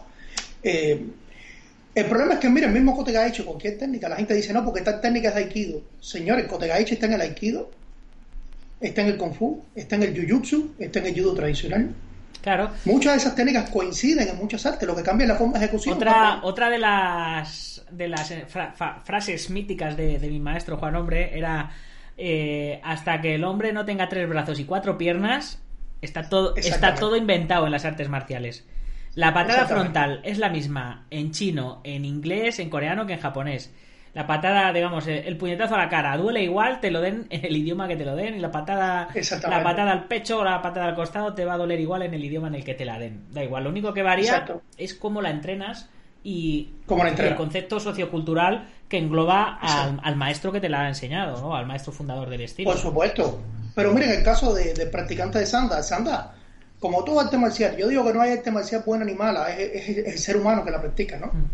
Eh, 0.63 1.05
el 1.95 2.05
problema 2.07 2.35
es 2.35 2.41
que, 2.41 2.49
mira, 2.51 2.67
el 2.67 2.73
mismo 2.73 2.97
Kotegaichi, 2.97 3.43
cualquier 3.45 3.79
técnica, 3.79 4.09
la 4.09 4.17
gente 4.17 4.35
dice, 4.35 4.53
no, 4.53 4.65
porque 4.65 4.81
esta 4.81 5.01
técnica 5.01 5.29
es 5.29 5.35
de 5.37 5.41
Aikido. 5.43 5.81
Señores, 6.01 6.47
Kotegaichi 6.47 6.95
está 6.95 7.07
en 7.07 7.13
el 7.15 7.21
Aikido, 7.21 7.71
está 8.87 9.03
en 9.03 9.09
el 9.09 9.17
Kung 9.17 9.33
Fu, 9.35 9.65
está 9.75 9.97
en 9.97 10.03
el 10.05 10.15
Jujutsu, 10.29 10.75
está 10.79 10.99
en 11.01 11.07
el 11.07 11.15
Judo 11.21 11.35
tradicional. 11.35 11.91
Claro. 12.43 12.71
Muchas 12.85 13.13
de 13.15 13.19
esas 13.19 13.35
técnicas 13.35 13.71
coinciden 13.71 14.29
en 14.29 14.37
muchas 14.37 14.67
artes, 14.67 14.87
lo 14.87 14.95
que 14.95 15.03
cambia 15.03 15.25
es 15.25 15.29
la 15.31 15.37
forma 15.37 15.59
de 15.59 15.65
ejecución. 15.65 15.97
Otra, 15.97 16.41
otra 16.43 16.69
de 16.69 16.79
las 16.79 17.85
de 17.91 18.09
las 18.09 18.31
eh, 18.31 18.45
fra- 18.47 18.75
frases 19.05 19.51
míticas 19.51 19.97
de, 19.97 20.19
de 20.19 20.29
mi 20.29 20.41
maestro 20.41 20.77
Juan 20.77 20.95
Hombre 20.97 21.37
era 21.39 21.71
eh, 22.19 22.81
hasta 22.85 23.21
que 23.21 23.35
el 23.37 23.45
hombre 23.45 23.73
no 23.73 23.85
tenga 23.85 24.09
tres 24.09 24.29
brazos 24.29 24.61
y 24.61 24.65
cuatro 24.65 24.99
piernas, 24.99 25.59
está 26.03 26.29
todo, 26.29 26.55
está 26.57 26.95
todo 26.97 27.17
inventado 27.17 27.65
en 27.67 27.73
las 27.73 27.85
artes 27.85 28.09
marciales. 28.09 28.65
La 29.15 29.33
patada 29.33 29.67
frontal 29.67 30.21
es 30.25 30.39
la 30.39 30.49
misma 30.51 31.07
en 31.11 31.31
chino, 31.31 31.81
en 31.85 32.05
inglés, 32.05 32.59
en 32.59 32.69
coreano 32.69 33.07
que 33.07 33.15
en 33.15 33.21
japonés. 33.21 33.73
La 34.15 34.27
patada, 34.29 34.73
digamos, 34.73 35.07
eh, 35.09 35.25
el 35.27 35.37
puñetazo 35.37 35.75
a 35.75 35.79
la 35.79 35.89
cara 35.89 36.17
duele 36.17 36.43
igual, 36.43 36.79
te 36.81 36.91
lo 36.93 37.01
den 37.01 37.27
en 37.31 37.45
el 37.45 37.57
idioma 37.57 37.89
que 37.89 37.97
te 37.97 38.05
lo 38.05 38.15
den. 38.15 38.37
Y 38.37 38.39
la 38.39 38.53
patada, 38.53 39.09
la 39.49 39.63
patada 39.65 39.91
al 39.91 40.05
pecho 40.05 40.39
o 40.39 40.45
la 40.45 40.63
patada 40.63 40.87
al 40.87 40.95
costado 40.95 41.35
te 41.35 41.45
va 41.45 41.55
a 41.55 41.57
doler 41.59 41.81
igual 41.81 42.03
en 42.03 42.15
el 42.15 42.25
idioma 42.25 42.47
en 42.49 42.55
el 42.55 42.65
que 42.65 42.75
te 42.75 42.85
la 42.85 42.99
den. 42.99 43.25
Da 43.33 43.43
igual, 43.43 43.65
lo 43.65 43.71
único 43.71 43.93
que 43.93 44.03
varía 44.03 44.31
Exacto. 44.31 44.63
es 44.79 44.95
cómo 44.95 45.21
la 45.21 45.31
entrenas 45.31 45.91
y 46.23 46.71
Cómo 46.87 47.03
la 47.05 47.11
el 47.11 47.35
concepto 47.35 47.81
sociocultural 47.81 48.69
que 48.89 48.99
engloba 48.99 49.59
al, 49.61 50.17
maestro 50.17 50.53
que 50.53 50.61
te 50.61 50.69
la 50.69 50.83
ha 50.83 50.89
enseñado, 50.89 51.41
¿no? 51.41 51.55
Al 51.57 51.67
maestro 51.67 51.93
fundador 51.93 52.31
del 52.31 52.43
estilo. 52.43 52.71
Por 52.71 52.79
supuesto. 52.81 53.41
Pero 53.75 53.93
miren, 53.93 54.11
el 54.11 54.23
caso 54.23 54.55
de- 54.55 54.87
practicante 54.87 55.41
de 55.41 55.47
Sanda, 55.47 55.83
Sanda, 55.83 56.35
como 56.79 57.03
todo 57.03 57.19
arte 57.21 57.37
marcial, 57.37 57.77
yo 57.77 57.89
digo 57.89 58.05
que 58.07 58.15
no 58.15 58.21
hay 58.23 58.33
arte 58.33 58.51
marcial 58.53 58.83
buena 58.87 59.05
ni 59.05 59.15
mala, 59.15 59.51
es, 59.51 59.89
es- 59.89 59.99
es 59.99 60.07
el 60.15 60.19
ser 60.19 60.37
humano 60.37 60.65
que 60.65 60.71
la 60.71 60.81
practica, 60.81 61.19
¿no? 61.19 61.27
Mm. 61.27 61.47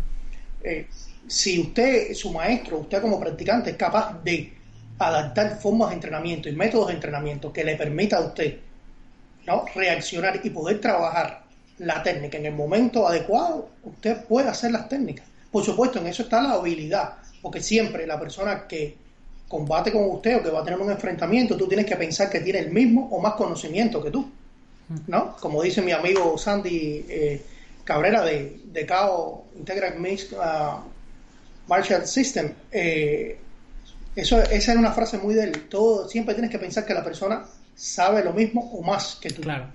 Eh, 0.63 0.87
si 1.27 1.59
usted, 1.59 2.13
su 2.13 2.31
maestro, 2.31 2.79
usted 2.79 3.01
como 3.01 3.19
practicante 3.19 3.71
es 3.71 3.77
capaz 3.77 4.21
de 4.23 4.53
adaptar 4.99 5.59
formas 5.59 5.89
de 5.89 5.95
entrenamiento 5.95 6.49
y 6.49 6.53
métodos 6.53 6.87
de 6.87 6.93
entrenamiento 6.93 7.51
que 7.51 7.63
le 7.63 7.75
permita 7.75 8.17
a 8.17 8.21
usted 8.21 8.57
¿no? 9.47 9.65
reaccionar 9.73 10.41
y 10.43 10.49
poder 10.49 10.79
trabajar 10.79 11.43
la 11.79 12.03
técnica 12.03 12.37
en 12.37 12.45
el 12.45 12.53
momento 12.53 13.07
adecuado, 13.07 13.69
usted 13.83 14.23
puede 14.25 14.49
hacer 14.49 14.71
las 14.71 14.87
técnicas. 14.87 15.25
Por 15.51 15.63
supuesto, 15.63 15.99
en 15.99 16.07
eso 16.07 16.23
está 16.23 16.41
la 16.41 16.53
habilidad, 16.53 17.15
porque 17.41 17.61
siempre 17.61 18.05
la 18.05 18.19
persona 18.19 18.67
que 18.67 18.95
combate 19.47 19.91
con 19.91 20.09
usted 20.09 20.37
o 20.37 20.43
que 20.43 20.49
va 20.49 20.61
a 20.61 20.63
tener 20.63 20.79
un 20.79 20.91
enfrentamiento, 20.91 21.57
tú 21.57 21.67
tienes 21.67 21.85
que 21.85 21.95
pensar 21.95 22.29
que 22.29 22.39
tiene 22.39 22.59
el 22.59 22.71
mismo 22.71 23.09
o 23.11 23.19
más 23.19 23.33
conocimiento 23.33 24.01
que 24.01 24.11
tú. 24.11 24.29
¿no? 25.07 25.35
Como 25.37 25.61
dice 25.61 25.81
mi 25.81 25.91
amigo 25.91 26.37
Sandy 26.37 27.05
eh, 27.09 27.41
Cabrera 27.83 28.23
de, 28.23 28.61
de 28.65 28.85
CAO 28.85 29.45
Integral 29.57 29.99
Mixed 29.99 30.33
uh, 30.37 30.81
Martial 31.67 32.05
System, 32.07 32.51
eh, 32.71 33.37
eso, 34.15 34.41
esa 34.41 34.71
era 34.71 34.79
una 34.79 34.91
frase 34.91 35.17
muy 35.17 35.33
de 35.35 35.43
él. 35.45 35.67
Todo, 35.69 36.07
siempre 36.09 36.33
tienes 36.33 36.51
que 36.51 36.59
pensar 36.59 36.85
que 36.85 36.93
la 36.93 37.03
persona 37.03 37.45
sabe 37.75 38.23
lo 38.23 38.33
mismo 38.33 38.69
o 38.73 38.81
más 38.81 39.17
que 39.21 39.29
tú. 39.29 39.41
Claro. 39.41 39.65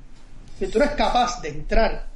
Si 0.59 0.67
tú 0.69 0.79
eres 0.79 0.91
capaz 0.93 1.41
de 1.43 1.49
entrar 1.49 2.07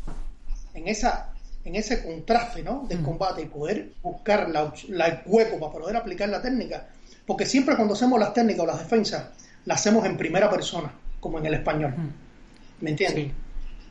en 0.75 0.89
esa 0.89 1.27
en 1.63 1.77
ese 1.77 2.03
contraste 2.03 2.63
¿no? 2.63 2.87
del 2.89 3.01
Mm. 3.01 3.05
combate 3.05 3.43
y 3.43 3.45
poder 3.47 3.93
buscar 4.03 4.49
la, 4.49 4.73
la- 4.89 5.07
el 5.09 5.19
hueco 5.27 5.59
para 5.61 5.73
poder 5.73 5.97
aplicar 5.97 6.29
la 6.31 6.41
técnica, 6.41 6.87
porque 7.27 7.45
siempre 7.45 7.77
cuando 7.77 7.93
hacemos 7.93 8.19
las 8.19 8.33
técnicas 8.33 8.63
o 8.63 8.67
las 8.67 8.79
defensas, 8.79 9.25
las 9.67 9.79
hacemos 9.81 10.07
en 10.07 10.17
primera 10.17 10.49
persona, 10.51 10.91
como 11.21 11.39
en 11.39 11.45
el 11.45 11.53
español. 11.55 11.93
Mm. 11.97 12.85
¿Me 12.85 12.91
entiendes? 12.91 13.25
Sí. 13.27 13.33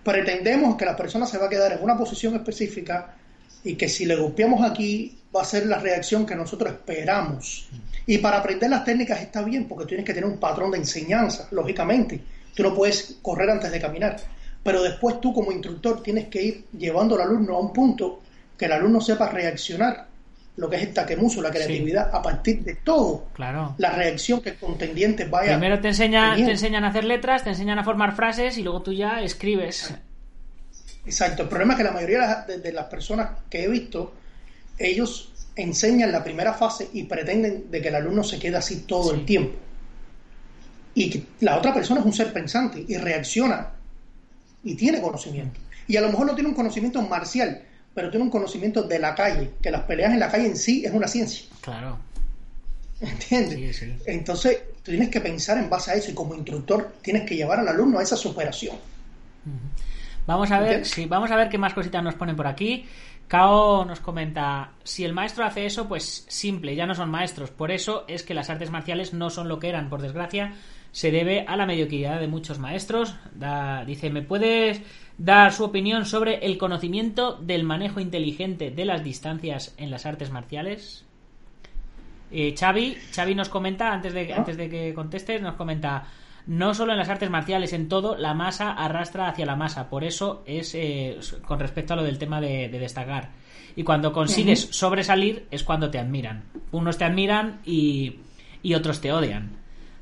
Pretendemos 0.04 0.76
que 0.76 0.86
la 0.86 0.96
persona 0.96 1.26
se 1.26 1.38
va 1.38 1.48
a 1.48 1.50
quedar 1.50 1.74
en 1.74 1.84
una 1.84 1.98
posición 1.98 2.36
específica 2.36 3.16
y 3.64 3.76
que 3.76 3.90
si 3.90 4.06
le 4.06 4.16
golpeamos 4.16 4.70
aquí 4.70 5.18
va 5.36 5.42
a 5.42 5.46
ser 5.46 5.66
la 5.66 5.80
reacción 5.80 6.26
que 6.26 6.36
nosotros 6.36 6.72
esperamos. 6.72 7.70
Y 8.06 8.18
para 8.18 8.38
aprender 8.38 8.70
las 8.70 8.86
técnicas 8.86 9.22
está 9.22 9.44
bien, 9.44 9.68
porque 9.68 9.86
tienes 9.86 10.06
que 10.06 10.14
tener 10.14 10.30
un 10.30 10.40
patrón 10.40 10.72
de 10.72 10.78
enseñanza, 10.78 11.48
lógicamente. 11.52 12.20
Tú 12.56 12.64
no 12.64 12.74
puedes 12.74 13.18
correr 13.22 13.50
antes 13.50 13.72
de 13.72 13.80
caminar. 13.80 14.18
Pero 14.64 14.82
después 14.82 15.22
tú 15.22 15.34
como 15.34 15.52
instructor 15.52 16.02
tienes 16.02 16.28
que 16.28 16.42
ir 16.42 16.66
llevando 16.78 17.16
al 17.16 17.22
alumno 17.22 17.56
a 17.56 17.60
un 17.60 17.72
punto 17.72 18.22
que 18.58 18.66
el 18.66 18.74
alumno 18.74 19.00
sepa 19.00 19.30
reaccionar, 19.30 20.09
lo 20.60 20.70
que 20.70 20.76
es 20.76 20.84
el 20.84 20.94
taquemuso, 20.94 21.42
la 21.42 21.50
creatividad, 21.52 22.14
a 22.14 22.22
partir 22.22 22.64
de 22.64 22.76
todo 22.76 23.28
Claro. 23.34 23.76
la 23.78 23.92
reacción 23.92 24.42
que 24.42 24.50
el 24.50 24.58
contendiente 24.58 25.26
vaya 25.26 25.52
Primero 25.58 25.80
te, 25.80 25.88
enseña, 25.90 26.36
te 26.36 26.52
enseñan 26.52 26.84
a 26.84 26.90
hacer 26.90 27.06
letras, 27.06 27.44
te 27.44 27.50
enseñan 27.52 27.80
a 27.80 27.84
formar 27.84 28.16
frases 28.16 28.58
y 28.58 28.64
luego 28.64 28.82
tú 28.82 28.92
ya 28.94 29.22
escribes. 29.22 29.94
Exacto. 31.06 31.44
El 31.44 31.50
problema 31.50 31.74
es 31.74 31.78
que 31.78 31.84
la 31.84 31.92
mayoría 31.92 32.20
de 32.20 32.28
las, 32.28 32.48
de- 32.48 32.58
de 32.60 32.72
las 32.74 32.86
personas 32.86 33.32
que 33.50 33.64
he 33.64 33.68
visto, 33.68 34.14
ellos 34.78 35.32
enseñan 35.56 36.12
la 36.12 36.24
primera 36.24 36.54
fase 36.54 36.90
y 36.94 37.04
pretenden 37.04 37.72
de 37.72 37.82
que 37.82 37.88
el 37.88 37.96
alumno 37.96 38.24
se 38.24 38.38
quede 38.40 38.58
así 38.58 38.82
todo 38.82 39.12
Sí. 39.14 39.20
el 39.20 39.26
tiempo. 39.26 39.58
Y 40.94 41.10
que 41.10 41.24
la 41.42 41.58
otra 41.58 41.74
persona 41.74 42.02
es 42.02 42.06
un 42.06 42.14
ser 42.14 42.34
pensante 42.34 42.84
y 42.88 42.98
reacciona 42.98 43.70
y 44.64 44.76
tiene 44.76 45.02
conocimiento. 45.02 45.60
Y 45.88 45.96
a 45.98 46.02
lo 46.02 46.10
mejor 46.10 46.28
no 46.28 46.36
tiene 46.36 46.50
un 46.50 46.56
conocimiento 46.56 47.02
marcial, 47.02 47.62
pero 47.94 48.10
tiene 48.10 48.24
un 48.26 48.30
conocimiento 48.32 48.84
de 48.84 49.00
la 49.00 49.16
calle, 49.16 49.52
que 49.62 49.72
las 49.72 49.82
peleas 49.84 50.14
en 50.14 50.20
la 50.20 50.30
calle 50.32 50.48
en 50.48 50.56
sí 50.58 50.84
es 50.86 50.92
una 50.94 51.08
ciencia. 51.08 51.46
Claro. 51.62 51.98
¿Entiendes? 53.02 53.78
Sí, 53.78 53.86
sí. 53.86 53.94
Entonces, 54.08 54.60
tú 54.84 54.92
tienes 54.92 55.10
que 55.10 55.22
pensar 55.22 55.58
en 55.58 55.70
base 55.70 55.92
a 55.92 55.94
eso 55.96 56.12
y 56.12 56.14
como 56.14 56.36
instructor 56.36 56.96
tienes 57.02 57.24
que 57.28 57.36
llevar 57.36 57.60
al 57.60 57.68
alumno 57.68 58.00
a 58.00 58.04
esa 58.04 58.16
superación. 58.18 58.76
Vamos 60.28 60.52
a 60.52 60.60
ver, 60.60 60.68
¿Entiendes? 60.68 60.92
sí, 60.92 61.06
vamos 61.06 61.32
a 61.32 61.36
ver 61.36 61.50
qué 61.50 61.58
más 61.58 61.74
cositas 61.74 62.04
nos 62.04 62.16
ponen 62.16 62.36
por 62.36 62.46
aquí. 62.48 62.86
Kao 63.28 63.86
nos 63.86 64.00
comenta, 64.00 64.72
si 64.84 65.06
el 65.06 65.14
maestro 65.14 65.46
hace 65.46 65.66
eso, 65.66 65.88
pues 65.88 66.26
simple, 66.28 66.76
ya 66.76 66.86
no 66.86 66.96
son 66.96 67.10
maestros. 67.10 67.52
Por 67.52 67.72
eso 67.72 68.06
es 68.08 68.24
que 68.24 68.34
las 68.34 68.50
artes 68.50 68.70
marciales 68.72 69.14
no 69.14 69.30
son 69.30 69.48
lo 69.48 69.60
que 69.60 69.70
eran, 69.70 69.90
por 69.90 70.02
desgracia. 70.02 70.54
Se 70.92 71.12
debe 71.12 71.46
a 71.48 71.56
la 71.56 71.66
mediocridad 71.68 72.20
de 72.20 72.28
muchos 72.28 72.58
maestros. 72.60 73.16
Da- 73.34 73.86
dice, 73.86 74.10
¿me 74.10 74.24
puedes 74.24 74.82
dar 75.20 75.52
su 75.52 75.66
opinión 75.66 76.06
sobre 76.06 76.46
el 76.46 76.58
conocimiento 76.58 77.36
del 77.36 77.64
manejo 77.64 78.00
inteligente 78.00 78.72
de 78.72 78.86
las 78.86 79.04
distancias 79.04 79.76
en 79.78 79.92
las 79.92 80.06
artes 80.06 80.32
marciales? 80.32 81.06
Eh, 82.32 82.56
Xavi, 82.58 82.96
Xavi 83.14 83.36
nos 83.36 83.50
comenta, 83.50 83.92
antes 83.92 84.14
de, 84.14 84.34
antes 84.34 84.56
de 84.56 84.70
que 84.70 84.94
contestes, 84.94 85.42
nos 85.42 85.56
comenta, 85.56 86.06
no 86.48 86.74
solo 86.74 86.94
en 86.94 87.00
las 87.00 87.10
artes 87.10 87.30
marciales, 87.30 87.74
en 87.74 87.90
todo, 87.90 88.16
la 88.16 88.34
masa 88.34 88.72
arrastra 88.72 89.28
hacia 89.28 89.46
la 89.46 89.56
masa. 89.56 89.90
Por 89.90 90.04
eso 90.04 90.42
es 90.46 90.74
eh, 90.74 91.20
con 91.46 91.60
respecto 91.60 91.94
a 91.94 91.98
lo 91.98 92.04
del 92.04 92.18
tema 92.18 92.40
de, 92.40 92.70
de 92.70 92.80
destacar. 92.80 93.32
Y 93.76 93.84
cuando 93.84 94.14
consigues 94.14 94.70
sobresalir 94.72 95.48
es 95.52 95.64
cuando 95.64 95.90
te 95.90 96.00
admiran. 96.00 96.46
Unos 96.72 96.98
te 96.98 97.06
admiran 97.06 97.60
y, 97.66 98.20
y 98.64 98.74
otros 98.74 99.02
te 99.02 99.12
odian. 99.12 99.58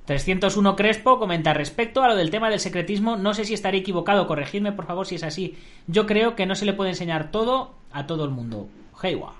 301 0.07 0.77
Crespo 0.77 1.19
comenta 1.19 1.53
respecto 1.53 2.01
a 2.01 2.07
lo 2.07 2.15
del 2.15 2.31
tema 2.31 2.49
del 2.49 2.61
secretismo, 2.61 3.17
no 3.17 3.33
sé 3.33 3.43
si 3.43 3.53
estaré 3.53 3.79
equivocado, 3.79 4.25
corregidme 4.25 4.71
por 4.71 4.85
favor 4.85 5.05
si 5.05 5.15
es 5.15 5.23
así. 5.23 5.57
Yo 5.87 6.05
creo 6.07 6.33
que 6.33 6.45
no 6.45 6.55
se 6.55 6.65
le 6.65 6.71
puede 6.71 6.91
enseñar 6.91 7.29
todo 7.29 7.73
a 7.91 8.07
todo 8.07 8.23
el 8.23 8.31
mundo. 8.31 8.69
Heiwa. 9.03 9.35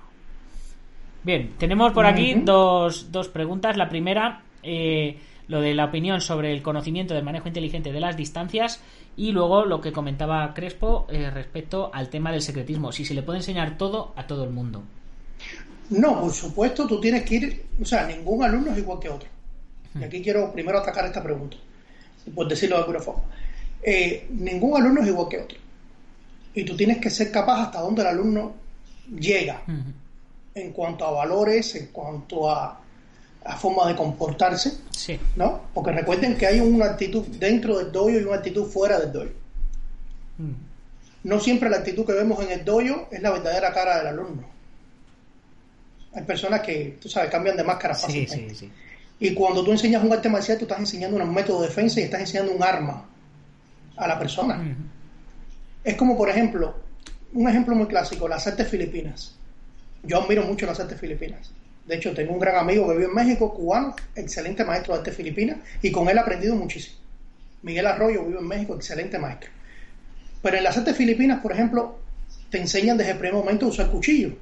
Bien, 1.24 1.54
tenemos 1.56 1.92
por 1.92 2.04
aquí 2.04 2.34
dos, 2.34 3.10
dos 3.10 3.28
preguntas. 3.28 3.78
La 3.78 3.88
primera, 3.88 4.42
eh, 4.62 5.16
lo 5.48 5.62
de 5.62 5.72
la 5.72 5.86
opinión 5.86 6.20
sobre 6.20 6.52
el 6.52 6.62
conocimiento 6.62 7.14
del 7.14 7.24
manejo 7.24 7.48
inteligente 7.48 7.90
de 7.90 8.00
las 8.00 8.18
distancias 8.18 8.82
y 9.16 9.32
luego 9.32 9.64
lo 9.64 9.80
que 9.80 9.92
comentaba 9.92 10.52
Crespo 10.52 11.06
eh, 11.08 11.30
respecto 11.30 11.90
al 11.94 12.10
tema 12.10 12.30
del 12.30 12.42
secretismo, 12.42 12.92
si 12.92 13.06
se 13.06 13.14
le 13.14 13.22
puede 13.22 13.38
enseñar 13.38 13.78
todo 13.78 14.12
a 14.16 14.26
todo 14.26 14.44
el 14.44 14.50
mundo. 14.50 14.82
No, 15.88 16.20
por 16.20 16.30
supuesto, 16.30 16.86
tú 16.86 17.00
tienes 17.00 17.22
que 17.22 17.34
ir, 17.36 17.66
o 17.80 17.86
sea, 17.86 18.06
ningún 18.06 18.44
alumno 18.44 18.72
es 18.72 18.78
igual 18.78 19.00
que 19.00 19.08
otro. 19.08 19.37
Y 20.00 20.04
aquí 20.04 20.22
quiero 20.22 20.52
primero 20.52 20.78
atacar 20.78 21.06
esta 21.06 21.22
pregunta, 21.22 21.56
por 22.34 22.48
decirlo 22.48 22.76
de 22.76 22.82
alguna 22.82 23.00
forma. 23.00 23.22
Eh, 23.82 24.26
ningún 24.30 24.80
alumno 24.80 25.02
es 25.02 25.08
igual 25.08 25.28
que 25.28 25.38
otro. 25.38 25.58
Y 26.54 26.64
tú 26.64 26.76
tienes 26.76 26.98
que 26.98 27.10
ser 27.10 27.30
capaz 27.30 27.62
hasta 27.64 27.80
donde 27.80 28.02
el 28.02 28.08
alumno 28.08 28.54
llega 29.18 29.62
en 30.54 30.72
cuanto 30.72 31.06
a 31.06 31.10
valores, 31.12 31.74
en 31.76 31.86
cuanto 31.86 32.50
a, 32.50 32.80
a 33.44 33.56
forma 33.56 33.86
de 33.88 33.94
comportarse, 33.94 34.72
Sí, 34.98 35.18
¿no? 35.36 35.62
Porque 35.72 35.92
recuerden 35.92 36.36
que 36.36 36.46
hay 36.46 36.58
una 36.58 36.86
actitud 36.86 37.24
dentro 37.38 37.78
del 37.78 37.92
dojo 37.92 38.10
y 38.10 38.16
una 38.16 38.34
actitud 38.34 38.66
fuera 38.66 38.98
del 38.98 39.12
dojo. 39.12 39.30
Mm. 40.38 40.52
No 41.22 41.38
siempre 41.38 41.70
la 41.70 41.76
actitud 41.76 42.04
que 42.04 42.14
vemos 42.14 42.42
en 42.44 42.50
el 42.50 42.64
dojo 42.64 43.06
es 43.12 43.22
la 43.22 43.30
verdadera 43.30 43.72
cara 43.72 43.98
del 43.98 44.08
alumno. 44.08 44.42
Hay 46.14 46.24
personas 46.24 46.62
que, 46.62 46.98
tú 47.00 47.08
sabes, 47.08 47.30
cambian 47.30 47.56
de 47.56 47.62
máscara 47.62 47.94
sí, 47.94 48.02
fácilmente. 48.02 48.54
sí, 48.56 48.66
sí. 48.66 48.72
Y 49.20 49.34
cuando 49.34 49.64
tú 49.64 49.72
enseñas 49.72 50.04
un 50.04 50.12
arte 50.12 50.28
marcial, 50.28 50.58
tú 50.58 50.64
estás 50.64 50.78
enseñando 50.78 51.16
un 51.16 51.34
método 51.34 51.62
de 51.62 51.68
defensa 51.68 52.00
y 52.00 52.04
estás 52.04 52.20
enseñando 52.20 52.52
un 52.52 52.62
arma 52.62 53.04
a 53.96 54.06
la 54.06 54.18
persona. 54.18 54.76
Es 55.82 55.96
como, 55.96 56.16
por 56.16 56.28
ejemplo, 56.28 56.76
un 57.32 57.48
ejemplo 57.48 57.74
muy 57.74 57.86
clásico, 57.86 58.28
las 58.28 58.46
artes 58.46 58.68
filipinas. 58.68 59.34
Yo 60.04 60.22
admiro 60.22 60.44
mucho 60.44 60.66
las 60.66 60.78
artes 60.78 61.00
filipinas. 61.00 61.50
De 61.86 61.96
hecho, 61.96 62.14
tengo 62.14 62.32
un 62.32 62.38
gran 62.38 62.56
amigo 62.56 62.86
que 62.86 62.94
vive 62.94 63.06
en 63.06 63.14
México, 63.14 63.52
cubano, 63.52 63.96
excelente 64.14 64.64
maestro 64.64 64.94
de 64.94 65.00
artes 65.00 65.16
filipinas, 65.16 65.58
y 65.82 65.90
con 65.90 66.08
él 66.08 66.16
he 66.16 66.20
aprendido 66.20 66.54
muchísimo. 66.54 66.98
Miguel 67.62 67.86
Arroyo 67.86 68.24
vive 68.24 68.38
en 68.38 68.46
México, 68.46 68.74
excelente 68.76 69.18
maestro. 69.18 69.50
Pero 70.42 70.56
en 70.58 70.64
las 70.64 70.76
artes 70.76 70.96
filipinas, 70.96 71.40
por 71.40 71.52
ejemplo, 71.52 71.98
te 72.50 72.58
enseñan 72.58 72.96
desde 72.96 73.12
el 73.12 73.18
primer 73.18 73.34
momento 73.34 73.66
a 73.66 73.70
usar 73.70 73.90
cuchillo. 73.90 74.36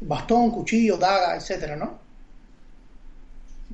Bastón, 0.00 0.50
cuchillo, 0.50 0.96
daga, 0.96 1.36
etcétera, 1.36 1.76
¿no? 1.76 2.01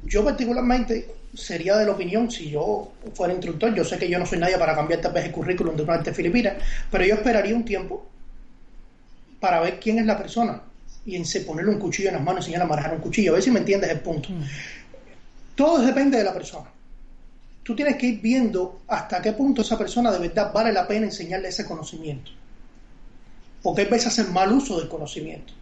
Yo 0.05 0.25
particularmente 0.25 1.15
sería 1.35 1.77
de 1.77 1.87
la 1.87 1.93
opinión, 1.93 2.31
si 2.31 2.51
yo 2.51 2.93
fuera 3.15 3.35
instructor, 3.35 3.75
yo 3.75 3.85
sé 3.85 3.99
que 3.99 4.09
yo 4.09 4.19
no 4.19 4.27
soy 4.27 4.39
nadie 4.39 4.59
para 4.59 4.75
cambiar 4.75 5.01
tal 5.01 5.13
vez 5.13 5.27
el 5.27 5.33
currículum 5.33 5.77
de 5.77 5.83
una 5.83 5.95
arte 5.95 6.13
filipina, 6.13 6.57
pero 6.91 7.05
yo 7.05 7.15
esperaría 7.15 7.55
un 7.55 7.65
tiempo 7.65 8.07
para 9.41 9.61
ver 9.61 9.79
quién 9.79 9.99
es 9.99 10.07
la 10.07 10.19
persona 10.19 10.63
y 11.07 11.17
en 11.17 11.25
ponerle 11.47 11.73
un 11.73 11.79
cuchillo 11.79 12.09
en 12.09 12.17
las 12.17 12.25
manos 12.25 12.41
y 12.41 12.51
enseñarle 12.51 12.65
a 12.65 12.69
manejar 12.69 12.95
un 12.95 13.01
cuchillo, 13.01 13.33
a 13.33 13.35
ver 13.35 13.43
si 13.43 13.51
me 13.51 13.61
entiendes 13.61 13.91
el 13.91 14.01
punto. 14.01 14.29
Mm. 14.31 14.43
Todo 15.55 15.81
depende 15.81 16.19
de 16.19 16.25
la 16.25 16.35
persona. 16.35 16.69
Tú 17.63 17.75
tienes 17.75 17.97
que 17.97 18.07
ir 18.07 18.21
viendo 18.21 18.81
hasta 18.89 19.21
qué 19.21 19.33
punto 19.33 19.63
esa 19.63 19.79
persona 19.79 20.11
de 20.11 20.19
verdad 20.19 20.53
vale 20.53 20.73
la 20.73 20.87
pena 20.87 21.07
enseñarle 21.07 21.49
ese 21.49 21.67
conocimiento. 21.67 22.31
Porque 23.63 23.83
hay 23.83 23.89
veces 23.89 24.09
hacen 24.09 24.33
mal 24.33 24.53
uso 24.53 24.79
del 24.79 24.89
conocimiento. 24.89 25.53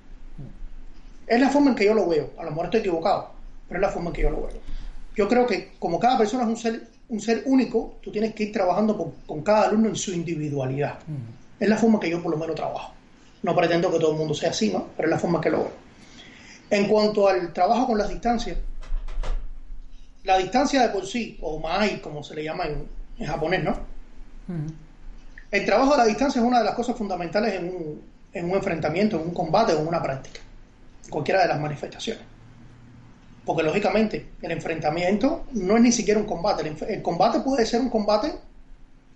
Es 1.26 1.41
la 1.41 1.49
forma 1.49 1.70
en 1.70 1.76
que 1.76 1.84
yo 1.84 1.95
lo 1.95 2.09
veo. 2.09 2.32
A 2.39 2.45
lo 2.45 2.51
mejor 2.51 2.66
estoy 2.66 2.80
equivocado, 2.80 3.36
pero 3.69 3.81
es 3.81 3.87
la 3.87 3.93
forma 3.93 4.11
en 4.11 4.14
que 4.14 4.23
yo 4.23 4.31
lo 4.31 4.43
veo. 4.43 4.61
Yo 5.17 5.29
creo 5.29 5.47
que 5.47 5.73
como 5.79 5.99
cada 5.99 6.19
persona 6.19 6.45
es 6.45 6.49
un 6.49 6.57
ser, 6.57 6.89
un 7.09 7.21
ser 7.21 7.43
único, 7.47 7.99
tú 8.03 8.11
tienes 8.11 8.35
que 8.35 8.45
ir 8.45 8.53
trabajando 8.53 8.97
con, 8.97 9.12
con 9.27 9.43
cada 9.43 9.69
alumno 9.69 9.89
en 9.89 9.97
su 9.97 10.12
individualidad. 10.12 10.99
Es 11.59 11.69
la 11.69 11.77
forma 11.77 11.99
que 11.99 12.11
yo 12.11 12.23
por 12.23 12.33
lo 12.33 12.39
menos 12.39 12.55
trabajo. 12.55 12.93
No 13.43 13.55
pretendo 13.55 13.91
que 13.91 13.99
todo 13.99 14.12
el 14.12 14.19
mundo 14.19 14.35
sea 14.35 14.51
así, 14.51 14.71
¿no? 14.71 14.89
Pero 14.97 15.09
es 15.09 15.11
la 15.11 15.19
forma 15.19 15.41
que 15.41 15.51
lo 15.51 15.59
veo. 15.59 15.73
En 16.69 16.87
cuanto 16.89 17.29
al 17.29 17.53
trabajo 17.53 17.87
con 17.87 17.99
las 17.99 18.09
distancias, 18.09 18.59
la 20.25 20.39
distancia 20.39 20.83
de 20.83 20.89
por 20.89 21.07
sí, 21.07 21.39
o 21.41 21.61
mai, 21.61 22.01
como 22.01 22.23
se 22.23 22.35
le 22.35 22.45
llama 22.45 22.64
en, 22.64 22.87
en 23.19 23.27
japonés, 23.27 23.62
¿no? 23.62 23.73
Mm. 24.49 24.67
El 25.51 25.64
trabajo 25.64 25.95
a 25.95 25.99
la 25.99 26.05
distancia 26.05 26.41
es 26.41 26.47
una 26.47 26.59
de 26.59 26.64
las 26.64 26.75
cosas 26.75 26.97
fundamentales 26.97 27.55
en 27.55 27.69
un, 27.69 28.03
en 28.33 28.51
un 28.51 28.57
enfrentamiento, 28.57 29.17
en 29.17 29.29
un 29.29 29.35
combate 29.35 29.73
o 29.73 29.79
en 29.79 29.87
una 29.87 30.03
práctica, 30.03 30.41
cualquiera 31.09 31.43
de 31.43 31.49
las 31.49 31.61
manifestaciones. 31.61 32.23
Porque 33.47 33.62
lógicamente 33.62 34.26
el 34.42 34.51
enfrentamiento 34.51 35.47
no 35.53 35.76
es 35.76 35.82
ni 35.82 35.92
siquiera 35.92 36.18
un 36.18 36.26
combate. 36.26 36.74
El, 36.88 37.01
combate 37.01 37.40
puede 37.40 37.64
ser 37.64 37.80
un 37.80 37.88
combate 37.88 38.32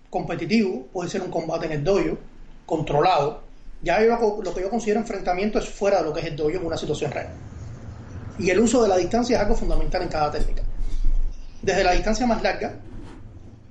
competitivo, 0.09 0.87
puede 0.93 1.09
ser 1.09 1.21
un 1.21 1.29
combate 1.29 1.65
en 1.65 1.73
el 1.73 1.83
dojo, 1.83 2.17
controlado. 2.65 3.43
Ya 3.81 4.01
yo 4.01 4.41
lo 4.41 4.53
que 4.53 4.61
yo 4.61 4.69
considero 4.69 5.01
enfrentamiento 5.01 5.59
es 5.59 5.67
fuera 5.67 5.97
de 5.97 6.05
lo 6.05 6.13
que 6.13 6.21
es 6.21 6.27
el 6.27 6.37
dojo 6.37 6.51
en 6.51 6.65
una 6.65 6.77
situación 6.77 7.11
real. 7.11 7.27
Y 8.39 8.49
el 8.49 8.59
uso 8.59 8.81
de 8.81 8.87
la 8.87 8.95
distancia 8.95 9.35
es 9.35 9.41
algo 9.41 9.55
fundamental 9.55 10.01
en 10.01 10.07
cada 10.07 10.31
técnica. 10.31 10.63
Desde 11.61 11.83
la 11.83 11.91
distancia 11.91 12.25
más 12.25 12.41
larga, 12.41 12.75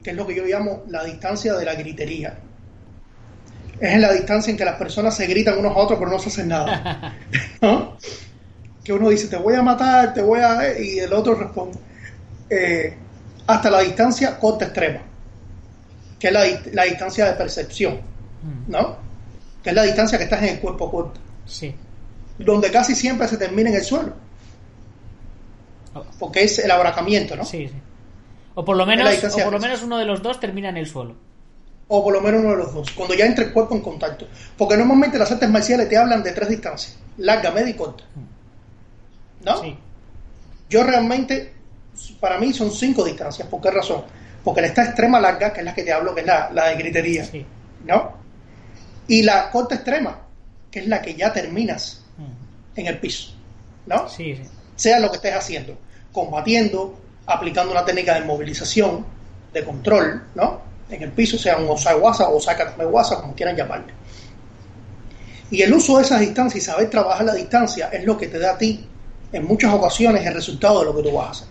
que 0.03 0.11
es 0.11 0.17
lo 0.17 0.27
que 0.27 0.35
yo 0.35 0.45
llamo 0.45 0.83
la 0.89 1.05
distancia 1.05 1.55
de 1.55 1.65
la 1.65 1.75
gritería. 1.75 2.39
Es 3.81 3.95
en 3.95 4.03
la 4.03 4.13
distancia 4.13 4.51
en 4.51 4.59
que 4.59 4.65
las 4.67 4.77
personas 4.77 5.17
se 5.17 5.27
gritan 5.27 5.59
unos 5.59 5.75
a 5.75 5.79
otros 5.79 5.99
pero 5.99 6.11
no 6.11 6.19
se 6.19 6.29
hacen 6.29 6.49
nada. 6.49 7.17
¿No? 7.63 7.97
Que 8.85 8.93
uno 8.93 9.09
dice, 9.11 9.29
te 9.29 9.37
voy 9.37 9.55
a 9.55 9.63
matar, 9.63 10.15
te 10.15 10.23
voy 10.23 10.41
a... 10.41 10.79
y 10.79 10.99
el 11.01 11.13
otro 11.13 11.35
responde. 11.35 11.79
Eh, 12.49 12.95
hasta 13.47 13.71
la 13.71 13.81
distancia 13.81 14.39
corta 14.39 14.67
extrema, 14.67 15.01
que 16.19 16.29
es 16.29 16.33
la, 16.33 16.45
la 16.73 16.85
distancia 16.85 17.27
de 17.27 17.33
percepción, 17.35 18.01
Mm. 18.43 18.71
¿no? 18.71 18.97
Que 19.63 19.69
es 19.69 19.77
la 19.77 19.83
distancia 19.83 20.17
que 20.17 20.25
estás 20.25 20.43
en 20.43 20.49
el 20.49 20.61
cuerpo 20.61 20.91
corto, 20.91 21.21
Sí. 21.45 21.75
donde 22.39 22.71
casi 22.71 22.95
siempre 22.95 23.29
se 23.29 23.37
termina 23.37 23.69
en 23.69 23.77
el 23.77 23.83
suelo, 23.85 24.15
porque 26.19 26.45
es 26.45 26.59
el 26.61 26.71
abracamiento, 26.71 27.37
¿no? 27.37 27.45
Sí, 27.45 27.69
sí. 27.69 27.75
O 28.55 28.65
por 28.65 28.77
lo 28.77 28.87
menos, 28.87 29.07
o 29.25 29.39
por 29.45 29.53
lo 29.53 29.59
menos 29.61 29.83
uno 29.83 29.99
de 29.99 30.05
los 30.05 30.23
dos 30.23 30.41
termina 30.41 30.69
en 30.71 30.77
el 30.79 30.87
suelo. 30.87 31.15
o 31.93 32.05
por 32.05 32.13
lo 32.15 32.21
menos 32.21 32.41
uno 32.41 32.51
de 32.53 32.57
los 32.57 32.73
dos, 32.73 32.91
cuando 32.93 33.15
ya 33.15 33.27
entra 33.27 33.45
el 33.45 33.53
cuerpo 33.53 33.75
en 33.75 33.81
contacto. 33.81 34.27
Porque 34.57 34.77
normalmente 34.77 35.19
las 35.19 35.31
artes 35.33 35.51
marciales 35.51 35.89
te 35.89 35.97
hablan 35.99 36.23
de 36.23 36.31
tres 36.33 36.49
distancias, 36.49 36.97
larga, 37.19 37.51
media 37.51 37.71
y 37.71 37.75
corta. 37.75 38.05
¿No? 39.45 39.63
Sí. 39.63 39.77
Yo 40.69 40.83
realmente, 40.85 41.53
para 42.21 42.39
mí 42.39 42.53
son 42.53 42.71
cinco 42.71 43.05
distancias. 43.05 43.49
¿Por 43.49 43.61
qué 43.61 43.71
razón? 43.71 44.05
Porque 44.45 44.61
está 44.65 44.85
extrema 44.85 45.21
larga, 45.21 45.53
que 45.53 45.61
es 45.61 45.65
la 45.67 45.75
que 45.75 45.83
te 45.83 45.93
hablo, 45.93 46.15
que 46.15 46.21
es 46.21 46.27
la, 46.27 46.51
la 46.53 46.69
de 46.69 46.77
gritería, 46.77 47.25
Sí. 47.25 47.45
¿no? 47.85 48.13
Y 49.09 49.23
la 49.23 49.51
corta 49.51 49.75
extrema, 49.75 50.19
que 50.71 50.81
es 50.81 50.87
la 50.87 51.03
que 51.03 51.15
ya 51.15 51.33
terminas 51.33 52.05
Mm. 52.17 52.79
en 52.81 52.87
el 52.87 52.99
piso, 52.99 53.33
¿no? 53.87 54.09
Sí, 54.09 54.37
sí. 54.37 54.43
sea 54.77 55.01
lo 55.01 55.11
que 55.11 55.17
estés 55.17 55.35
haciendo, 55.35 55.77
combatiendo, 56.13 56.99
aplicando 57.27 57.73
una 57.73 57.85
técnica 57.85 58.15
de 58.15 58.21
movilización, 58.27 59.05
de 59.53 59.65
control, 59.65 60.23
¿no? 60.35 60.61
En 60.91 61.03
el 61.03 61.11
piso, 61.13 61.37
sea 61.39 61.57
un 61.59 61.69
osawasa 61.69 62.29
o 62.29 62.37
osakatamewasa, 62.37 63.21
como 63.21 63.35
quieran 63.35 63.57
llamarle. 63.57 63.93
Y 65.51 65.63
el 65.63 65.73
uso 65.75 65.97
de 65.99 66.05
esas 66.05 66.21
distancias 66.21 66.63
y 66.63 66.67
saber 66.67 66.89
trabajar 66.91 67.25
la 67.27 67.35
distancia 67.35 67.89
es 67.93 68.05
lo 68.05 68.17
que 68.17 68.29
te 68.29 68.39
da 68.39 68.53
a 68.53 68.59
ti, 68.59 68.87
en 69.33 69.47
muchas 69.47 69.73
ocasiones, 69.73 70.27
el 70.27 70.35
resultado 70.35 70.81
de 70.81 70.87
lo 70.87 70.97
que 70.97 71.03
tú 71.03 71.15
vas 71.15 71.27
a 71.27 71.31
hacer. 71.31 71.49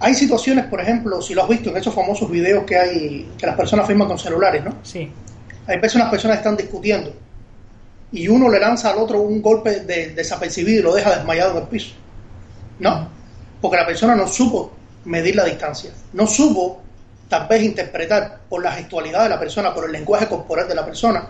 Hay 0.00 0.14
situaciones, 0.14 0.64
por 0.66 0.80
ejemplo, 0.80 1.22
si 1.22 1.34
lo 1.34 1.42
has 1.44 1.48
visto 1.48 1.70
en 1.70 1.76
esos 1.76 1.94
famosos 1.94 2.28
videos 2.30 2.64
que 2.64 2.76
hay, 2.76 3.30
que 3.38 3.46
las 3.46 3.56
personas 3.56 3.86
filman 3.86 4.08
con 4.08 4.18
celulares, 4.18 4.64
¿no? 4.64 4.74
Sí. 4.82 5.10
Hay 5.66 5.76
veces 5.76 5.94
unas 5.94 6.10
personas 6.10 6.38
están 6.38 6.56
discutiendo 6.56 7.14
y 8.10 8.26
uno 8.26 8.48
le 8.48 8.58
lanza 8.58 8.90
al 8.90 8.98
otro 8.98 9.20
un 9.20 9.40
golpe 9.40 9.80
de, 9.80 10.08
desapercibido 10.08 10.80
y 10.80 10.82
lo 10.82 10.94
deja 10.94 11.16
desmayado 11.16 11.52
en 11.52 11.58
el 11.58 11.68
piso. 11.68 11.94
¿No? 12.80 13.08
Porque 13.60 13.76
la 13.76 13.86
persona 13.86 14.16
no 14.16 14.26
supo 14.26 14.72
medir 15.04 15.36
la 15.36 15.44
distancia, 15.44 15.92
no 16.12 16.26
supo 16.26 16.80
tal 17.28 17.46
vez 17.46 17.62
interpretar 17.62 18.40
por 18.48 18.62
la 18.62 18.72
gestualidad 18.72 19.22
de 19.22 19.28
la 19.30 19.38
persona, 19.38 19.72
por 19.72 19.86
el 19.86 19.92
lenguaje 19.92 20.26
corporal 20.26 20.66
de 20.68 20.74
la 20.74 20.84
persona, 20.84 21.28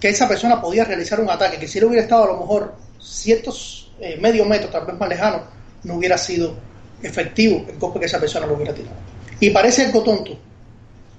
que 0.00 0.08
esa 0.08 0.28
persona 0.28 0.60
podía 0.60 0.84
realizar 0.84 1.20
un 1.20 1.30
ataque, 1.30 1.58
que 1.58 1.68
si 1.68 1.78
él 1.78 1.84
hubiera 1.84 2.02
estado 2.02 2.24
a 2.24 2.26
lo 2.26 2.40
mejor 2.40 2.74
ciertos 3.00 3.92
eh, 4.00 4.16
medio 4.20 4.44
metros, 4.44 4.70
tal 4.70 4.86
vez 4.86 4.96
más 4.98 5.08
lejanos, 5.08 5.42
no 5.84 5.94
hubiera 5.94 6.18
sido 6.18 6.54
efectivo 7.02 7.64
el 7.68 7.78
golpe 7.78 8.00
que 8.00 8.06
esa 8.06 8.18
persona 8.20 8.46
lo 8.46 8.54
hubiera 8.54 8.74
tirado. 8.74 8.96
Y 9.40 9.50
parece 9.50 9.86
algo 9.86 10.02
tonto, 10.02 10.38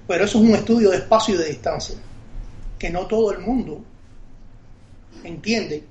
pero 0.06 0.24
eso 0.24 0.38
es 0.38 0.44
un 0.48 0.54
estudio 0.54 0.90
de 0.90 0.98
espacio 0.98 1.34
y 1.34 1.38
de 1.38 1.46
distancia, 1.48 1.96
que 2.78 2.90
no 2.90 3.06
todo 3.06 3.32
el 3.32 3.38
mundo 3.40 3.82
entiende 5.24 5.84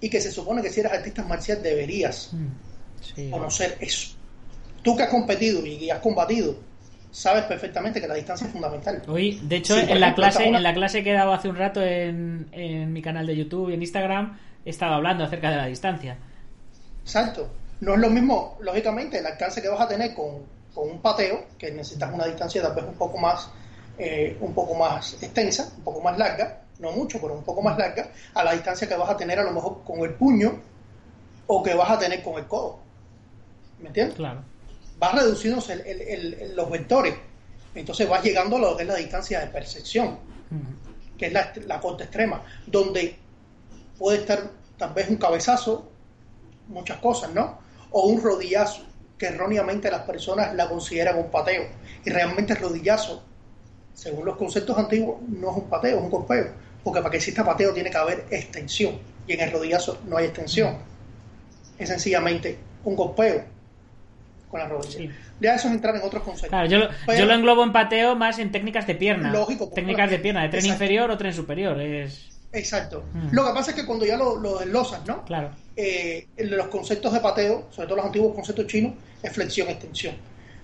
y 0.00 0.08
que 0.08 0.20
se 0.20 0.30
supone 0.30 0.62
que 0.62 0.70
si 0.70 0.80
eres 0.80 0.92
artista 0.92 1.22
marcial 1.24 1.62
deberías 1.62 2.30
Mm. 2.32 2.46
Sí. 3.14 3.30
conocer 3.30 3.76
eso. 3.80 4.16
Tú 4.82 4.96
que 4.96 5.02
has 5.02 5.10
competido 5.10 5.64
y 5.66 5.90
has 5.90 5.98
combatido, 6.00 6.56
sabes 7.10 7.44
perfectamente 7.44 8.00
que 8.00 8.08
la 8.08 8.14
distancia 8.14 8.46
es 8.46 8.52
fundamental. 8.52 9.02
Hoy, 9.08 9.40
de 9.44 9.56
hecho, 9.56 9.74
Sí, 9.78 9.84
en 9.88 10.00
la 10.00 10.14
clase, 10.14 10.44
en 10.46 10.62
la 10.62 10.72
clase 10.74 11.02
que 11.04 11.10
he 11.10 11.14
dado 11.14 11.32
hace 11.32 11.48
un 11.48 11.56
rato 11.56 11.82
en, 11.82 12.48
en 12.52 12.92
mi 12.92 13.02
canal 13.02 13.26
de 13.26 13.36
YouTube 13.36 13.70
y 13.70 13.74
en 13.74 13.82
Instagram, 13.82 14.38
estado 14.70 14.94
hablando 14.94 15.24
acerca 15.24 15.50
de 15.50 15.56
la 15.56 15.66
distancia. 15.66 16.16
Exacto. 17.02 17.48
No 17.80 17.94
es 17.94 18.00
lo 18.00 18.10
mismo, 18.10 18.56
lógicamente, 18.60 19.18
el 19.18 19.26
alcance 19.26 19.60
que 19.60 19.68
vas 19.68 19.80
a 19.80 19.88
tener 19.88 20.14
con, 20.14 20.42
con 20.74 20.88
un 20.90 21.00
pateo, 21.00 21.44
que 21.58 21.70
necesitas 21.70 22.12
una 22.12 22.24
distancia 22.24 22.62
tal 22.62 22.74
vez 22.74 22.84
un 22.84 22.94
poco 22.94 23.18
más, 23.18 23.50
eh, 23.98 24.36
un 24.40 24.54
poco 24.54 24.74
más 24.74 25.14
extensa, 25.22 25.70
un 25.76 25.84
poco 25.84 26.00
más 26.00 26.16
larga, 26.16 26.60
no 26.78 26.92
mucho, 26.92 27.20
pero 27.20 27.34
un 27.34 27.44
poco 27.44 27.60
más 27.62 27.76
larga, 27.76 28.08
a 28.34 28.44
la 28.44 28.52
distancia 28.52 28.88
que 28.88 28.96
vas 28.96 29.10
a 29.10 29.16
tener 29.16 29.38
a 29.38 29.44
lo 29.44 29.52
mejor 29.52 29.82
con 29.84 30.00
el 30.00 30.14
puño 30.14 30.60
o 31.46 31.62
que 31.62 31.74
vas 31.74 31.90
a 31.90 31.98
tener 31.98 32.22
con 32.22 32.38
el 32.38 32.46
codo. 32.46 32.78
¿Me 33.80 33.88
entiendes? 33.88 34.16
Claro. 34.16 34.40
vas 34.96 35.12
reduciéndose 35.16 35.72
el- 35.74 35.80
el- 36.40 36.56
los 36.56 36.70
vectores. 36.70 37.14
Entonces 37.74 38.08
vas 38.08 38.22
llegando 38.22 38.56
a 38.56 38.60
lo 38.60 38.76
que 38.76 38.84
es 38.84 38.88
la 38.88 38.94
distancia 38.94 39.40
de 39.40 39.48
percepción, 39.48 40.18
que 41.18 41.26
es 41.26 41.32
la, 41.32 41.52
la 41.66 41.80
corta 41.80 42.04
extrema, 42.04 42.40
donde 42.66 43.16
puede 43.98 44.18
estar 44.18 44.50
tal 44.76 44.92
vez 44.92 45.08
un 45.08 45.16
cabezazo, 45.16 45.90
muchas 46.68 46.98
cosas, 46.98 47.32
¿no? 47.32 47.58
O 47.90 48.08
un 48.08 48.22
rodillazo, 48.22 48.82
que 49.18 49.26
erróneamente 49.26 49.90
las 49.90 50.02
personas 50.02 50.54
la 50.54 50.68
consideran 50.68 51.18
un 51.18 51.30
pateo. 51.30 51.64
Y 52.04 52.10
realmente 52.10 52.52
el 52.54 52.58
rodillazo, 52.58 53.22
según 53.94 54.24
los 54.24 54.36
conceptos 54.36 54.76
antiguos, 54.76 55.20
no 55.28 55.50
es 55.50 55.56
un 55.58 55.68
pateo, 55.68 55.96
es 55.98 56.02
un 56.02 56.10
golpeo. 56.10 56.52
Porque 56.82 57.00
para 57.00 57.10
que 57.12 57.16
exista 57.18 57.44
pateo 57.44 57.72
tiene 57.72 57.90
que 57.90 57.96
haber 57.96 58.26
extensión. 58.30 58.98
Y 59.26 59.32
en 59.34 59.40
el 59.40 59.52
rodillazo 59.52 59.98
no 60.06 60.16
hay 60.16 60.26
extensión. 60.26 60.76
Es 61.78 61.88
sencillamente 61.88 62.58
un 62.84 62.96
golpeo 62.96 63.44
con 64.50 64.60
la 64.60 64.68
rodilla. 64.68 64.98
Sí. 64.98 65.10
Ya 65.40 65.54
eso 65.54 65.68
es 65.68 65.74
entrar 65.74 65.96
en 65.96 66.02
otros 66.02 66.22
conceptos. 66.22 66.50
Claro, 66.50 66.68
yo 66.68 66.78
lo, 66.78 66.88
Pero- 67.06 67.18
yo 67.18 67.26
lo 67.26 67.34
englobo 67.34 67.64
en 67.64 67.72
pateo 67.72 68.14
más 68.16 68.38
en 68.38 68.52
técnicas 68.52 68.86
de 68.86 68.94
pierna. 68.96 69.32
Lógico, 69.32 69.68
técnicas 69.68 70.10
de 70.10 70.18
pierna, 70.18 70.42
de 70.42 70.48
tren 70.50 70.60
Exacto. 70.64 70.84
inferior 70.84 71.10
o 71.10 71.16
tren 71.18 71.32
superior. 71.32 71.80
Es. 71.80 72.33
Exacto. 72.54 73.04
Mm. 73.12 73.28
Lo 73.34 73.46
que 73.46 73.52
pasa 73.52 73.70
es 73.72 73.76
que 73.76 73.84
cuando 73.84 74.06
ya 74.06 74.16
lo, 74.16 74.36
lo 74.36 74.58
desglosas, 74.58 75.04
¿no? 75.06 75.24
Claro. 75.24 75.50
Eh, 75.76 76.26
los 76.38 76.68
conceptos 76.68 77.12
de 77.12 77.20
pateo, 77.20 77.66
sobre 77.70 77.88
todo 77.88 77.96
los 77.96 78.06
antiguos 78.06 78.34
conceptos 78.34 78.66
chinos, 78.66 78.94
es 79.22 79.32
flexión-extensión. 79.32 80.14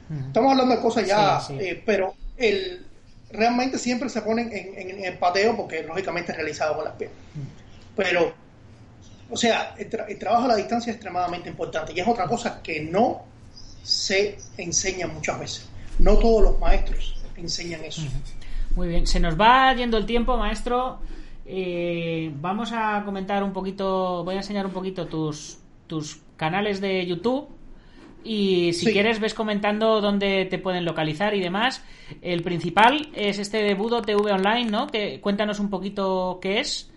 Mm. 0.08 0.26
Estamos 0.28 0.52
hablando 0.52 0.76
de 0.76 0.80
cosas 0.80 1.06
ya, 1.06 1.40
Sí, 1.40 1.54
sí. 1.58 1.64
eh, 1.64 1.82
pero 1.84 2.14
el, 2.36 2.86
realmente 3.32 3.78
siempre 3.78 4.08
se 4.08 4.22
ponen 4.22 4.50
en, 4.52 5.04
en- 5.04 5.18
pateo 5.18 5.56
porque 5.56 5.82
lógicamente 5.82 6.32
es 6.32 6.36
realizado 6.38 6.74
con 6.76 6.84
las 6.84 6.94
piernas. 6.94 7.18
Mm. 7.34 7.40
Pero, 7.96 8.32
o 9.30 9.36
sea, 9.36 9.74
el, 9.78 9.90
tra- 9.90 10.06
el 10.08 10.18
trabajo 10.18 10.44
a 10.44 10.48
la 10.48 10.56
distancia 10.56 10.90
es 10.90 10.96
extremadamente 10.96 11.48
importante 11.48 11.92
y 11.94 12.00
es 12.00 12.06
otra 12.08 12.26
cosa 12.26 12.62
que 12.62 12.80
no 12.80 13.22
se 13.82 14.38
enseña 14.56 15.06
muchas 15.06 15.38
veces. 15.40 15.68
No 15.98 16.16
todos 16.18 16.42
los 16.42 16.58
maestros 16.60 17.16
enseñan 17.36 17.84
eso. 17.84 18.02
Muy 18.76 18.88
bien, 18.88 19.06
se 19.06 19.18
nos 19.20 19.38
va 19.38 19.74
yendo 19.74 19.96
el 19.98 20.06
tiempo, 20.06 20.36
maestro. 20.36 21.00
Eh, 21.52 22.30
vamos 22.36 22.70
a 22.72 23.02
comentar 23.04 23.42
un 23.42 23.52
poquito, 23.52 24.22
voy 24.22 24.34
a 24.36 24.38
enseñar 24.38 24.66
un 24.66 24.72
poquito 24.72 25.06
tus, 25.06 25.58
tus 25.88 26.20
canales 26.36 26.80
de 26.80 27.04
YouTube. 27.04 27.48
Y 28.22 28.72
si 28.74 28.86
Sí. 28.86 28.92
quieres, 28.92 29.18
ves 29.18 29.34
comentando 29.34 30.00
dónde 30.00 30.44
te 30.44 30.58
pueden 30.58 30.84
localizar 30.84 31.34
y 31.34 31.40
demás. 31.40 31.82
El 32.22 32.44
principal 32.44 33.08
es 33.14 33.38
este 33.40 33.64
de 33.64 33.74
Budo 33.74 34.00
TV 34.02 34.30
Online, 34.30 34.70
¿no? 34.70 34.86
Que 34.86 35.20
cuéntanos 35.20 35.58
un 35.58 35.70
poquito 35.70 36.38
qué 36.40 36.60
es. 36.60 36.88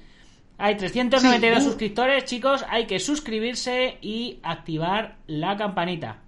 Hay 0.60 0.76
392 0.78 1.58
Sí, 1.60 1.66
Bu- 1.66 1.70
suscriptores, 1.70 2.26
chicos. 2.26 2.64
Hay 2.70 2.86
que 2.86 3.00
suscribirse 3.00 3.98
y 4.02 4.40
activar 4.44 5.16
la 5.26 5.58
campanita. 5.58 6.20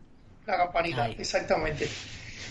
La 0.48 0.58
campanita, 0.58 1.04
Ahí. 1.04 1.16
exactamente. 1.20 1.88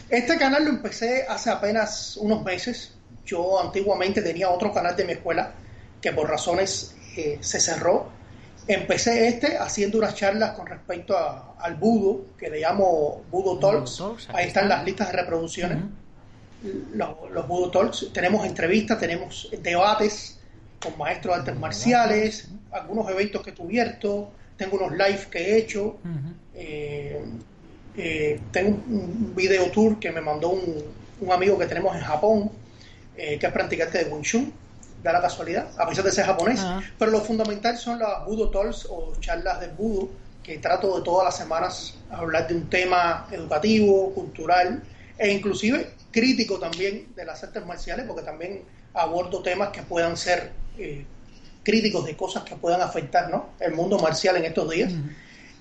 Este 0.08 0.36
canal 0.38 0.64
lo 0.64 0.70
empecé 0.70 1.24
hace 1.28 1.50
apenas 1.50 2.16
unos 2.20 2.44
meses. 2.44 2.96
Yo 3.26 3.60
antiguamente 3.60 4.22
tenía 4.22 4.50
otro 4.50 4.72
canal 4.72 4.94
de 4.94 5.04
mi 5.04 5.12
escuela 5.14 5.52
que 6.04 6.12
por 6.12 6.28
razones 6.28 6.94
eh, 7.16 7.38
se 7.40 7.58
cerró. 7.58 8.08
Empecé 8.68 9.26
este 9.26 9.56
haciendo 9.56 9.96
unas 9.96 10.14
charlas 10.14 10.50
con 10.52 10.66
respecto 10.66 11.16
a- 11.16 11.54
al 11.58 11.76
budo, 11.76 12.26
que 12.36 12.50
le 12.50 12.60
llamo 12.60 13.22
Budo 13.30 13.58
Talks. 13.58 13.90
Ahí 14.34 14.48
están 14.48 14.64
está. 14.64 14.76
las 14.76 14.84
listas 14.84 15.10
de 15.10 15.16
reproducciones. 15.16 15.78
Los, 16.92 17.30
los 17.32 17.48
Budo 17.48 17.70
Talks. 17.70 18.10
Tenemos 18.12 18.46
entrevistas, 18.46 18.98
tenemos 19.00 19.48
debates 19.62 20.38
con 20.78 20.96
maestros 20.98 21.34
de 21.36 21.40
artes 21.40 21.56
marciales, 21.56 22.48
algunos 22.70 23.08
eventos 23.10 23.40
que 23.42 23.50
he 23.50 23.54
cubierto, 23.54 24.30
tengo 24.58 24.76
unos 24.76 24.92
live 24.92 25.26
que 25.30 25.38
he 25.38 25.56
hecho. 25.58 25.96
Eh, 26.54 27.24
eh, 27.96 28.40
tengo 28.52 28.76
un 28.88 28.94
un 29.28 29.34
video 29.34 29.70
tour 29.70 29.98
que 29.98 30.10
me 30.12 30.20
mandó 30.20 30.50
un, 30.50 30.84
un 31.22 31.32
amigo 31.32 31.58
que 31.58 31.64
tenemos 31.66 31.96
en 31.96 32.02
Japón, 32.02 32.50
eh, 33.16 33.38
que 33.38 33.46
es 33.46 33.52
practicante 33.52 34.04
de 34.04 34.10
Wing 34.12 34.22
Chun, 34.22 34.52
da 35.04 35.12
la 35.12 35.20
casualidad, 35.20 35.68
a 35.78 35.86
pesar 35.86 36.02
de 36.04 36.10
ser 36.10 36.24
japonés. 36.24 36.58
Ah. 36.60 36.80
Pero 36.98 37.10
lo 37.10 37.20
fundamental 37.20 37.76
son 37.76 37.98
las 37.98 38.24
Budo 38.24 38.50
Talks 38.50 38.86
o 38.90 39.14
charlas 39.20 39.60
de 39.60 39.68
Budo, 39.68 40.08
que 40.42 40.58
trato 40.58 40.96
de 40.98 41.04
todas 41.04 41.26
las 41.26 41.36
semanas 41.36 41.94
hablar 42.10 42.48
de 42.48 42.54
un 42.54 42.68
tema 42.70 43.28
educativo, 43.30 44.12
cultural 44.14 44.82
e 45.18 45.30
inclusive 45.30 45.90
crítico 46.10 46.58
también 46.58 47.08
de 47.14 47.24
las 47.24 47.42
artes 47.44 47.64
marciales, 47.66 48.06
porque 48.06 48.22
también 48.22 48.62
abordo 48.94 49.42
temas 49.42 49.68
que 49.68 49.82
puedan 49.82 50.16
ser 50.16 50.52
eh, 50.78 51.04
críticos 51.62 52.04
de 52.06 52.16
cosas 52.16 52.42
que 52.44 52.56
puedan 52.56 52.80
afectar 52.80 53.28
¿no? 53.30 53.50
el 53.60 53.74
mundo 53.74 53.98
marcial 53.98 54.36
en 54.36 54.46
estos 54.46 54.70
días. 54.70 54.92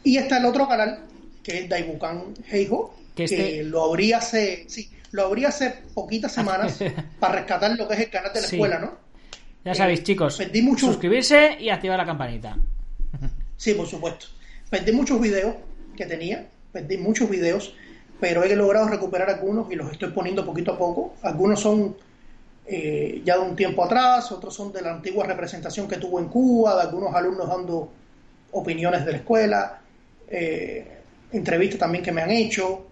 Y 0.03 0.17
está 0.17 0.37
el 0.37 0.45
otro 0.45 0.67
canal, 0.67 0.99
que 1.43 1.59
es 1.59 1.69
Daibukan 1.69 2.33
Heiho, 2.49 2.93
Que 3.15 3.25
que, 3.25 3.35
este- 3.35 3.63
lo 3.63 3.83
abrí 3.83 4.13
hace, 4.13 4.65
sí, 4.69 4.89
lo 5.11 5.25
abrí 5.25 5.43
hace 5.45 5.69
poquitas 5.93 6.31
semanas 6.31 6.79
para 7.19 7.35
rescatar 7.35 7.71
lo 7.77 7.87
que 7.87 7.93
es 7.95 7.99
el 8.01 8.09
canal 8.09 8.31
de 8.33 8.41
la 8.41 8.47
Sí. 8.47 8.55
escuela, 8.55 8.79
¿no? 8.79 9.03
Ya 9.65 9.73
sabéis, 9.73 10.03
chicos, 10.03 10.37
perdí 10.37 10.61
mucho- 10.61 10.87
suscribirse 10.87 11.57
y 11.59 11.69
activar 11.69 11.97
la 11.97 12.05
campanita. 12.05 12.57
Sí, 13.57 13.73
por 13.73 13.87
supuesto. 13.87 14.25
Perdí 14.69 14.91
muchos 14.91 15.21
videos 15.21 15.55
que 15.95 16.05
tenía, 16.05 16.47
perdí 16.71 16.97
muchos 16.97 17.29
videos, 17.29 17.73
pero 18.19 18.43
he 18.43 18.55
logrado 18.55 18.87
recuperar 18.89 19.29
algunos 19.29 19.71
y 19.71 19.75
los 19.75 19.91
estoy 19.91 20.09
poniendo 20.11 20.45
poquito 20.45 20.73
a 20.73 20.77
poco. 20.77 21.15
Algunos 21.21 21.61
son 21.61 21.95
eh, 22.65 23.21
ya 23.23 23.37
de 23.37 23.41
un 23.43 23.55
tiempo 23.55 23.83
atrás, 23.83 24.31
otros 24.31 24.53
son 24.53 24.71
de 24.73 24.81
la 24.81 24.91
antigua 24.93 25.25
representación 25.25 25.87
que 25.87 25.97
tuvo 25.97 26.19
en 26.19 26.27
Cuba, 26.27 26.75
de 26.75 26.81
algunos 26.81 27.13
alumnos 27.13 27.47
dando 27.47 27.91
opiniones 28.51 29.05
de 29.05 29.11
la 29.11 29.17
escuela, 29.17 29.79
eh, 30.29 30.97
entrevistas 31.31 31.79
también 31.79 32.03
que 32.03 32.11
me 32.11 32.21
han 32.21 32.31
hecho. 32.31 32.87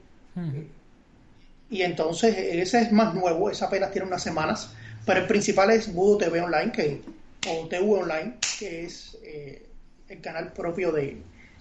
Y 1.69 1.81
entonces 1.83 2.35
ese 2.37 2.81
es 2.81 2.91
más 2.91 3.13
nuevo, 3.13 3.49
ese 3.49 3.63
apenas 3.65 3.91
tiene 3.91 4.07
unas 4.07 4.21
semanas, 4.23 4.73
pero 5.05 5.21
el 5.21 5.27
principal 5.27 5.71
es 5.71 5.93
Budo 5.93 6.17
TV 6.17 6.41
Online, 6.41 6.71
que, 6.71 7.01
o 7.47 7.67
TV 7.67 7.85
Online, 7.85 8.33
que 8.59 8.85
es 8.85 9.17
eh, 9.23 9.65
el 10.09 10.21
canal 10.21 10.51
propio 10.53 10.91
de 10.91 11.17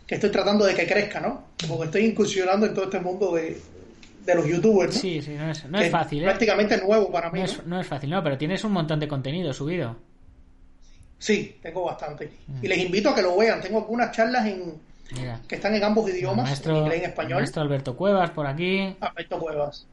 que 0.07 0.17
estoy 0.17 0.31
tratando 0.31 0.65
de 0.65 0.75
que 0.75 0.87
crezca, 0.87 1.21
¿no? 1.21 1.45
Porque 1.69 1.85
estoy 1.85 2.05
incursionando 2.07 2.67
en 2.67 2.75
todo 2.75 2.87
este 2.87 2.99
mundo 2.99 3.35
de, 3.35 3.61
de 4.25 4.35
los 4.35 4.47
youtubers, 4.47 4.95
¿no? 4.95 5.01
Sí, 5.01 5.23
sí, 5.23 5.35
no 5.35 5.51
es, 5.51 5.65
no 5.67 5.81
es 5.81 5.91
fácil, 5.91 6.23
¿eh? 6.23 6.27
Prácticamente 6.27 6.77
nuevo 6.79 7.13
para 7.13 7.31
mí, 7.31 7.39
No 7.39 7.45
es, 7.45 7.67
no 7.67 7.81
es 7.81 7.87
fácil, 7.87 8.11
no, 8.11 8.23
pero 8.23 8.37
tienes 8.37 8.65
un 8.65 8.73
montón 8.73 8.99
de 8.99 9.07
contenido 9.07 9.53
subido. 9.53 9.97
Sí, 11.19 11.59
tengo 11.63 11.85
bastante. 11.85 12.31
Mm. 12.47 12.65
Y 12.65 12.69
les 12.69 12.79
invito 12.79 13.11
a 13.11 13.15
que 13.15 13.23
lo 13.23 13.37
vean. 13.37 13.61
Tengo 13.61 13.79
algunas 13.79 14.11
charlas 14.11 14.47
en, 14.47 14.81
Mira, 15.17 15.41
que 15.47 15.57
están 15.57 15.75
en 15.75 15.85
ambos 15.85 16.09
idiomas, 16.11 16.67
en 16.67 16.77
inglés 16.77 16.97
y 16.97 17.05
en 17.05 17.11
español. 17.11 17.39
maestro 17.39 17.63
Alberto 17.63 17.97
Cuevas 17.97 18.31
por 18.31 18.47
aquí. 18.47 18.97
Alberto 19.01 19.39
Cuevas. 19.39 19.87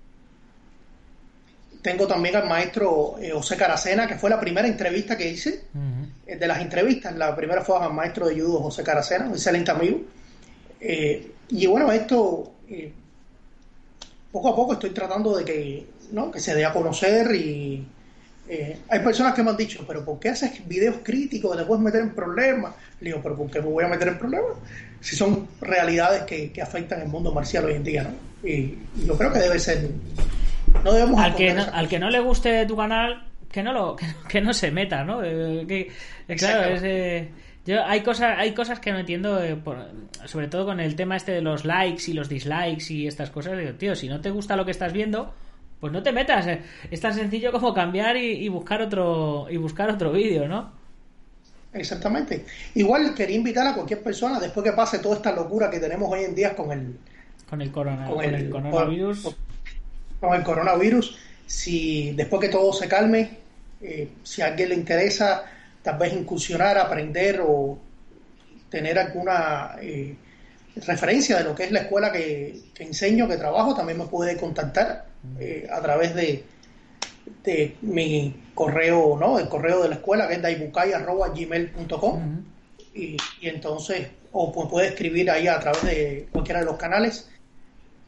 Tengo 1.81 2.07
también 2.07 2.35
al 2.35 2.47
maestro 2.47 3.15
eh, 3.19 3.31
José 3.31 3.55
Caracena, 3.55 4.07
que 4.07 4.15
fue 4.15 4.29
la 4.29 4.39
primera 4.39 4.67
entrevista 4.67 5.17
que 5.17 5.29
hice. 5.29 5.63
Ujú. 5.73 6.07
Eh, 6.25 6.35
de 6.35 6.47
las 6.47 6.59
entrevistas, 6.59 7.15
la 7.15 7.35
primera 7.35 7.63
fue 7.63 7.77
al 7.79 7.93
maestro 7.93 8.27
de 8.27 8.39
judo 8.39 8.59
José 8.59 8.83
Caracena, 8.83 9.25
un 9.25 9.33
excelente 9.33 9.71
amigo. 9.71 10.01
Eh, 10.79 11.31
y 11.49 11.65
bueno, 11.67 11.91
esto 11.91 12.51
eh, 12.69 12.91
poco 14.31 14.49
a 14.49 14.55
poco 14.55 14.73
estoy 14.73 14.91
tratando 14.91 15.37
de 15.37 15.45
que, 15.45 15.87
¿no? 16.11 16.29
que 16.31 16.39
se 16.39 16.53
dé 16.53 16.65
a 16.65 16.73
conocer 16.73 17.33
y 17.33 17.87
eh, 18.49 18.77
hay 18.87 18.99
personas 18.99 19.33
que 19.33 19.43
me 19.43 19.49
han 19.49 19.57
dicho, 19.57 19.83
pero 19.87 20.05
¿por 20.05 20.19
qué 20.19 20.29
haces 20.29 20.65
videos 20.67 20.97
críticos 21.03 21.51
que 21.51 21.61
te 21.61 21.67
puedes 21.67 21.83
meter 21.83 22.01
en 22.01 22.11
problemas? 22.11 22.75
Le 23.01 23.09
digo, 23.09 23.21
pero 23.21 23.35
¿por 23.35 23.49
qué 23.49 23.61
me 23.61 23.67
voy 23.67 23.83
a 23.83 23.87
meter 23.87 24.09
en 24.09 24.17
problemas? 24.17 24.57
Si 25.01 25.15
son 25.15 25.47
realidades 25.59 26.23
que, 26.23 26.51
que 26.51 26.61
afectan 26.61 27.01
el 27.01 27.07
mundo 27.07 27.33
marcial 27.33 27.65
hoy 27.65 27.73
en 27.73 27.83
día, 27.83 28.03
¿no? 28.03 28.47
Y, 28.47 28.77
y 28.95 29.05
yo 29.05 29.17
creo 29.17 29.33
que 29.33 29.39
debe 29.39 29.59
ser... 29.59 29.89
No 30.83 30.91
debemos 30.93 31.19
Al 31.19 31.35
que 31.35 31.53
no, 31.53 31.63
al 31.73 31.87
que 31.87 31.99
no 31.99 32.09
le 32.09 32.19
guste 32.19 32.65
tu 32.65 32.75
canal, 32.77 33.27
que 33.51 33.63
no 33.63 33.73
lo 33.73 33.95
que, 33.95 34.05
no- 34.07 34.27
que 34.27 34.41
no 34.41 34.53
se 34.53 34.71
meta, 34.71 35.03
¿no? 35.03 35.23
Eh, 35.23 35.65
que, 35.67 35.91
eh, 36.27 36.35
claro, 36.35 36.73
es, 36.75 36.81
eh, 36.83 37.29
yo 37.65 37.83
hay 37.83 38.01
cosas 38.01 38.37
hay 38.37 38.53
cosas 38.53 38.79
que 38.79 38.91
no 38.91 38.99
entiendo, 38.99 39.43
eh, 39.43 39.55
por- 39.55 39.89
sobre 40.25 40.47
todo 40.47 40.65
con 40.65 40.79
el 40.79 40.95
tema 40.95 41.15
este 41.17 41.31
de 41.33 41.41
los 41.41 41.65
likes 41.65 42.03
y 42.09 42.13
los 42.13 42.29
dislikes 42.29 42.93
y 42.93 43.07
estas 43.07 43.29
cosas. 43.29 43.57
Digo, 43.57 43.71
tío, 43.73 43.95
si 43.95 44.07
no 44.07 44.21
te 44.21 44.29
gusta 44.29 44.55
lo 44.55 44.65
que 44.65 44.71
estás 44.71 44.93
viendo, 44.93 45.33
pues 45.79 45.91
no 45.93 46.01
te 46.03 46.11
metas. 46.11 46.47
Es 46.89 46.99
tan 47.01 47.13
sencillo 47.13 47.51
como 47.51 47.73
cambiar 47.73 48.15
y, 48.17 48.31
y 48.43 48.49
buscar 48.49 48.81
otro 48.81 49.47
y 49.49 49.57
buscar 49.57 49.89
otro 49.89 50.11
vídeo, 50.11 50.47
¿no? 50.47 50.71
Exactamente. 51.73 52.45
Igual 52.75 53.13
quería 53.13 53.35
invitar 53.35 53.67
a 53.67 53.73
cualquier 53.75 54.01
persona, 54.01 54.39
después 54.39 54.63
que 54.63 54.71
pase 54.71 54.99
toda 54.99 55.15
esta 55.17 55.31
locura 55.33 55.69
que 55.69 55.79
tenemos 55.79 56.09
hoy 56.11 56.23
en 56.23 56.33
día 56.33 56.55
con 56.55 56.71
el, 56.71 56.97
Con 57.49 57.61
el 57.61 57.71
corona, 57.71 58.07
con 58.07 58.15
con 58.15 58.25
el, 58.25 58.35
el 58.35 58.49
coronavirus. 58.49 59.21
con- 59.23 59.46
con 60.19 60.33
el 60.33 60.43
coronavirus, 60.43 61.17
si 61.45 62.11
después 62.11 62.41
que 62.41 62.49
todo 62.49 62.73
se 62.73 62.87
calme, 62.87 63.37
eh, 63.81 64.09
si 64.23 64.41
a 64.41 64.47
alguien 64.47 64.69
le 64.69 64.75
interesa 64.75 65.43
tal 65.81 65.97
vez 65.97 66.13
incursionar, 66.13 66.77
aprender 66.77 67.41
o 67.45 67.77
tener 68.69 68.99
alguna 68.99 69.75
eh, 69.81 70.15
referencia 70.85 71.37
de 71.37 71.43
lo 71.43 71.55
que 71.55 71.63
es 71.63 71.71
la 71.71 71.81
escuela 71.81 72.11
que, 72.11 72.59
que 72.73 72.83
enseño, 72.83 73.27
que 73.27 73.37
trabajo, 73.37 73.75
también 73.75 73.97
me 73.97 74.05
puede 74.05 74.35
contactar 74.37 75.05
eh, 75.39 75.67
a 75.71 75.81
través 75.81 76.13
de, 76.15 76.43
de 77.43 77.75
mi 77.81 78.51
correo, 78.53 79.17
¿no? 79.19 79.39
El 79.39 79.47
correo 79.47 79.83
de 79.83 79.89
la 79.89 79.95
escuela 79.95 80.27
que 80.27 80.35
es 80.35 80.41
daibukai.gmail.com 80.41 82.15
Ujú. 82.15 82.43
y, 82.93 83.17
y 83.41 83.47
entonces, 83.47 84.07
o 84.31 84.51
pues 84.51 84.67
puede 84.69 84.87
escribir 84.89 85.31
ahí 85.31 85.47
a 85.47 85.59
través 85.59 85.83
de 85.83 86.27
cualquiera 86.31 86.59
de 86.59 86.65
los 86.65 86.77
canales. 86.77 87.29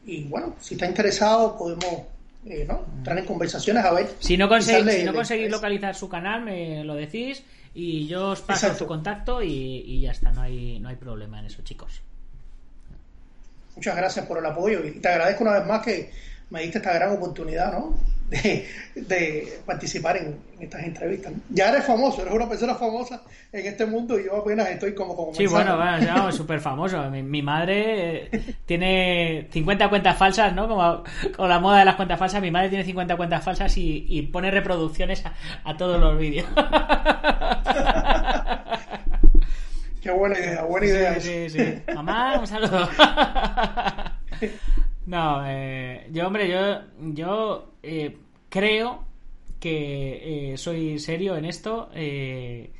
Y 0.06 0.24
bueno, 0.24 0.56
si 0.60 0.74
está 0.74 0.86
interesado, 0.86 1.56
podemos 1.56 2.02
eh, 2.46 2.64
¿no? 2.66 2.84
entrar 2.98 3.18
en 3.18 3.26
conversaciones 3.26 3.84
a 3.84 3.92
ver. 3.92 4.10
Si 4.18 4.36
no, 4.36 4.48
conseguís, 4.48 4.94
si 4.94 5.04
no 5.04 5.12
localizar 5.48 5.94
su 5.94 6.08
canal, 6.08 6.42
me 6.42 6.84
lo 6.84 6.94
decís 6.94 7.42
y 7.74 8.06
yo 8.06 8.30
os 8.30 8.40
paso 8.40 8.66
Exacto. 8.66 8.84
su 8.84 8.86
contacto 8.86 9.42
y, 9.42 9.52
y 9.86 10.00
ya 10.00 10.12
está, 10.12 10.32
no 10.32 10.42
hay, 10.42 10.80
no 10.80 10.88
hay 10.88 10.96
problema 10.96 11.38
en 11.38 11.46
eso, 11.46 11.62
chicos. 11.62 12.00
Muchas 13.76 13.96
gracias 13.96 14.26
por 14.26 14.38
el 14.38 14.46
apoyo 14.46 14.84
y 14.84 14.92
te 14.92 15.08
agradezco 15.08 15.44
una 15.44 15.58
vez 15.58 15.66
más 15.66 15.82
que 15.82 16.10
me 16.50 16.62
diste 16.62 16.78
esta 16.78 16.92
gran 16.92 17.12
oportunidad 17.12 17.72
¿no? 17.72 17.94
De, 18.30 18.66
de 18.94 19.58
participar 19.66 20.16
en, 20.16 20.36
en 20.56 20.62
estas 20.62 20.82
entrevistas. 20.84 21.32
¿no? 21.32 21.38
Ya 21.50 21.68
eres 21.70 21.84
famoso, 21.84 22.22
eres 22.22 22.32
una 22.32 22.48
persona 22.48 22.74
famosa 22.74 23.22
en 23.52 23.66
este 23.66 23.84
mundo 23.86 24.18
y 24.18 24.24
yo 24.26 24.36
apenas 24.36 24.68
estoy 24.68 24.94
como 24.94 25.14
como 25.16 25.34
Sí, 25.34 25.46
bueno, 25.46 25.76
bueno, 25.76 25.98
ya, 25.98 26.30
súper 26.32 26.60
famoso. 26.60 27.10
Mi, 27.10 27.22
mi 27.22 27.42
madre 27.42 28.26
eh, 28.32 28.54
tiene 28.66 29.48
50 29.50 29.88
cuentas 29.88 30.16
falsas, 30.16 30.54
¿no? 30.54 30.68
Como 30.68 31.02
con 31.36 31.48
la 31.48 31.58
moda 31.58 31.80
de 31.80 31.84
las 31.84 31.96
cuentas 31.96 32.18
falsas, 32.18 32.40
mi 32.40 32.50
madre 32.50 32.68
tiene 32.68 32.84
50 32.84 33.16
cuentas 33.16 33.44
falsas 33.44 33.76
y, 33.76 34.06
y 34.08 34.22
pone 34.22 34.50
reproducciones 34.50 35.24
a, 35.26 35.34
a 35.64 35.76
todos 35.76 36.00
los 36.00 36.16
vídeos. 36.18 36.46
Qué 40.02 40.10
buena 40.12 40.38
idea, 40.38 40.62
buena 40.64 40.86
idea. 40.86 41.12
eso. 41.16 41.28
Sí, 41.28 41.50
sí, 41.50 41.58
sí. 41.58 41.74
Mamá, 41.94 42.38
un 42.40 42.46
saludo. 42.46 42.88
No, 45.06 45.42
eh, 45.46 46.08
yo, 46.12 46.26
hombre, 46.26 46.48
yo, 46.48 46.82
yo 47.12 47.72
eh, 47.82 48.18
creo 48.48 49.04
que 49.58 50.52
eh, 50.52 50.56
soy 50.56 50.98
serio 50.98 51.36
en 51.36 51.44
esto. 51.44 51.90
eh, 51.94 52.72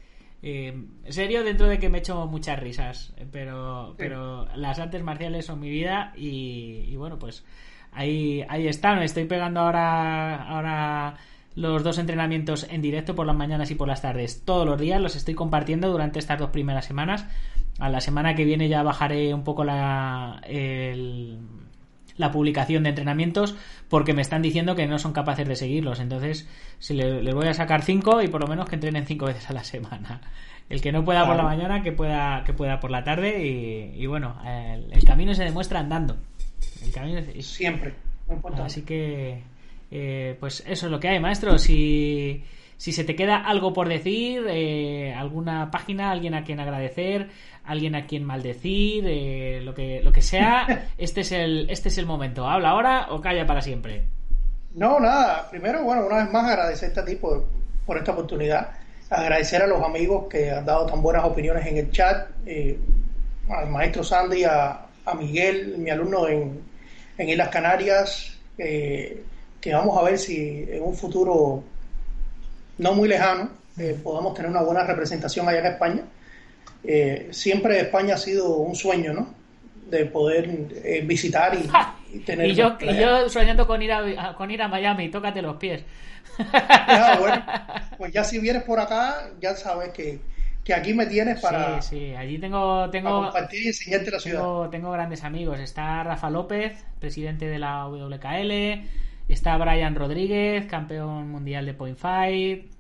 Eh, 0.42 0.74
serio 1.10 1.44
dentro 1.44 1.68
de 1.68 1.78
que 1.78 1.90
me 1.90 1.98
echo 1.98 2.26
muchas 2.26 2.58
risas, 2.58 3.14
pero, 3.30 3.94
pero 3.98 4.46
las 4.56 4.78
artes 4.78 5.02
marciales 5.02 5.44
son 5.46 5.60
mi 5.60 5.68
vida 5.70 6.14
y, 6.16 6.84
y 6.88 6.96
bueno, 6.96 7.18
pues 7.18 7.44
ahí, 7.92 8.42
ahí 8.48 8.66
está. 8.68 8.94
Me 8.96 9.04
estoy 9.04 9.26
pegando 9.26 9.60
ahora, 9.60 10.42
ahora 10.44 11.16
los 11.54 11.82
dos 11.84 11.98
entrenamientos 11.98 12.66
en 12.70 12.80
directo 12.82 13.14
por 13.14 13.26
las 13.26 13.36
mañanas 13.36 13.70
y 13.70 13.74
por 13.74 13.88
las 13.88 14.02
tardes 14.02 14.42
todos 14.44 14.66
los 14.66 14.80
días. 14.80 15.00
Los 15.00 15.14
estoy 15.16 15.34
compartiendo 15.34 15.90
durante 15.90 16.18
estas 16.18 16.38
dos 16.38 16.50
primeras 16.50 16.86
semanas. 16.86 17.26
A 17.78 17.90
la 17.90 18.00
semana 18.00 18.34
que 18.34 18.44
viene 18.46 18.68
ya 18.68 18.82
bajaré 18.82 19.34
un 19.34 19.44
poco 19.44 19.64
la, 19.64 20.40
el, 20.46 21.38
la 22.20 22.30
publicación 22.30 22.84
de 22.84 22.90
entrenamientos 22.90 23.56
porque 23.88 24.14
me 24.14 24.22
están 24.22 24.42
diciendo 24.42 24.76
que 24.76 24.86
no 24.86 24.98
son 24.98 25.12
capaces 25.12 25.48
de 25.48 25.56
seguirlos. 25.56 25.98
Entonces, 25.98 26.48
si 26.78 26.94
le, 26.94 27.22
les 27.22 27.34
voy 27.34 27.48
a 27.48 27.54
sacar 27.54 27.82
cinco 27.82 28.22
y 28.22 28.28
por 28.28 28.40
lo 28.40 28.46
menos 28.46 28.68
que 28.68 28.76
entrenen 28.76 29.06
cinco 29.06 29.26
veces 29.30 29.50
a 29.50 29.52
la 29.52 29.64
semana. 29.64 30.20
El 30.68 30.80
que 30.80 30.92
no 30.92 31.04
pueda 31.04 31.26
por 31.26 31.34
la 31.34 31.42
mañana, 31.42 31.82
que 31.82 31.90
pueda, 31.90 32.44
que 32.44 32.52
pueda 32.52 32.78
por 32.78 32.92
la 32.92 33.02
tarde. 33.02 33.42
Y, 33.96 34.06
bueno, 34.06 34.40
el, 34.92 35.04
camino 35.04 35.34
se 35.34 35.42
demuestra 35.42 35.80
andando. 35.80 36.16
El 36.84 36.92
camino 36.92 37.20
Siempre. 37.40 37.94
Así 38.62 38.82
que, 38.82 39.42
eh, 39.90 40.36
pues 40.38 40.62
eso 40.68 40.86
es 40.86 40.92
lo 40.92 41.00
que 41.00 41.08
hay, 41.08 41.18
maestro. 41.18 41.58
Si 41.58 42.44
si 42.80 42.92
se 42.92 43.04
te 43.04 43.14
queda 43.14 43.36
algo 43.36 43.74
por 43.74 43.90
decir, 43.90 44.46
eh, 44.48 45.12
alguna 45.12 45.70
página, 45.70 46.10
alguien 46.10 46.32
a 46.32 46.44
quien 46.44 46.60
agradecer, 46.60 47.28
alguien 47.70 47.94
a 47.94 48.06
quien 48.06 48.24
maldecir, 48.24 49.04
eh, 49.06 49.60
lo 49.62 49.74
que 49.74 50.02
lo 50.02 50.12
que 50.12 50.22
sea, 50.22 50.88
este 50.98 51.20
es 51.20 51.32
el 51.32 51.70
este 51.70 51.88
es 51.88 51.98
el 51.98 52.06
momento. 52.06 52.48
Habla 52.48 52.70
ahora 52.70 53.06
o 53.10 53.20
calla 53.20 53.46
para 53.46 53.62
siempre. 53.62 54.04
No, 54.74 55.00
nada. 55.00 55.48
Primero, 55.50 55.82
bueno, 55.84 56.06
una 56.06 56.24
vez 56.24 56.32
más 56.32 56.48
agradecerte 56.48 57.00
a 57.00 57.04
ti 57.04 57.16
por, 57.16 57.46
por 57.86 57.98
esta 57.98 58.12
oportunidad. 58.12 58.70
Agradecer 59.08 59.62
a 59.62 59.66
los 59.66 59.82
amigos 59.82 60.26
que 60.28 60.50
han 60.50 60.64
dado 60.64 60.86
tan 60.86 61.02
buenas 61.02 61.24
opiniones 61.24 61.66
en 61.66 61.78
el 61.78 61.90
chat, 61.90 62.28
eh, 62.46 62.78
al 63.48 63.68
maestro 63.68 64.04
Sandy, 64.04 64.44
a, 64.44 64.86
a, 65.04 65.14
Miguel, 65.14 65.78
mi 65.78 65.90
alumno 65.90 66.28
en, 66.28 66.60
en 67.18 67.28
Islas 67.28 67.48
Canarias, 67.48 68.38
que 68.56 69.72
vamos 69.72 69.98
a 69.98 70.02
ver 70.02 70.18
si 70.18 70.64
en 70.70 70.82
un 70.82 70.94
futuro 70.94 71.64
no 72.78 72.94
muy 72.94 73.08
lejano 73.08 73.50
eh, 73.78 73.98
podamos 74.02 74.34
tener 74.34 74.50
una 74.50 74.62
buena 74.62 74.84
representación 74.84 75.48
allá 75.48 75.60
en 75.60 75.66
España. 75.66 76.02
Eh, 76.84 77.28
siempre 77.30 77.80
España 77.80 78.14
ha 78.14 78.18
sido 78.18 78.56
un 78.56 78.74
sueño, 78.74 79.12
¿no? 79.12 79.34
De 79.90 80.06
poder 80.06 80.68
eh, 80.84 81.02
visitar 81.04 81.56
y, 82.12 82.18
tener. 82.20 82.48
Y 82.48 82.54
yo, 82.54 82.76
y 82.80 82.96
yo 82.96 83.28
soñando 83.28 83.66
con 83.66 83.82
ir, 83.82 83.92
a, 83.92 84.34
con 84.36 84.50
ir 84.50 84.62
a 84.62 84.68
Miami, 84.68 85.10
tócate 85.10 85.42
los 85.42 85.56
pies. 85.56 85.84
bueno, 87.18 87.44
pues 87.98 88.12
ya 88.12 88.24
si 88.24 88.38
vienes 88.38 88.62
por 88.62 88.80
acá, 88.80 89.30
ya 89.40 89.54
sabes 89.56 89.90
que, 89.90 90.20
que 90.64 90.74
aquí 90.74 90.94
me 90.94 91.06
tienes 91.06 91.40
para. 91.40 91.82
Sí, 91.82 91.88
sí, 91.96 92.14
allí 92.14 92.38
tengo. 92.38 92.88
tengo 92.90 93.24
compartir 93.24 93.64
y 93.64 93.66
enseñarte 93.68 94.10
la 94.10 94.20
ciudad. 94.20 94.70
Tengo 94.70 94.90
grandes 94.92 95.24
amigos. 95.24 95.58
Está 95.58 96.02
Rafa 96.04 96.30
López, 96.30 96.84
presidente 96.98 97.46
de 97.46 97.58
la 97.58 97.86
WKL. 97.88 98.86
Está 99.28 99.56
Brian 99.58 99.94
Rodríguez, 99.94 100.66
campeón 100.66 101.30
mundial 101.30 101.66
de 101.66 101.74
Point 101.74 101.98
Fight. 101.98 102.72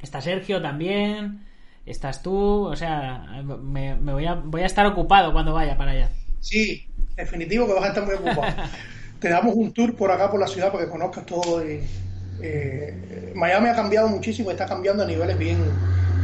Está 0.00 0.20
Sergio 0.20 0.62
también. 0.62 1.47
Estás 1.88 2.22
tú. 2.22 2.66
O 2.66 2.76
sea, 2.76 3.42
me, 3.42 3.94
voy, 3.94 4.26
a, 4.26 4.34
voy 4.34 4.62
a 4.62 4.66
estar 4.66 4.86
ocupado 4.86 5.32
cuando 5.32 5.54
vaya 5.54 5.76
para 5.76 5.92
allá. 5.92 6.10
Sí, 6.40 6.86
definitivo 7.16 7.66
que 7.66 7.72
vas 7.72 7.84
a 7.84 7.88
estar 7.88 8.04
muy 8.04 8.14
ocupado. 8.14 8.54
Te 9.20 9.28
damos 9.28 9.54
un 9.54 9.72
tour 9.72 9.96
por 9.96 10.10
acá, 10.10 10.30
por 10.30 10.38
la 10.38 10.46
ciudad, 10.46 10.70
para 10.70 10.84
que 10.84 10.90
conozcas 10.90 11.26
todo. 11.26 11.60
Eh, 11.60 13.32
Miami 13.34 13.68
ha 13.68 13.74
cambiado 13.74 14.08
muchísimo, 14.08 14.50
está 14.50 14.66
cambiando 14.66 15.02
a 15.02 15.06
niveles 15.06 15.36
bien, 15.36 15.58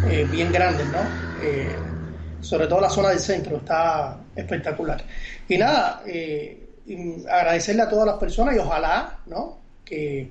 eh, 0.08 0.26
bien 0.30 0.52
grandes, 0.52 0.86
¿no? 0.86 1.00
Eh, 1.42 1.74
sobre 2.40 2.68
todo 2.68 2.80
la 2.80 2.90
zona 2.90 3.08
del 3.08 3.18
centro, 3.18 3.56
está 3.56 4.18
espectacular. 4.36 5.02
Y 5.48 5.58
nada, 5.58 6.02
agradecerle 7.30 7.82
a 7.82 7.88
todas 7.88 8.06
las 8.06 8.16
personas 8.18 8.54
y 8.54 8.58
ojalá, 8.58 9.18
¿no? 9.26 9.64
que, 9.84 10.30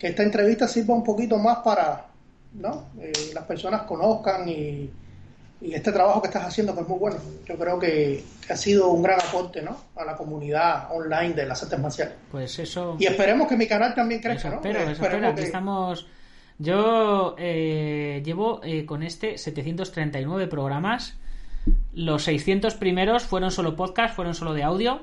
esta 0.00 0.22
entrevista 0.22 0.68
sirva 0.68 0.94
un 0.94 1.02
poquito 1.02 1.38
más 1.38 1.58
para 1.58 2.08
¿no? 2.54 2.88
Eh, 3.00 3.12
las 3.34 3.44
personas 3.44 3.82
conozcan 3.82 4.48
y, 4.48 4.90
este 5.60 5.92
trabajo 5.92 6.20
que 6.20 6.28
estás 6.28 6.44
haciendo 6.44 6.74
que 6.74 6.82
es 6.82 6.88
muy 6.88 6.98
bueno. 6.98 7.16
Yo 7.46 7.56
creo 7.56 7.78
que, 7.78 8.22
ha 8.50 8.56
sido 8.56 8.88
un 8.88 9.02
gran 9.02 9.18
aporte 9.18 9.62
¿no? 9.62 9.78
a 9.96 10.04
la 10.04 10.14
comunidad 10.14 10.92
online 10.92 11.32
de 11.32 11.46
las 11.46 11.62
artes 11.62 11.78
marciales. 11.78 12.14
Pues 12.30 12.58
eso. 12.58 12.96
Y 12.98 13.06
esperemos 13.06 13.48
que 13.48 13.56
mi 13.56 13.66
canal 13.66 13.94
también 13.94 14.20
crezca. 14.20 14.50
¿no? 14.50 14.56
Espero, 14.56 14.80
espero, 14.80 15.28
estamos. 15.30 16.06
Yo 16.58 17.34
eh, 17.38 18.20
llevo 18.24 18.60
eh, 18.62 18.84
con 18.84 19.02
este 19.02 19.38
739 19.38 20.48
programas. 20.48 21.16
Los 21.94 22.24
600 22.24 22.74
primeros 22.74 23.22
fueron 23.22 23.50
solo 23.50 23.74
podcast, 23.74 24.14
fueron 24.14 24.34
solo 24.34 24.52
de 24.52 24.64
audio. 24.64 25.00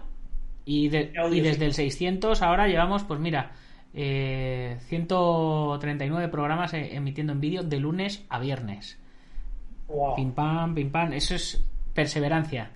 Y, 0.64 0.96
y 0.96 1.42
desde 1.42 1.66
el 1.66 1.74
600 1.74 2.44
ahora 2.44 2.68
llevamos, 2.68 3.04
pues 3.04 3.20
mira, 3.20 3.54
eh, 3.94 4.78
139 4.88 6.28
programas 6.30 6.74
e-, 6.74 6.96
emitiendo 6.96 7.34
en 7.34 7.42
vídeo 7.42 7.64
de 7.64 7.80
lunes 7.80 8.26
a 8.30 8.40
viernes. 8.40 8.98
Pim 10.16 10.32
pam, 10.32 10.74
pim 10.74 10.90
pam. 10.92 11.14
Eso 11.14 11.36
es 11.36 11.64
perseverancia. 11.94 12.72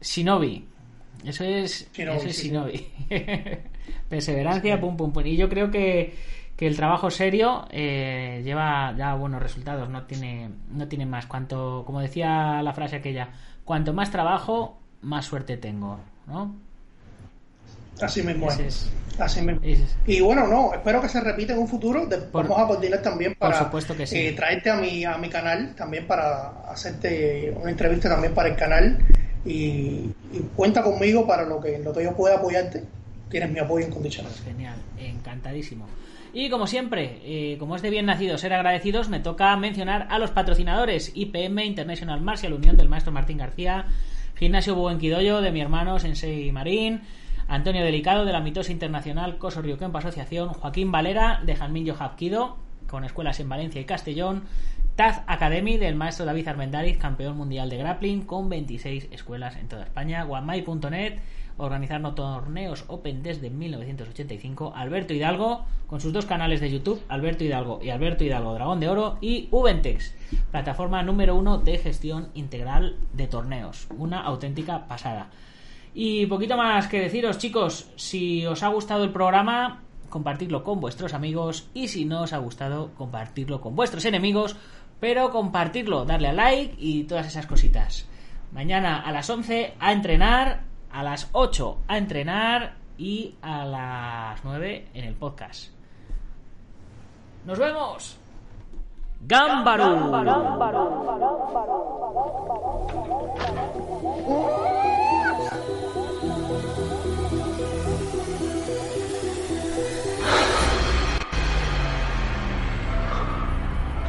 Shinobi. 0.00 0.66
Eso 1.24 1.44
es 1.44 1.90
Shinobi. 1.92 2.86
perseverancia, 4.08 4.80
pum, 4.80 4.96
pum, 4.96 5.12
pum. 5.12 5.26
Y 5.26 5.36
yo 5.36 5.48
creo 5.48 5.70
que, 5.70 6.14
que 6.56 6.66
el 6.66 6.76
trabajo 6.76 7.10
serio 7.10 7.66
eh, 7.70 8.42
lleva 8.44 8.94
ya 8.96 9.14
buenos 9.14 9.40
resultados. 9.40 9.88
No 9.88 10.04
tiene, 10.04 10.50
no 10.70 10.88
tiene 10.88 11.06
más. 11.06 11.26
Cuanto, 11.26 11.84
como 11.86 12.00
decía 12.00 12.62
la 12.62 12.72
frase 12.72 12.96
aquella, 12.96 13.30
cuanto 13.64 13.92
más 13.92 14.10
trabajo, 14.10 14.80
más 15.02 15.26
suerte 15.26 15.56
tengo. 15.56 16.00
¿no? 16.26 16.67
Así 18.00 18.22
mismo 18.22 18.50
es. 18.50 18.90
Así 19.18 19.40
mismo. 19.42 19.60
Y 20.06 20.20
bueno, 20.20 20.46
no, 20.46 20.72
espero 20.74 21.00
que 21.00 21.08
se 21.08 21.20
repita 21.20 21.52
en 21.52 21.58
un 21.58 21.68
futuro. 21.68 22.08
Vamos 22.32 22.58
a 22.58 22.66
coordinar 22.66 23.02
también 23.02 23.34
para 23.34 23.70
eh, 24.10 24.32
traerte 24.32 24.70
a 24.70 24.76
mi, 24.76 25.04
a 25.04 25.18
mi 25.18 25.28
canal, 25.28 25.74
también 25.74 26.06
para 26.06 26.50
hacerte 26.70 27.54
una 27.60 27.70
entrevista 27.70 28.08
también 28.08 28.34
para 28.34 28.48
el 28.48 28.56
canal. 28.56 28.98
Y, 29.44 30.10
cuenta 30.54 30.82
conmigo 30.82 31.26
para 31.26 31.44
lo 31.44 31.60
que, 31.60 31.78
lo 31.78 31.92
que 31.92 32.04
yo 32.04 32.14
pueda 32.14 32.36
apoyarte. 32.36 32.84
Tienes 33.28 33.50
mi 33.50 33.58
apoyo 33.58 33.86
incondicional. 33.86 34.32
Pues 34.32 34.44
genial, 34.44 34.76
encantadísimo. 34.98 35.86
Y 36.32 36.50
como 36.50 36.66
siempre, 36.66 37.20
eh, 37.24 37.56
como 37.58 37.74
es 37.76 37.82
de 37.82 37.90
bien 37.90 38.06
nacido 38.06 38.38
ser 38.38 38.52
agradecidos, 38.52 39.08
me 39.08 39.20
toca 39.20 39.56
mencionar 39.56 40.06
a 40.10 40.18
los 40.18 40.30
patrocinadores 40.30 41.12
IPM 41.14 41.64
International 41.64 42.20
Martial 42.20 42.52
Unión 42.52 42.76
del 42.76 42.88
maestro 42.88 43.12
Martín 43.12 43.38
García, 43.38 43.86
Gimnasio 44.36 44.74
Buenquidoyo 44.74 45.40
de 45.40 45.50
mi 45.50 45.60
hermano 45.60 45.98
Sensei 45.98 46.52
Marín, 46.52 47.00
Antonio 47.48 47.82
Delicado 47.82 48.26
de 48.26 48.32
la 48.32 48.40
Mitosa 48.40 48.72
Internacional 48.72 49.38
Coso 49.38 49.62
Río 49.62 49.78
Kempo 49.78 49.96
Asociación, 49.96 50.50
Joaquín 50.50 50.92
Valera 50.92 51.40
de 51.46 51.56
Janmillo 51.56 51.94
Japquido, 51.94 52.58
con 52.86 53.04
escuelas 53.04 53.40
en 53.40 53.48
Valencia 53.48 53.80
y 53.80 53.86
Castellón, 53.86 54.42
Taz 54.96 55.22
Academy 55.26 55.78
del 55.78 55.94
maestro 55.94 56.26
David 56.26 56.46
Armendariz, 56.46 56.98
campeón 56.98 57.38
mundial 57.38 57.70
de 57.70 57.78
grappling, 57.78 58.26
con 58.26 58.50
26 58.50 59.08
escuelas 59.12 59.56
en 59.56 59.66
toda 59.66 59.84
España, 59.84 60.24
guamay.net, 60.24 61.20
organizando 61.56 62.14
torneos 62.14 62.84
Open 62.88 63.22
desde 63.22 63.48
1985, 63.48 64.74
Alberto 64.76 65.14
Hidalgo, 65.14 65.64
con 65.86 66.02
sus 66.02 66.12
dos 66.12 66.26
canales 66.26 66.60
de 66.60 66.70
YouTube, 66.70 67.02
Alberto 67.08 67.44
Hidalgo 67.44 67.80
y 67.82 67.88
Alberto 67.88 68.24
Hidalgo 68.24 68.52
Dragón 68.52 68.80
de 68.80 68.88
Oro, 68.88 69.16
y 69.22 69.48
Ubentex, 69.52 70.14
plataforma 70.50 71.02
número 71.02 71.34
uno 71.34 71.56
de 71.56 71.78
gestión 71.78 72.28
integral 72.34 72.96
de 73.14 73.26
torneos, 73.26 73.86
una 73.96 74.20
auténtica 74.20 74.86
pasada. 74.86 75.30
Y 76.00 76.26
poquito 76.26 76.56
más 76.56 76.86
que 76.86 77.00
deciros, 77.00 77.38
chicos, 77.38 77.90
si 77.96 78.46
os 78.46 78.62
ha 78.62 78.68
gustado 78.68 79.02
el 79.02 79.10
programa, 79.10 79.80
compartirlo 80.08 80.62
con 80.62 80.78
vuestros 80.78 81.12
amigos 81.12 81.68
y 81.74 81.88
si 81.88 82.04
no 82.04 82.22
os 82.22 82.32
ha 82.32 82.38
gustado, 82.38 82.92
compartirlo 82.96 83.60
con 83.60 83.74
vuestros 83.74 84.04
enemigos, 84.04 84.54
pero 85.00 85.32
compartirlo, 85.32 86.04
darle 86.04 86.28
a 86.28 86.32
like 86.32 86.76
y 86.78 87.02
todas 87.02 87.26
esas 87.26 87.46
cositas. 87.46 88.06
Mañana 88.52 89.00
a 89.00 89.10
las 89.10 89.28
11 89.28 89.74
a 89.80 89.90
entrenar, 89.90 90.60
a 90.92 91.02
las 91.02 91.30
8 91.32 91.78
a 91.88 91.98
entrenar 91.98 92.76
y 92.96 93.34
a 93.42 93.64
las 93.64 94.44
9 94.44 94.90
en 94.94 95.04
el 95.04 95.14
podcast. 95.16 95.72
¡Nos 97.44 97.58
vemos! 97.58 98.16
¡Gámbaro! 99.22 100.12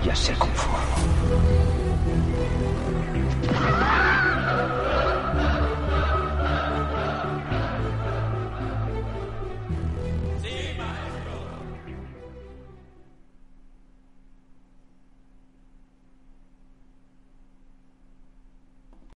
Ya 0.03 0.15
Kung 0.39 0.55
Fu. 0.55 0.69